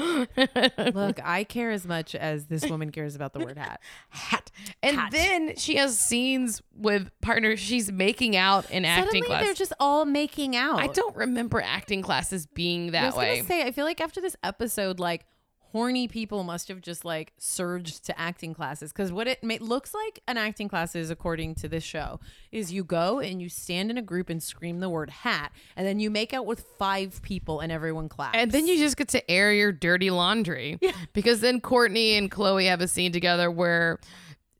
Look, 0.00 1.20
I 1.24 1.44
care 1.44 1.70
as 1.70 1.86
much 1.86 2.14
as 2.14 2.46
this 2.46 2.66
woman 2.68 2.90
cares 2.90 3.14
about 3.14 3.32
the 3.32 3.40
word 3.40 3.58
hat. 3.58 3.80
hat. 4.08 4.50
And 4.82 4.96
Hat. 4.96 5.12
then 5.12 5.56
she 5.56 5.76
has 5.76 5.98
scenes 5.98 6.62
with 6.76 7.10
partners. 7.20 7.60
She's 7.60 7.90
making 7.92 8.36
out 8.36 8.70
in 8.70 8.84
acting 8.84 9.06
Suddenly, 9.06 9.26
class. 9.26 9.44
they're 9.44 9.54
just 9.54 9.72
all 9.80 10.04
making 10.04 10.56
out. 10.56 10.80
I 10.80 10.86
don't 10.88 11.16
remember 11.16 11.60
acting 11.60 12.02
classes 12.02 12.46
being 12.46 12.92
that 12.92 13.02
I 13.02 13.06
was 13.06 13.16
way. 13.16 13.36
gonna 13.36 13.48
say, 13.48 13.62
I 13.66 13.72
feel 13.72 13.84
like 13.84 14.00
after 14.00 14.20
this 14.20 14.36
episode, 14.42 14.98
like 14.98 15.24
horny 15.72 16.08
people 16.08 16.42
must 16.44 16.68
have 16.68 16.80
just 16.80 17.04
like 17.04 17.32
surged 17.38 18.04
to 18.06 18.18
acting 18.20 18.54
classes 18.54 18.92
because 18.92 19.12
what 19.12 19.28
it 19.28 19.42
ma- 19.42 19.56
looks 19.60 19.94
like 19.94 20.20
an 20.26 20.36
acting 20.36 20.68
class 20.68 20.94
is, 20.94 21.10
according 21.10 21.54
to 21.56 21.68
this 21.68 21.84
show, 21.84 22.18
is 22.50 22.72
you 22.72 22.82
go 22.84 23.20
and 23.20 23.40
you 23.40 23.48
stand 23.48 23.90
in 23.90 23.96
a 23.98 24.02
group 24.02 24.28
and 24.30 24.42
scream 24.42 24.80
the 24.80 24.88
word 24.88 25.10
hat, 25.10 25.52
and 25.76 25.86
then 25.86 26.00
you 26.00 26.10
make 26.10 26.32
out 26.34 26.46
with 26.46 26.64
five 26.78 27.20
people 27.22 27.60
and 27.60 27.70
everyone 27.70 28.08
claps. 28.08 28.36
And 28.36 28.50
then 28.50 28.66
you 28.66 28.76
just 28.78 28.96
get 28.96 29.08
to 29.08 29.30
air 29.30 29.52
your 29.52 29.72
dirty 29.72 30.10
laundry. 30.10 30.78
Because 31.12 31.40
then 31.40 31.60
Kourtney 31.60 32.16
and 32.18 32.30
Khloé 32.30 32.66
have 32.68 32.80
a 32.80 32.88
scene 32.88 33.10
together 33.12 33.50
where 33.50 33.98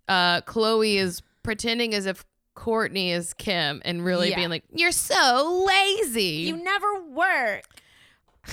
uh, 0.09 0.41
Khloé 0.43 0.97
is 0.97 1.23
pretending 1.43 1.95
as 1.95 2.07
if 2.07 2.25
Kourtney 2.57 3.11
is 3.11 3.33
Kim 3.35 3.81
and 3.85 4.05
really 4.05 4.31
Yeah. 4.31 4.37
being 4.37 4.51
like, 4.51 4.65
You're 4.73 4.91
so 4.93 5.65
lazy. 5.67 6.23
you 6.49 6.57
never 6.57 7.03
work. 7.11 7.63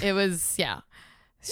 it 0.03 0.13
was, 0.13 0.55
yeah. 0.57 0.81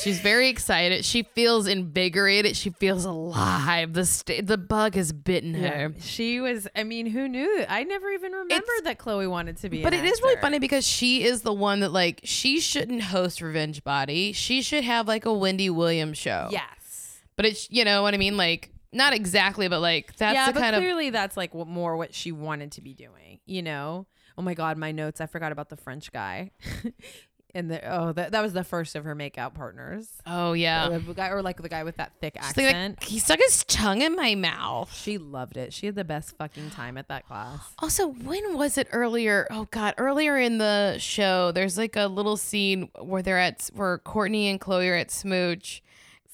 She's 0.02 0.20
very 0.20 0.50
excited. 0.50 1.06
She 1.06 1.24
feels 1.24 1.68
invigorated. 1.68 2.56
She 2.56 2.70
feels 2.70 3.06
alive. 3.06 3.93
The 3.93 4.06
st- 4.06 4.48
the 4.48 4.58
bug 4.58 4.96
has 4.96 5.12
bitten 5.12 5.54
her. 5.56 5.93
she 6.00 6.39
was. 6.39 6.68
I 6.76 6.84
mean, 6.84 7.06
who 7.08 7.28
knew? 7.28 7.66
I 7.68 7.84
never 7.84 8.10
even 8.12 8.32
remembered 8.32 8.58
It's- 8.58 8.82
that 8.84 8.98
Khloé 9.00 9.30
wanted 9.30 9.58
to 9.58 9.70
be. 9.70 9.82
But 9.84 9.93
it 9.93 10.04
is 10.06 10.22
really 10.22 10.39
funny 10.41 10.60
because 10.60 10.86
she 10.86 11.24
is 11.24 11.41
the 11.41 11.54
one 11.54 11.80
that 11.82 11.91
like 11.91 12.22
she 12.24 12.60
shouldn't 12.60 13.04
host 13.04 13.41
Revenge 13.41 13.84
Body. 13.84 14.34
She 14.34 14.62
should 14.62 14.84
have 14.84 15.08
like 15.08 15.26
a 15.26 15.34
Wendy 15.34 15.70
Williams 15.70 16.18
show. 16.18 16.50
Yes. 16.52 17.20
But 17.36 17.46
it's 17.46 17.70
you 17.72 17.86
know 17.86 18.02
what 18.02 18.14
I 18.14 18.18
mean, 18.18 18.38
like 18.38 18.72
not 18.91 19.14
exactly, 19.14 19.68
but 19.68 19.82
like 19.82 20.16
that's 20.16 20.36
yeah, 20.36 20.52
the 20.52 20.60
kind 20.60 20.76
of 20.76 20.82
clearly 20.82 21.10
that's 21.10 21.36
like 21.36 21.54
what 21.54 21.68
more 21.68 21.98
what 21.98 22.14
she 22.14 22.32
wanted 22.32 22.72
to 22.74 22.82
be 22.82 22.93
doing. 22.93 23.39
You 23.46 23.62
know? 23.62 24.08
Oh 24.38 24.41
my 24.41 24.54
god, 24.54 24.78
my 24.78 24.91
notes. 24.91 25.22
I 25.22 25.26
forgot 25.28 25.52
about 25.52 25.70
the 25.70 25.78
French 25.78 26.12
guy. 26.12 26.52
and 27.56 27.72
the 27.72 27.82
oh, 27.91 28.12
that 28.12 28.34
that 28.34 28.41
was 28.41 28.53
the 28.53 28.64
first 28.64 28.95
of 28.95 29.03
her 29.06 29.16
makeout 29.16 29.56
partners. 29.56 30.10
oh 30.28 30.53
yeah. 30.53 30.89
The 30.89 30.99
guy 31.14 31.30
or 31.30 31.41
like 31.41 31.60
the 31.62 31.70
guy 31.70 31.84
with 31.84 31.97
that 31.97 32.12
thick 32.22 32.36
She's 32.36 32.58
like, 32.58 32.66
accent. 32.68 33.03
he 33.03 33.18
stuck 33.18 33.39
his 33.39 33.64
tongue 33.64 34.01
in 34.01 34.16
my 34.16 34.36
mouth. 34.36 34.93
she 34.93 35.18
loved 35.18 35.58
it. 35.58 35.74
She 35.74 35.86
had 35.88 35.95
the 35.95 36.03
best 36.03 36.36
fucking 36.38 36.70
time 36.72 36.97
at 36.97 37.08
that 37.08 37.26
class. 37.26 37.60
Also, 37.80 38.08
when 38.10 38.58
was 38.58 38.78
it 38.78 38.88
earlier? 38.91 39.47
Oh 39.49 39.68
God, 39.72 39.95
earlier 39.97 40.38
in 40.38 40.58
the 40.60 40.97
show, 40.99 41.51
there's 41.51 41.78
like 41.78 41.95
a 41.95 42.06
little 42.08 42.38
scene 42.38 42.89
where 43.01 43.22
they're 43.24 43.39
at 43.39 43.70
where 43.74 43.97
Kourtney 43.99 44.51
and 44.51 44.60
Khloé 44.62 44.91
are 44.91 44.95
at 44.95 45.10
Smooch, 45.10 45.82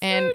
and 0.01 0.33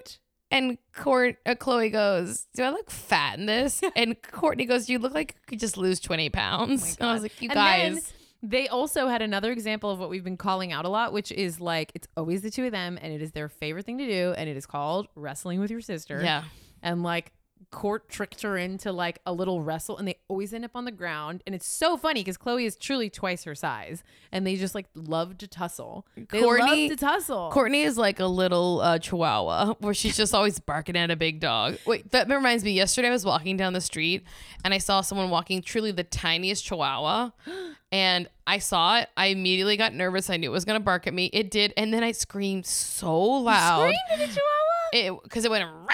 and 0.52 0.78
Kourt 0.94 1.36
uh, 1.44 1.54
Khloé 1.56 1.90
goes, 1.90 2.46
"Do 2.54 2.62
I 2.62 2.70
look 2.70 2.90
fat 2.90 3.38
in 3.38 3.46
this?" 3.46 3.82
and 3.96 4.20
Kourtney 4.22 4.66
goes, 4.68 4.88
"You 4.88 5.00
look 5.00 5.12
like 5.14 5.34
you 5.34 5.40
could 5.48 5.60
just 5.60 5.76
lose 5.76 5.98
twenty 5.98 6.30
pounds." 6.30 6.96
and 7.00 7.08
I 7.08 7.12
was 7.12 7.22
like, 7.22 7.42
"You 7.42 7.48
Oh 7.52 7.58
And 7.58 7.96
guys." 7.96 8.12
They 8.48 8.68
also 8.68 9.08
had 9.08 9.22
another 9.22 9.50
example 9.50 9.90
of 9.90 9.98
what 9.98 10.08
we've 10.08 10.22
been 10.22 10.36
calling 10.36 10.72
out 10.72 10.84
a 10.84 10.88
lot, 10.88 11.12
which 11.12 11.32
is 11.32 11.60
like 11.60 11.90
it's 11.94 12.06
always 12.16 12.42
the 12.42 12.50
two 12.50 12.64
of 12.64 12.72
them, 12.72 12.96
and 13.00 13.12
it 13.12 13.20
is 13.20 13.32
their 13.32 13.48
favorite 13.48 13.84
thing 13.84 13.98
to 13.98 14.06
do, 14.06 14.34
and 14.36 14.48
it 14.48 14.56
is 14.56 14.66
called 14.66 15.08
wrestling 15.16 15.58
with 15.58 15.70
your 15.70 15.80
sister. 15.80 16.20
Yeah. 16.22 16.44
and 16.82 17.02
like 17.02 17.32
Kourt 17.72 18.08
tricked 18.08 18.42
her 18.42 18.56
into 18.56 18.92
like 18.92 19.18
a 19.26 19.32
little 19.32 19.62
wrestle, 19.62 19.98
and 19.98 20.06
they 20.06 20.18
always 20.28 20.54
end 20.54 20.64
up 20.64 20.70
on 20.76 20.84
the 20.84 20.92
ground, 20.92 21.42
and 21.44 21.56
it's 21.56 21.66
so 21.66 21.96
funny 21.96 22.20
because 22.20 22.38
Khloé 22.38 22.64
is 22.64 22.76
truly 22.76 23.10
twice 23.10 23.42
her 23.44 23.54
size, 23.56 24.04
and 24.30 24.46
they 24.46 24.54
just 24.54 24.76
like 24.76 24.86
love 24.94 25.38
to 25.38 25.48
tussle. 25.48 26.06
They 26.14 26.40
Kourtney- 26.40 26.88
love 26.88 26.90
to 26.90 26.96
tussle. 26.96 27.50
Kourtney 27.52 27.84
is 27.84 27.98
like 27.98 28.20
a 28.20 28.26
little 28.26 28.80
uh, 28.80 29.00
chihuahua 29.00 29.74
where 29.80 29.94
she's 29.94 30.16
just 30.16 30.34
always 30.34 30.60
barking 30.60 30.96
at 30.96 31.10
a 31.10 31.16
big 31.16 31.40
dog. 31.40 31.78
Wait, 31.84 32.12
that 32.12 32.28
reminds 32.28 32.62
me. 32.62 32.72
Yesterday 32.72 33.08
I 33.08 33.12
was 33.12 33.24
walking 33.24 33.56
down 33.56 33.72
the 33.72 33.80
street 33.80 34.22
and 34.64 34.72
I 34.72 34.78
saw 34.78 35.00
someone 35.00 35.30
walking 35.30 35.62
truly 35.62 35.90
the 35.90 36.04
tiniest 36.04 36.64
chihuahua. 36.64 37.30
And 37.92 38.28
I 38.46 38.58
saw 38.58 38.98
it. 38.98 39.08
I 39.16 39.26
immediately 39.26 39.76
got 39.76 39.94
nervous. 39.94 40.28
I 40.28 40.36
knew 40.36 40.50
it 40.50 40.52
was 40.52 40.64
gonna 40.64 40.80
bark 40.80 41.06
at 41.06 41.14
me. 41.14 41.26
It 41.32 41.50
did, 41.50 41.72
and 41.76 41.92
then 41.94 42.02
I 42.02 42.12
screamed 42.12 42.66
so 42.66 43.16
loud. 43.18 43.80
Screamed 43.80 44.22
at 44.22 44.28
chihuahua? 44.28 44.65
It 44.92 45.12
because 45.22 45.44
it 45.44 45.50
went 45.50 45.64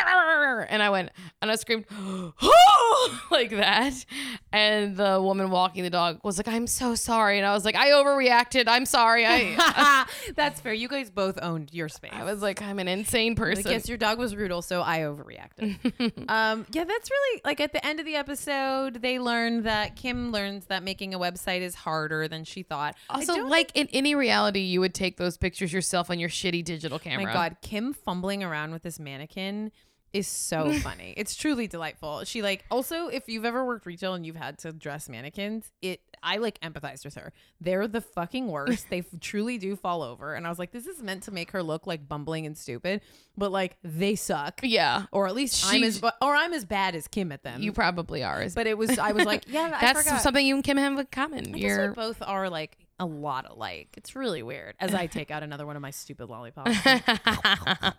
and 0.68 0.82
I 0.82 0.90
went 0.90 1.10
and 1.40 1.50
I 1.50 1.56
screamed 1.56 1.86
like 3.30 3.50
that, 3.50 4.04
and 4.52 4.96
the 4.96 5.20
woman 5.20 5.50
walking 5.50 5.82
the 5.82 5.90
dog 5.90 6.20
was 6.22 6.36
like, 6.36 6.48
"I'm 6.48 6.66
so 6.66 6.94
sorry," 6.94 7.38
and 7.38 7.46
I 7.46 7.52
was 7.52 7.64
like, 7.64 7.74
"I 7.74 7.88
overreacted. 7.90 8.64
I'm 8.68 8.86
sorry. 8.86 9.26
I." 9.26 10.06
That's 10.36 10.60
fair. 10.60 10.72
You 10.72 10.88
guys 10.88 11.10
both 11.10 11.38
owned 11.42 11.72
your 11.72 11.88
space. 11.88 12.12
I 12.12 12.24
was 12.24 12.42
like, 12.42 12.62
I'm 12.62 12.78
an 12.78 12.88
insane 12.88 13.34
person. 13.34 13.64
Like, 13.64 13.72
yes, 13.72 13.88
your 13.88 13.98
dog 13.98 14.18
was 14.18 14.36
rude. 14.36 14.52
Also, 14.52 14.82
I 14.82 15.00
overreacted. 15.00 16.30
um, 16.30 16.66
yeah, 16.72 16.84
that's 16.84 17.10
really 17.10 17.40
like 17.44 17.60
at 17.60 17.72
the 17.72 17.84
end 17.84 18.00
of 18.00 18.06
the 18.06 18.16
episode, 18.16 19.02
they 19.02 19.18
learn 19.18 19.62
that 19.62 19.96
Kim 19.96 20.32
learns 20.32 20.66
that 20.66 20.82
making 20.82 21.14
a 21.14 21.18
website 21.18 21.60
is 21.60 21.74
harder 21.74 22.28
than 22.28 22.44
she 22.44 22.62
thought. 22.62 22.96
Also, 23.10 23.46
like 23.46 23.70
in 23.74 23.88
any 23.92 24.14
reality, 24.14 24.60
you 24.60 24.80
would 24.80 24.94
take 24.94 25.16
those 25.16 25.36
pictures 25.36 25.72
yourself 25.72 26.10
on 26.10 26.18
your 26.18 26.28
shitty 26.28 26.64
digital 26.64 26.98
camera. 26.98 27.26
My 27.26 27.32
God, 27.32 27.56
Kim 27.62 27.92
fumbling 27.92 28.42
around 28.42 28.72
with 28.72 28.81
this 28.82 28.98
mannequin 29.00 29.72
is 30.12 30.28
so 30.28 30.70
funny. 30.80 31.14
It's 31.16 31.34
truly 31.34 31.66
delightful. 31.66 32.24
She 32.24 32.42
like 32.42 32.64
also 32.70 33.08
if 33.08 33.28
you've 33.28 33.46
ever 33.46 33.64
worked 33.64 33.86
retail 33.86 34.12
and 34.12 34.26
you've 34.26 34.36
had 34.36 34.58
to 34.58 34.72
dress 34.72 35.08
mannequins, 35.08 35.70
it 35.80 36.00
I 36.22 36.36
like 36.36 36.60
empathized 36.60 37.04
with 37.06 37.14
her. 37.14 37.32
They're 37.62 37.88
the 37.88 38.02
fucking 38.02 38.46
worst. 38.48 38.86
they 38.90 39.04
truly 39.22 39.56
do 39.56 39.74
fall 39.74 40.02
over 40.02 40.34
and 40.34 40.46
I 40.46 40.50
was 40.50 40.58
like 40.58 40.70
this 40.70 40.86
is 40.86 41.02
meant 41.02 41.22
to 41.24 41.30
make 41.30 41.52
her 41.52 41.62
look 41.62 41.86
like 41.86 42.06
bumbling 42.08 42.44
and 42.44 42.58
stupid, 42.58 43.00
but 43.38 43.50
like 43.52 43.78
they 43.82 44.14
suck. 44.14 44.60
Yeah, 44.62 45.04
Or 45.12 45.26
at 45.28 45.34
least 45.34 45.64
I'm 45.66 45.80
She- 45.80 45.86
as 45.86 46.02
or 46.02 46.36
I'm 46.36 46.52
as 46.52 46.66
bad 46.66 46.94
as 46.94 47.08
Kim 47.08 47.32
at 47.32 47.42
them. 47.42 47.62
you 47.62 47.72
probably 47.72 48.22
are. 48.22 48.46
but 48.54 48.66
it 48.66 48.76
was 48.76 48.98
I 48.98 49.12
was 49.12 49.24
like, 49.24 49.44
yeah, 49.48 49.70
That's 49.80 50.22
something 50.22 50.44
you 50.44 50.54
and 50.56 50.62
Kim 50.62 50.76
have 50.76 50.98
in 50.98 51.06
common. 51.06 51.56
You're 51.56 51.88
we 51.88 51.94
both 51.94 52.20
are 52.20 52.50
like 52.50 52.76
a 53.02 53.06
lot 53.06 53.50
alike. 53.50 53.88
It's 53.96 54.14
really 54.14 54.42
weird. 54.42 54.76
As 54.78 54.94
I 54.94 55.06
take 55.08 55.32
out 55.32 55.42
another 55.42 55.66
one 55.66 55.74
of 55.74 55.82
my 55.82 55.90
stupid 55.90 56.28
lollipops. 56.28 56.70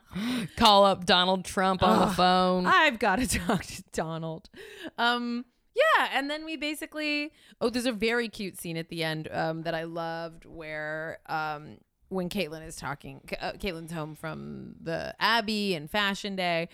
call 0.55 0.85
up 0.85 1.05
Donald 1.05 1.43
Trump 1.43 1.83
on 1.83 2.07
the 2.07 2.13
phone. 2.13 2.65
I've 2.65 2.99
got 2.99 3.19
to 3.19 3.27
talk 3.39 3.63
to 3.65 3.83
Donald. 3.91 4.49
Um, 4.97 5.43
yeah, 5.75 6.09
and 6.13 6.29
then 6.29 6.45
we 6.45 6.55
basically 6.55 7.33
oh, 7.59 7.69
there's 7.69 7.85
a 7.85 7.91
very 7.91 8.29
cute 8.29 8.59
scene 8.59 8.77
at 8.77 8.87
the 8.87 9.03
end 9.03 9.27
um, 9.31 9.63
that 9.63 9.75
I 9.75 9.83
loved 9.83 10.45
where 10.45 11.19
um, 11.25 11.77
when 12.07 12.29
Caitlyn 12.29 12.65
is 12.65 12.77
talking, 12.77 13.21
uh, 13.41 13.53
Caitlyn's 13.53 13.91
home 13.91 14.15
from 14.15 14.75
the 14.81 15.15
Abbey 15.19 15.75
and 15.75 15.89
Fashion 15.89 16.35
Day. 16.37 16.69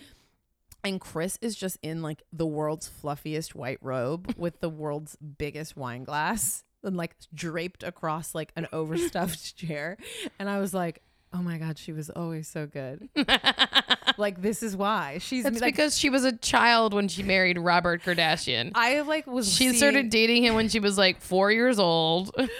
And 0.82 0.98
Kris 1.00 1.36
is 1.42 1.56
just 1.56 1.78
in 1.82 2.00
like 2.00 2.22
the 2.32 2.46
world's 2.46 2.88
fluffiest 2.88 3.54
white 3.54 3.78
robe 3.82 4.34
with 4.38 4.60
the 4.60 4.70
world's 4.70 5.16
biggest 5.16 5.76
wine 5.76 6.04
glass 6.04 6.64
and 6.82 6.96
like 6.96 7.14
draped 7.34 7.82
across 7.82 8.34
like 8.34 8.52
an 8.56 8.66
overstuffed 8.72 9.56
chair. 9.58 9.96
And 10.38 10.48
I 10.48 10.58
was 10.60 10.72
like, 10.74 11.02
oh 11.32 11.42
my 11.42 11.58
God, 11.58 11.78
she 11.78 11.92
was 11.92 12.10
always 12.10 12.48
so 12.48 12.66
good. 12.66 13.08
like, 14.18 14.42
this 14.42 14.62
is 14.62 14.76
why. 14.76 15.18
She's 15.18 15.44
That's 15.44 15.60
like, 15.60 15.74
because 15.74 15.96
she 15.96 16.10
was 16.10 16.24
a 16.24 16.32
child 16.36 16.92
when 16.92 17.06
she 17.08 17.22
married 17.22 17.58
Robert 17.58 18.02
Kardashian. 18.02 18.72
I 18.74 19.00
like 19.02 19.26
was 19.26 19.48
She 19.48 19.64
seeing- 19.68 19.74
started 19.74 20.10
dating 20.10 20.44
him 20.44 20.54
when 20.54 20.68
she 20.68 20.80
was 20.80 20.98
like 20.98 21.20
four 21.20 21.52
years 21.52 21.78
old. 21.78 22.32
It 22.36 22.50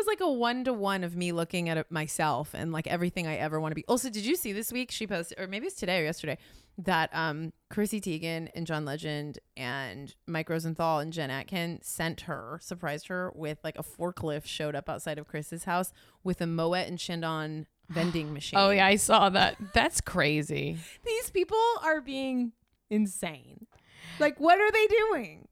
was 0.00 0.06
like 0.06 0.20
a 0.20 0.30
one 0.30 0.64
to 0.64 0.72
one 0.72 1.04
of 1.04 1.16
me 1.16 1.32
looking 1.32 1.68
at 1.68 1.78
it 1.78 1.90
myself 1.90 2.50
and 2.52 2.72
like 2.72 2.86
everything 2.86 3.26
I 3.26 3.36
ever 3.36 3.60
want 3.60 3.70
to 3.72 3.76
be. 3.76 3.84
Also, 3.86 4.10
did 4.10 4.26
you 4.26 4.36
see 4.36 4.52
this 4.52 4.72
week 4.72 4.90
she 4.90 5.06
posted, 5.06 5.38
or 5.38 5.46
maybe 5.46 5.66
it's 5.68 5.76
today 5.76 6.00
or 6.00 6.04
yesterday, 6.04 6.36
that 6.78 7.08
um 7.14 7.52
Chrissy 7.70 8.00
Teigen 8.00 8.48
and 8.54 8.66
John 8.66 8.84
Legend 8.84 9.38
and 9.56 10.14
Mike 10.26 10.48
Rosenthal 10.50 10.98
and 11.00 11.12
Jen 11.12 11.30
Atkin 11.30 11.80
sent 11.82 12.22
her, 12.22 12.58
surprised 12.62 13.08
her 13.08 13.32
with 13.34 13.58
like 13.64 13.78
a 13.78 13.82
forklift 13.82 14.46
showed 14.46 14.74
up 14.74 14.88
outside 14.88 15.18
of 15.18 15.26
Kris's 15.26 15.64
house 15.64 15.92
with 16.22 16.40
a 16.40 16.46
Moet 16.46 16.86
and 16.86 16.98
Chandon 16.98 17.66
vending 17.88 18.32
machine. 18.32 18.58
Oh 18.58 18.70
yeah, 18.70 18.86
I 18.86 18.96
saw 18.96 19.28
that. 19.30 19.56
That's 19.72 20.00
crazy. 20.00 20.76
these 21.04 21.30
people 21.30 21.58
are 21.82 22.00
being 22.00 22.52
insane. 22.90 23.66
Like, 24.20 24.38
what 24.38 24.60
are 24.60 24.70
they 24.70 24.86
doing? 24.86 25.48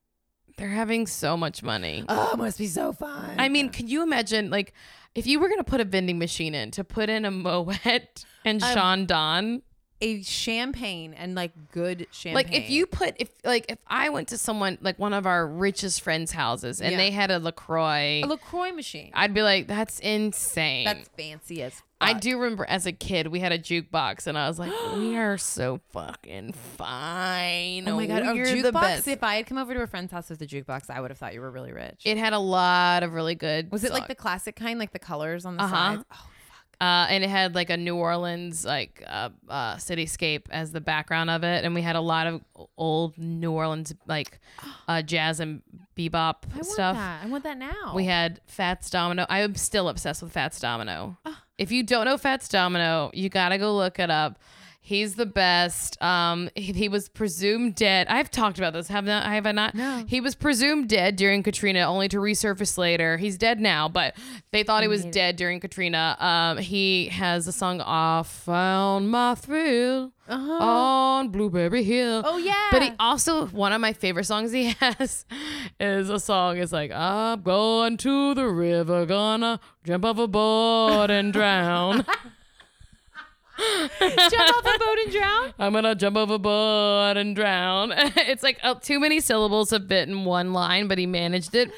They're 0.56 0.68
having 0.68 1.06
so 1.08 1.36
much 1.36 1.62
money. 1.64 2.04
Oh, 2.08 2.30
it 2.34 2.38
must 2.38 2.58
be 2.58 2.68
so 2.68 2.92
fun. 2.92 3.34
I 3.38 3.48
mean, 3.48 3.70
can 3.70 3.88
you 3.88 4.02
imagine 4.02 4.50
like 4.50 4.72
if 5.14 5.26
you 5.26 5.40
were 5.40 5.48
gonna 5.48 5.64
put 5.64 5.80
a 5.80 5.84
vending 5.84 6.18
machine 6.18 6.54
in 6.54 6.70
to 6.72 6.84
put 6.84 7.08
in 7.08 7.24
a 7.24 7.30
Moet 7.30 8.24
and 8.44 8.62
Um, 8.62 9.06
Don? 9.06 9.62
A 10.00 10.22
champagne 10.22 11.14
and 11.14 11.34
like 11.34 11.52
good 11.72 12.06
champagne. 12.10 12.34
Like 12.34 12.54
if 12.54 12.68
you 12.68 12.86
put 12.86 13.14
if 13.18 13.30
like 13.44 13.66
if 13.70 13.78
I 13.86 14.08
went 14.10 14.28
to 14.28 14.38
someone 14.38 14.76
like 14.80 14.98
one 14.98 15.12
of 15.14 15.26
our 15.26 15.46
richest 15.46 16.02
friends' 16.02 16.32
houses 16.32 16.80
and 16.80 16.92
Yeah. 16.92 16.98
they 16.98 17.10
had 17.10 17.30
a 17.30 17.38
Lacroix, 17.38 18.20
a 18.22 18.26
Lacroix 18.26 18.72
machine, 18.72 19.12
I'd 19.14 19.32
be 19.34 19.42
like, 19.42 19.66
that's 19.68 19.98
insane. 20.00 20.84
that's 20.84 21.08
fancy 21.16 21.62
as. 21.62 21.74
Fuck. 21.74 21.84
I 22.00 22.12
do 22.14 22.38
remember 22.38 22.66
as 22.68 22.86
a 22.86 22.92
kid 22.92 23.28
we 23.28 23.38
had 23.40 23.52
a 23.52 23.58
jukebox 23.58 24.26
and 24.26 24.36
I 24.36 24.48
was 24.48 24.58
like, 24.58 24.72
we 24.96 25.16
are 25.16 25.38
so 25.38 25.80
fucking 25.92 26.52
fine. 26.52 27.88
Oh 27.88 27.96
my 27.96 28.06
god, 28.06 28.22
the 28.24 28.28
jukebox! 28.40 29.06
If 29.08 29.22
I 29.22 29.36
had 29.36 29.46
come 29.46 29.58
over 29.58 29.72
to 29.74 29.80
a 29.82 29.86
friend's 29.86 30.12
house 30.12 30.28
with 30.28 30.42
a 30.42 30.46
jukebox, 30.46 30.90
I 30.90 31.00
would 31.00 31.10
have 31.10 31.18
thought 31.18 31.34
you 31.34 31.40
were 31.40 31.50
really 31.50 31.72
rich. 31.72 32.02
It 32.04 32.18
had 32.18 32.32
a 32.32 32.38
lot 32.38 33.02
of 33.04 33.12
really 33.14 33.34
good. 33.36 33.70
was 33.72 33.84
it 33.84 33.92
like 33.92 34.08
the 34.08 34.14
classic 34.14 34.56
kind, 34.56 34.78
like 34.78 34.92
the 34.92 34.98
colors 34.98 35.44
on 35.46 35.56
the 35.56 35.62
Uh-huh. 35.62 35.74
sides? 35.74 36.04
Oh, 36.12 36.26
Uh, 36.80 37.06
and 37.08 37.22
it 37.24 37.30
had 37.30 37.54
like 37.54 37.70
a 37.70 37.76
New 37.76 37.96
Orleans 37.96 38.64
like 38.64 39.02
uh, 39.06 39.30
uh, 39.48 39.76
cityscape 39.76 40.42
as 40.50 40.72
the 40.72 40.80
background 40.80 41.30
of 41.30 41.44
it, 41.44 41.64
and 41.64 41.74
we 41.74 41.82
had 41.82 41.96
a 41.96 42.00
lot 42.00 42.26
of 42.26 42.40
old 42.76 43.16
New 43.16 43.52
Orleans 43.52 43.94
like 44.06 44.40
uh, 44.88 45.02
jazz 45.02 45.40
and 45.40 45.62
bebop 45.96 46.36
I 46.52 46.54
want 46.54 46.66
stuff. 46.66 46.96
that. 46.96 47.24
I 47.24 47.26
want 47.28 47.44
that 47.44 47.58
now. 47.58 47.92
We 47.94 48.04
had 48.06 48.40
Fats 48.46 48.90
Domino. 48.90 49.26
I'm 49.28 49.54
still 49.54 49.88
obsessed 49.88 50.22
with 50.22 50.32
Fats 50.32 50.58
Domino. 50.60 51.16
If 51.56 51.70
you 51.70 51.84
don't 51.84 52.04
know 52.06 52.18
Fats 52.18 52.48
Domino, 52.48 53.10
you 53.14 53.28
gotta 53.28 53.58
go 53.58 53.76
look 53.76 53.98
it 53.98 54.10
up. 54.10 54.38
He's 54.86 55.14
the 55.14 55.24
best. 55.24 56.00
Um, 56.02 56.50
he, 56.54 56.72
he 56.74 56.88
was 56.90 57.08
presumed 57.08 57.74
dead. 57.74 58.06
I've 58.10 58.30
talked 58.30 58.58
about 58.58 58.74
this. 58.74 58.88
Have 58.88 59.06
not? 59.06 59.24
Have 59.24 59.46
I 59.46 59.52
not? 59.52 59.74
No. 59.74 60.04
He 60.06 60.20
was 60.20 60.34
presumed 60.34 60.90
dead 60.90 61.16
during 61.16 61.42
Katrina, 61.42 61.80
only 61.86 62.06
to 62.08 62.18
resurface 62.18 62.76
later. 62.76 63.16
He's 63.16 63.38
dead 63.38 63.60
now, 63.60 63.88
but 63.88 64.14
they 64.52 64.62
thought 64.62 64.82
he 64.82 64.88
was 64.88 65.06
dead 65.06 65.36
during 65.36 65.58
Katrina. 65.58 66.16
Um, 66.20 66.58
he 66.58 67.06
has 67.08 67.48
a 67.48 67.52
song 67.52 67.80
"I 67.80 68.24
Found 68.24 69.10
My 69.10 69.34
Thrill" 69.36 70.12
Uh-huh. 70.28 70.52
on 70.52 71.28
Blueberry 71.28 71.82
Hill. 71.82 72.20
Oh 72.22 72.36
yeah. 72.36 72.68
But 72.70 72.82
he 72.82 72.92
also 73.00 73.46
one 73.46 73.72
of 73.72 73.80
my 73.80 73.94
favorite 73.94 74.24
songs 74.24 74.52
he 74.52 74.64
has 74.80 75.24
is 75.80 76.10
a 76.10 76.20
song. 76.20 76.58
It's 76.58 76.72
like 76.72 76.90
I'm 76.92 77.40
going 77.40 77.96
to 77.96 78.34
the 78.34 78.48
river, 78.48 79.06
gonna 79.06 79.60
jump 79.82 80.04
off 80.04 80.18
a 80.18 80.20
overboard 80.24 81.10
and 81.10 81.32
drown. 81.32 82.04
jump 84.00 84.56
off 84.56 84.74
a 84.74 84.78
boat 84.78 84.98
and 85.04 85.12
drown. 85.12 85.54
I'm 85.58 85.72
gonna 85.72 85.94
jump 85.94 86.16
off 86.16 86.30
a 86.30 86.38
boat 86.38 87.16
and 87.16 87.34
drown. 87.36 87.92
it's 87.96 88.42
like 88.42 88.58
uh, 88.62 88.74
too 88.74 88.98
many 89.00 89.20
syllables 89.20 89.70
have 89.70 89.86
fit 89.88 90.08
in 90.08 90.24
one 90.24 90.52
line, 90.52 90.88
but 90.88 90.98
he 90.98 91.06
managed 91.06 91.54
it. 91.54 91.70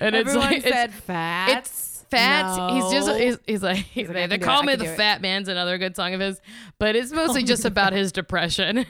And 0.00 0.14
Everyone 0.14 0.52
it's 0.52 0.64
like 0.64 0.72
said 0.74 0.90
it's, 0.90 1.00
fats. 1.00 1.60
it's 1.68 2.04
fat. 2.10 2.70
He's 2.72 2.90
just 2.90 3.18
he's, 3.18 3.38
he's 3.46 3.62
like, 3.62 3.76
he's 3.78 4.08
like, 4.08 4.30
they 4.30 4.38
call 4.38 4.62
it, 4.62 4.66
me 4.66 4.76
the 4.76 4.92
it. 4.92 4.96
Fat 4.96 5.20
Man's 5.20 5.48
another 5.48 5.76
good 5.78 5.94
song 5.96 6.14
of 6.14 6.20
his, 6.20 6.40
but 6.78 6.96
it's 6.96 7.12
mostly 7.12 7.42
just 7.42 7.64
about 7.64 7.92
his 7.92 8.12
depression. 8.12 8.86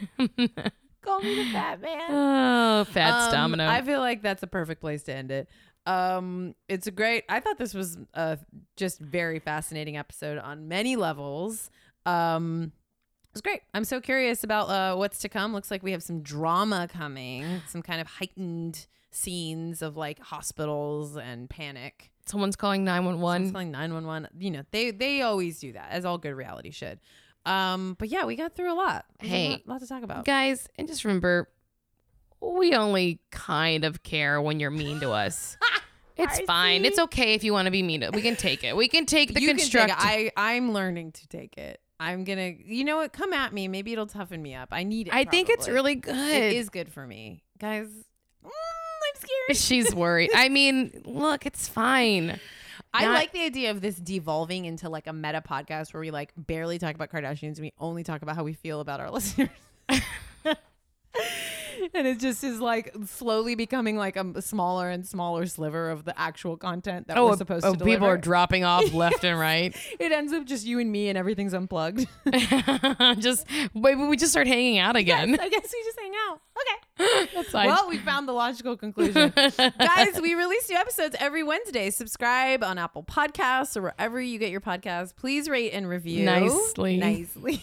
Call 1.02 1.20
me 1.20 1.36
the 1.36 1.50
fat 1.52 1.80
man. 1.80 2.02
oh, 2.10 2.84
Fats 2.84 3.26
Um, 3.26 3.32
Domino. 3.32 3.66
I 3.66 3.82
feel 3.82 4.00
like 4.00 4.20
that's 4.22 4.42
a 4.42 4.46
perfect 4.48 4.80
place 4.80 5.02
to 5.04 5.14
end 5.14 5.30
it. 5.30 5.48
Um, 5.86 6.54
it's 6.68 6.86
a 6.86 6.90
great. 6.90 7.24
I 7.30 7.40
thought 7.40 7.56
this 7.56 7.72
was 7.72 7.96
a 8.12 8.38
just 8.76 9.00
very 9.00 9.38
fascinating 9.38 9.96
episode 9.96 10.36
on 10.38 10.68
many 10.68 10.96
levels. 10.96 11.70
Um, 12.06 12.72
it 13.24 13.34
was 13.34 13.42
great. 13.42 13.60
I'm 13.74 13.84
so 13.84 14.00
curious 14.00 14.42
about 14.44 14.68
uh, 14.68 14.96
what's 14.96 15.18
to 15.20 15.28
come. 15.28 15.52
Looks 15.52 15.70
like 15.70 15.82
we 15.82 15.92
have 15.92 16.02
some 16.02 16.22
drama 16.22 16.88
coming, 16.90 17.60
some 17.68 17.82
kind 17.82 18.00
of 18.00 18.06
heightened 18.06 18.86
scenes 19.10 19.82
of 19.82 19.96
like 19.96 20.18
hospitals 20.20 21.16
and 21.16 21.48
panic. 21.48 22.10
Someone's 22.26 22.56
calling 22.56 22.84
nine 22.84 23.04
one 23.04 23.14
Someone's 23.14 23.52
calling 23.52 23.70
911. 23.70 24.30
You 24.38 24.50
know, 24.50 24.62
they 24.70 24.90
they 24.90 25.22
always 25.22 25.58
do 25.60 25.72
that, 25.72 25.88
as 25.90 26.04
all 26.04 26.18
good 26.18 26.34
reality 26.34 26.70
should. 26.70 27.00
Um, 27.46 27.96
but 27.98 28.08
yeah, 28.08 28.24
we 28.24 28.36
got 28.36 28.54
through 28.54 28.72
a 28.72 28.74
lot. 28.74 29.06
There's 29.20 29.32
a 29.32 29.34
Hey, 29.34 29.50
lot, 29.50 29.66
lot 29.66 29.80
to 29.80 29.86
talk 29.86 30.02
about. 30.02 30.24
Guys, 30.26 30.68
and 30.76 30.86
just 30.88 31.04
remember, 31.04 31.48
we 32.40 32.74
only 32.74 33.20
kind 33.30 33.84
of 33.84 34.02
care 34.02 34.40
when 34.42 34.60
you're 34.60 34.70
mean 34.70 35.00
to 35.00 35.10
us. 35.10 35.56
It's 36.20 36.40
I 36.40 36.44
fine. 36.46 36.82
see. 36.82 36.88
It's 36.88 36.98
okay 36.98 37.34
if 37.34 37.44
you 37.44 37.52
want 37.52 37.66
to 37.66 37.70
be 37.70 37.80
mean. 37.80 38.00
To, 38.00 38.08
us. 38.08 38.12
we 38.12 38.22
can 38.22 38.34
take 38.34 38.64
it. 38.64 38.76
We 38.76 38.88
can 38.88 39.06
take 39.06 39.34
the 39.34 39.40
you 39.40 39.50
construct. 39.54 40.00
Take. 40.00 40.32
I 40.36 40.56
I'm 40.56 40.72
learning 40.72 41.12
to 41.12 41.28
take 41.28 41.56
it. 41.56 41.80
I'm 42.00 42.24
gonna. 42.24 42.54
You 42.64 42.84
know 42.84 42.96
what? 42.98 43.12
Come 43.12 43.32
at 43.32 43.52
me. 43.52 43.68
Maybe 43.68 43.92
it'll 43.92 44.06
toughen 44.06 44.42
me 44.42 44.54
up. 44.54 44.68
I 44.72 44.84
need 44.84 45.08
it. 45.08 45.14
I 45.14 45.24
think 45.24 45.48
it's 45.48 45.66
probably. 45.66 45.74
really 45.74 45.94
good. 45.96 46.14
It 46.16 46.52
is 46.54 46.68
good 46.68 46.92
for 46.92 47.06
me, 47.06 47.42
guys. 47.58 47.88
Mm, 47.88 48.50
I'm 48.50 49.20
scared. 49.20 49.56
She's 49.56 49.94
worried. 49.94 50.30
I 50.34 50.48
mean, 50.48 51.02
look, 51.04 51.44
it's 51.46 51.68
fine. 51.68 52.38
I 52.94 53.04
not- 53.04 53.14
like 53.14 53.32
the 53.32 53.42
idea 53.42 53.70
of 53.70 53.80
this 53.80 53.96
devolving 53.96 54.64
into 54.64 54.88
like 54.88 55.06
a 55.06 55.12
meta 55.12 55.42
podcast 55.46 55.92
where 55.92 56.00
we 56.00 56.10
like 56.10 56.32
barely 56.36 56.78
talk 56.78 56.94
about 56.94 57.10
Kardashians 57.10 57.56
and 57.56 57.60
we 57.60 57.72
only 57.78 58.02
talk 58.02 58.22
about 58.22 58.36
how 58.36 58.44
we 58.44 58.52
feel 58.54 58.80
about 58.80 59.00
our 59.00 59.10
listeners. 59.12 59.50
and 61.94 62.06
it 62.06 62.18
just 62.18 62.42
is 62.44 62.60
like 62.60 62.94
slowly 63.06 63.54
becoming 63.54 63.96
like 63.96 64.16
a 64.16 64.42
smaller 64.42 64.88
and 64.88 65.06
smaller 65.06 65.46
sliver 65.46 65.90
of 65.90 66.04
the 66.04 66.18
actual 66.18 66.56
content 66.56 67.08
that 67.08 67.16
oh, 67.16 67.28
we're 67.28 67.36
supposed 67.36 67.64
oh, 67.64 67.72
to 67.72 67.78
deliver. 67.78 67.96
people 67.96 68.08
are 68.08 68.16
dropping 68.16 68.64
off 68.64 68.92
left 68.92 69.24
and 69.24 69.38
right. 69.38 69.76
it 69.98 70.12
ends 70.12 70.32
up 70.32 70.44
just 70.44 70.66
you 70.66 70.78
and 70.78 70.90
me, 70.90 71.08
and 71.08 71.18
everything's 71.18 71.54
unplugged. 71.54 72.06
just 73.18 73.46
maybe 73.74 74.02
we 74.02 74.16
just 74.16 74.32
start 74.32 74.46
hanging 74.46 74.78
out 74.78 74.96
again. 74.96 75.38
I 75.38 75.48
guess 75.48 75.72
we 75.72 75.84
just 75.84 75.98
hang 75.98 76.12
out. 76.28 76.40
Okay. 76.60 77.28
That's 77.34 77.50
fine. 77.50 77.66
Well, 77.66 77.88
we 77.88 77.98
found 77.98 78.26
the 78.26 78.32
logical 78.32 78.76
conclusion. 78.76 79.32
Guys, 79.34 80.20
we 80.20 80.34
release 80.34 80.68
new 80.68 80.76
episodes 80.76 81.16
every 81.20 81.42
Wednesday. 81.42 81.90
Subscribe 81.90 82.64
on 82.64 82.78
Apple 82.78 83.04
Podcasts 83.04 83.76
or 83.76 83.82
wherever 83.82 84.20
you 84.20 84.38
get 84.38 84.50
your 84.50 84.60
podcasts. 84.60 85.14
Please 85.14 85.48
rate 85.48 85.70
and 85.70 85.88
review. 85.88 86.24
Nicely. 86.24 86.96
Nicely. 86.96 87.62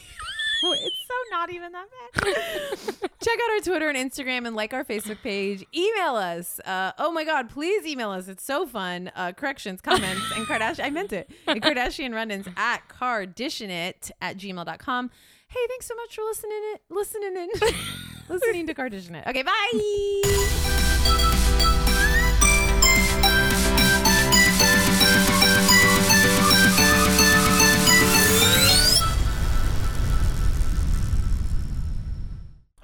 it's 0.73 1.07
so 1.07 1.15
not 1.31 1.51
even 1.51 1.71
that 1.71 1.87
bad. 1.91 3.09
Check 3.21 3.39
out 3.43 3.51
our 3.51 3.59
Twitter 3.63 3.89
and 3.89 3.97
Instagram 3.97 4.47
and 4.47 4.55
like 4.55 4.73
our 4.73 4.83
Facebook 4.83 5.21
page. 5.21 5.65
Email 5.75 6.15
us. 6.15 6.59
Uh, 6.61 6.91
oh 6.97 7.11
my 7.11 7.23
God, 7.23 7.49
please 7.49 7.85
email 7.85 8.11
us. 8.11 8.27
It's 8.27 8.43
so 8.43 8.65
fun. 8.65 9.11
Uh, 9.15 9.31
corrections, 9.31 9.81
comments, 9.81 10.23
and 10.35 10.45
Kardashian. 10.45 10.85
I 10.85 10.89
meant 10.89 11.13
it. 11.13 11.29
And 11.47 11.61
Kardashian 11.61 12.13
run-ins 12.13 12.47
at 12.57 12.87
carditionit 12.89 14.11
at 14.21 14.37
gmail.com. 14.37 15.11
Hey, 15.47 15.59
thanks 15.67 15.85
so 15.85 15.95
much 15.95 16.15
for 16.15 16.23
listening 16.23 16.61
it 16.73 16.81
listening 16.89 17.35
in 17.37 17.49
listening 18.29 18.67
to 18.67 18.73
Carditionit. 18.73 19.27
Okay, 19.27 19.43
bye. 19.43 21.41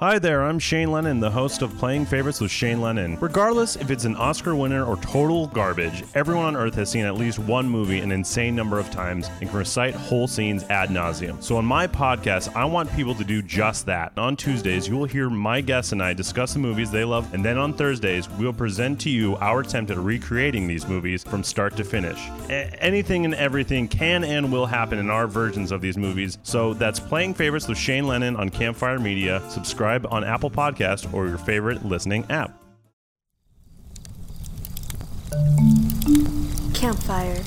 Hi 0.02 0.18
there, 0.18 0.44
I'm 0.44 0.58
Shane 0.58 0.92
Lennon, 0.92 1.20
the 1.20 1.30
host 1.30 1.62
of 1.62 1.78
Playing 1.78 2.08
Favorites 2.08 2.42
with 2.42 2.50
Shane 2.50 2.82
Lennon. 2.82 3.20
Regardless 3.22 3.76
if 3.76 3.92
it's 3.92 4.04
an 4.04 4.16
Oscar 4.16 4.56
winner 4.56 4.84
or 4.84 4.98
total 4.98 5.46
garbage, 5.46 6.04
everyone 6.16 6.46
on 6.46 6.56
earth 6.56 6.74
has 6.74 6.90
seen 6.90 7.06
at 7.06 7.18
least 7.18 7.38
one 7.38 7.70
movie 7.70 8.00
an 8.00 8.12
insane 8.12 8.56
number 8.56 8.80
of 8.80 8.90
times 8.90 9.30
and 9.42 9.50
can 9.52 9.60
recite 9.60 9.94
whole 9.94 10.28
scenes 10.28 10.64
ad 10.72 10.90
nauseum. 10.90 11.40
So 11.44 11.56
on 11.56 11.66
my 11.66 11.86
podcast, 11.86 12.52
I 12.56 12.66
want 12.66 12.92
people 12.96 13.14
to 13.14 13.24
do 13.24 13.44
just 13.44 13.86
that. 13.86 14.12
On 14.18 14.36
Tuesdays, 14.36 14.88
you 14.88 14.98
will 14.98 15.06
hear 15.06 15.30
my 15.30 15.62
guests 15.62 15.92
and 15.92 16.02
I 16.02 16.14
discuss 16.14 16.54
the 16.54 16.60
movies 16.60 16.90
they 16.90 17.04
love, 17.04 17.32
and 17.32 17.46
then 17.46 17.60
on 17.60 17.72
Thursdays, 17.72 18.28
we'll 18.28 18.54
present 18.54 19.00
to 19.02 19.12
you 19.12 19.36
our 19.36 19.60
attempt 19.60 19.92
at 19.92 20.00
recreating 20.00 20.68
these 20.68 20.88
movies 20.88 21.24
from 21.24 21.44
start 21.44 21.78
to 21.78 21.84
finish. 21.84 22.18
A- 22.50 22.76
anything 22.84 23.24
and 23.24 23.36
everything 23.36 23.88
can 23.88 24.24
and 24.24 24.52
will 24.52 24.66
happen 24.66 24.98
in 24.98 25.12
our 25.12 25.28
versions 25.28 25.72
of 25.72 25.80
these 25.80 25.96
movies, 25.96 26.40
so 26.42 26.74
that's 26.74 27.00
Playing 27.00 27.36
Favorites 27.36 27.68
with 27.68 27.78
Shane 27.78 28.08
Lennon 28.08 28.36
on 28.36 28.50
Campfire 28.50 28.98
Media. 28.98 29.44
Subscribe 29.92 30.14
on 30.14 30.24
Apple 30.24 30.50
Podcast 30.50 31.14
or 31.14 31.28
your 31.28 31.38
favorite 31.38 31.84
listening 31.84 32.26
app. 32.30 32.58
Campfire. 36.74 37.44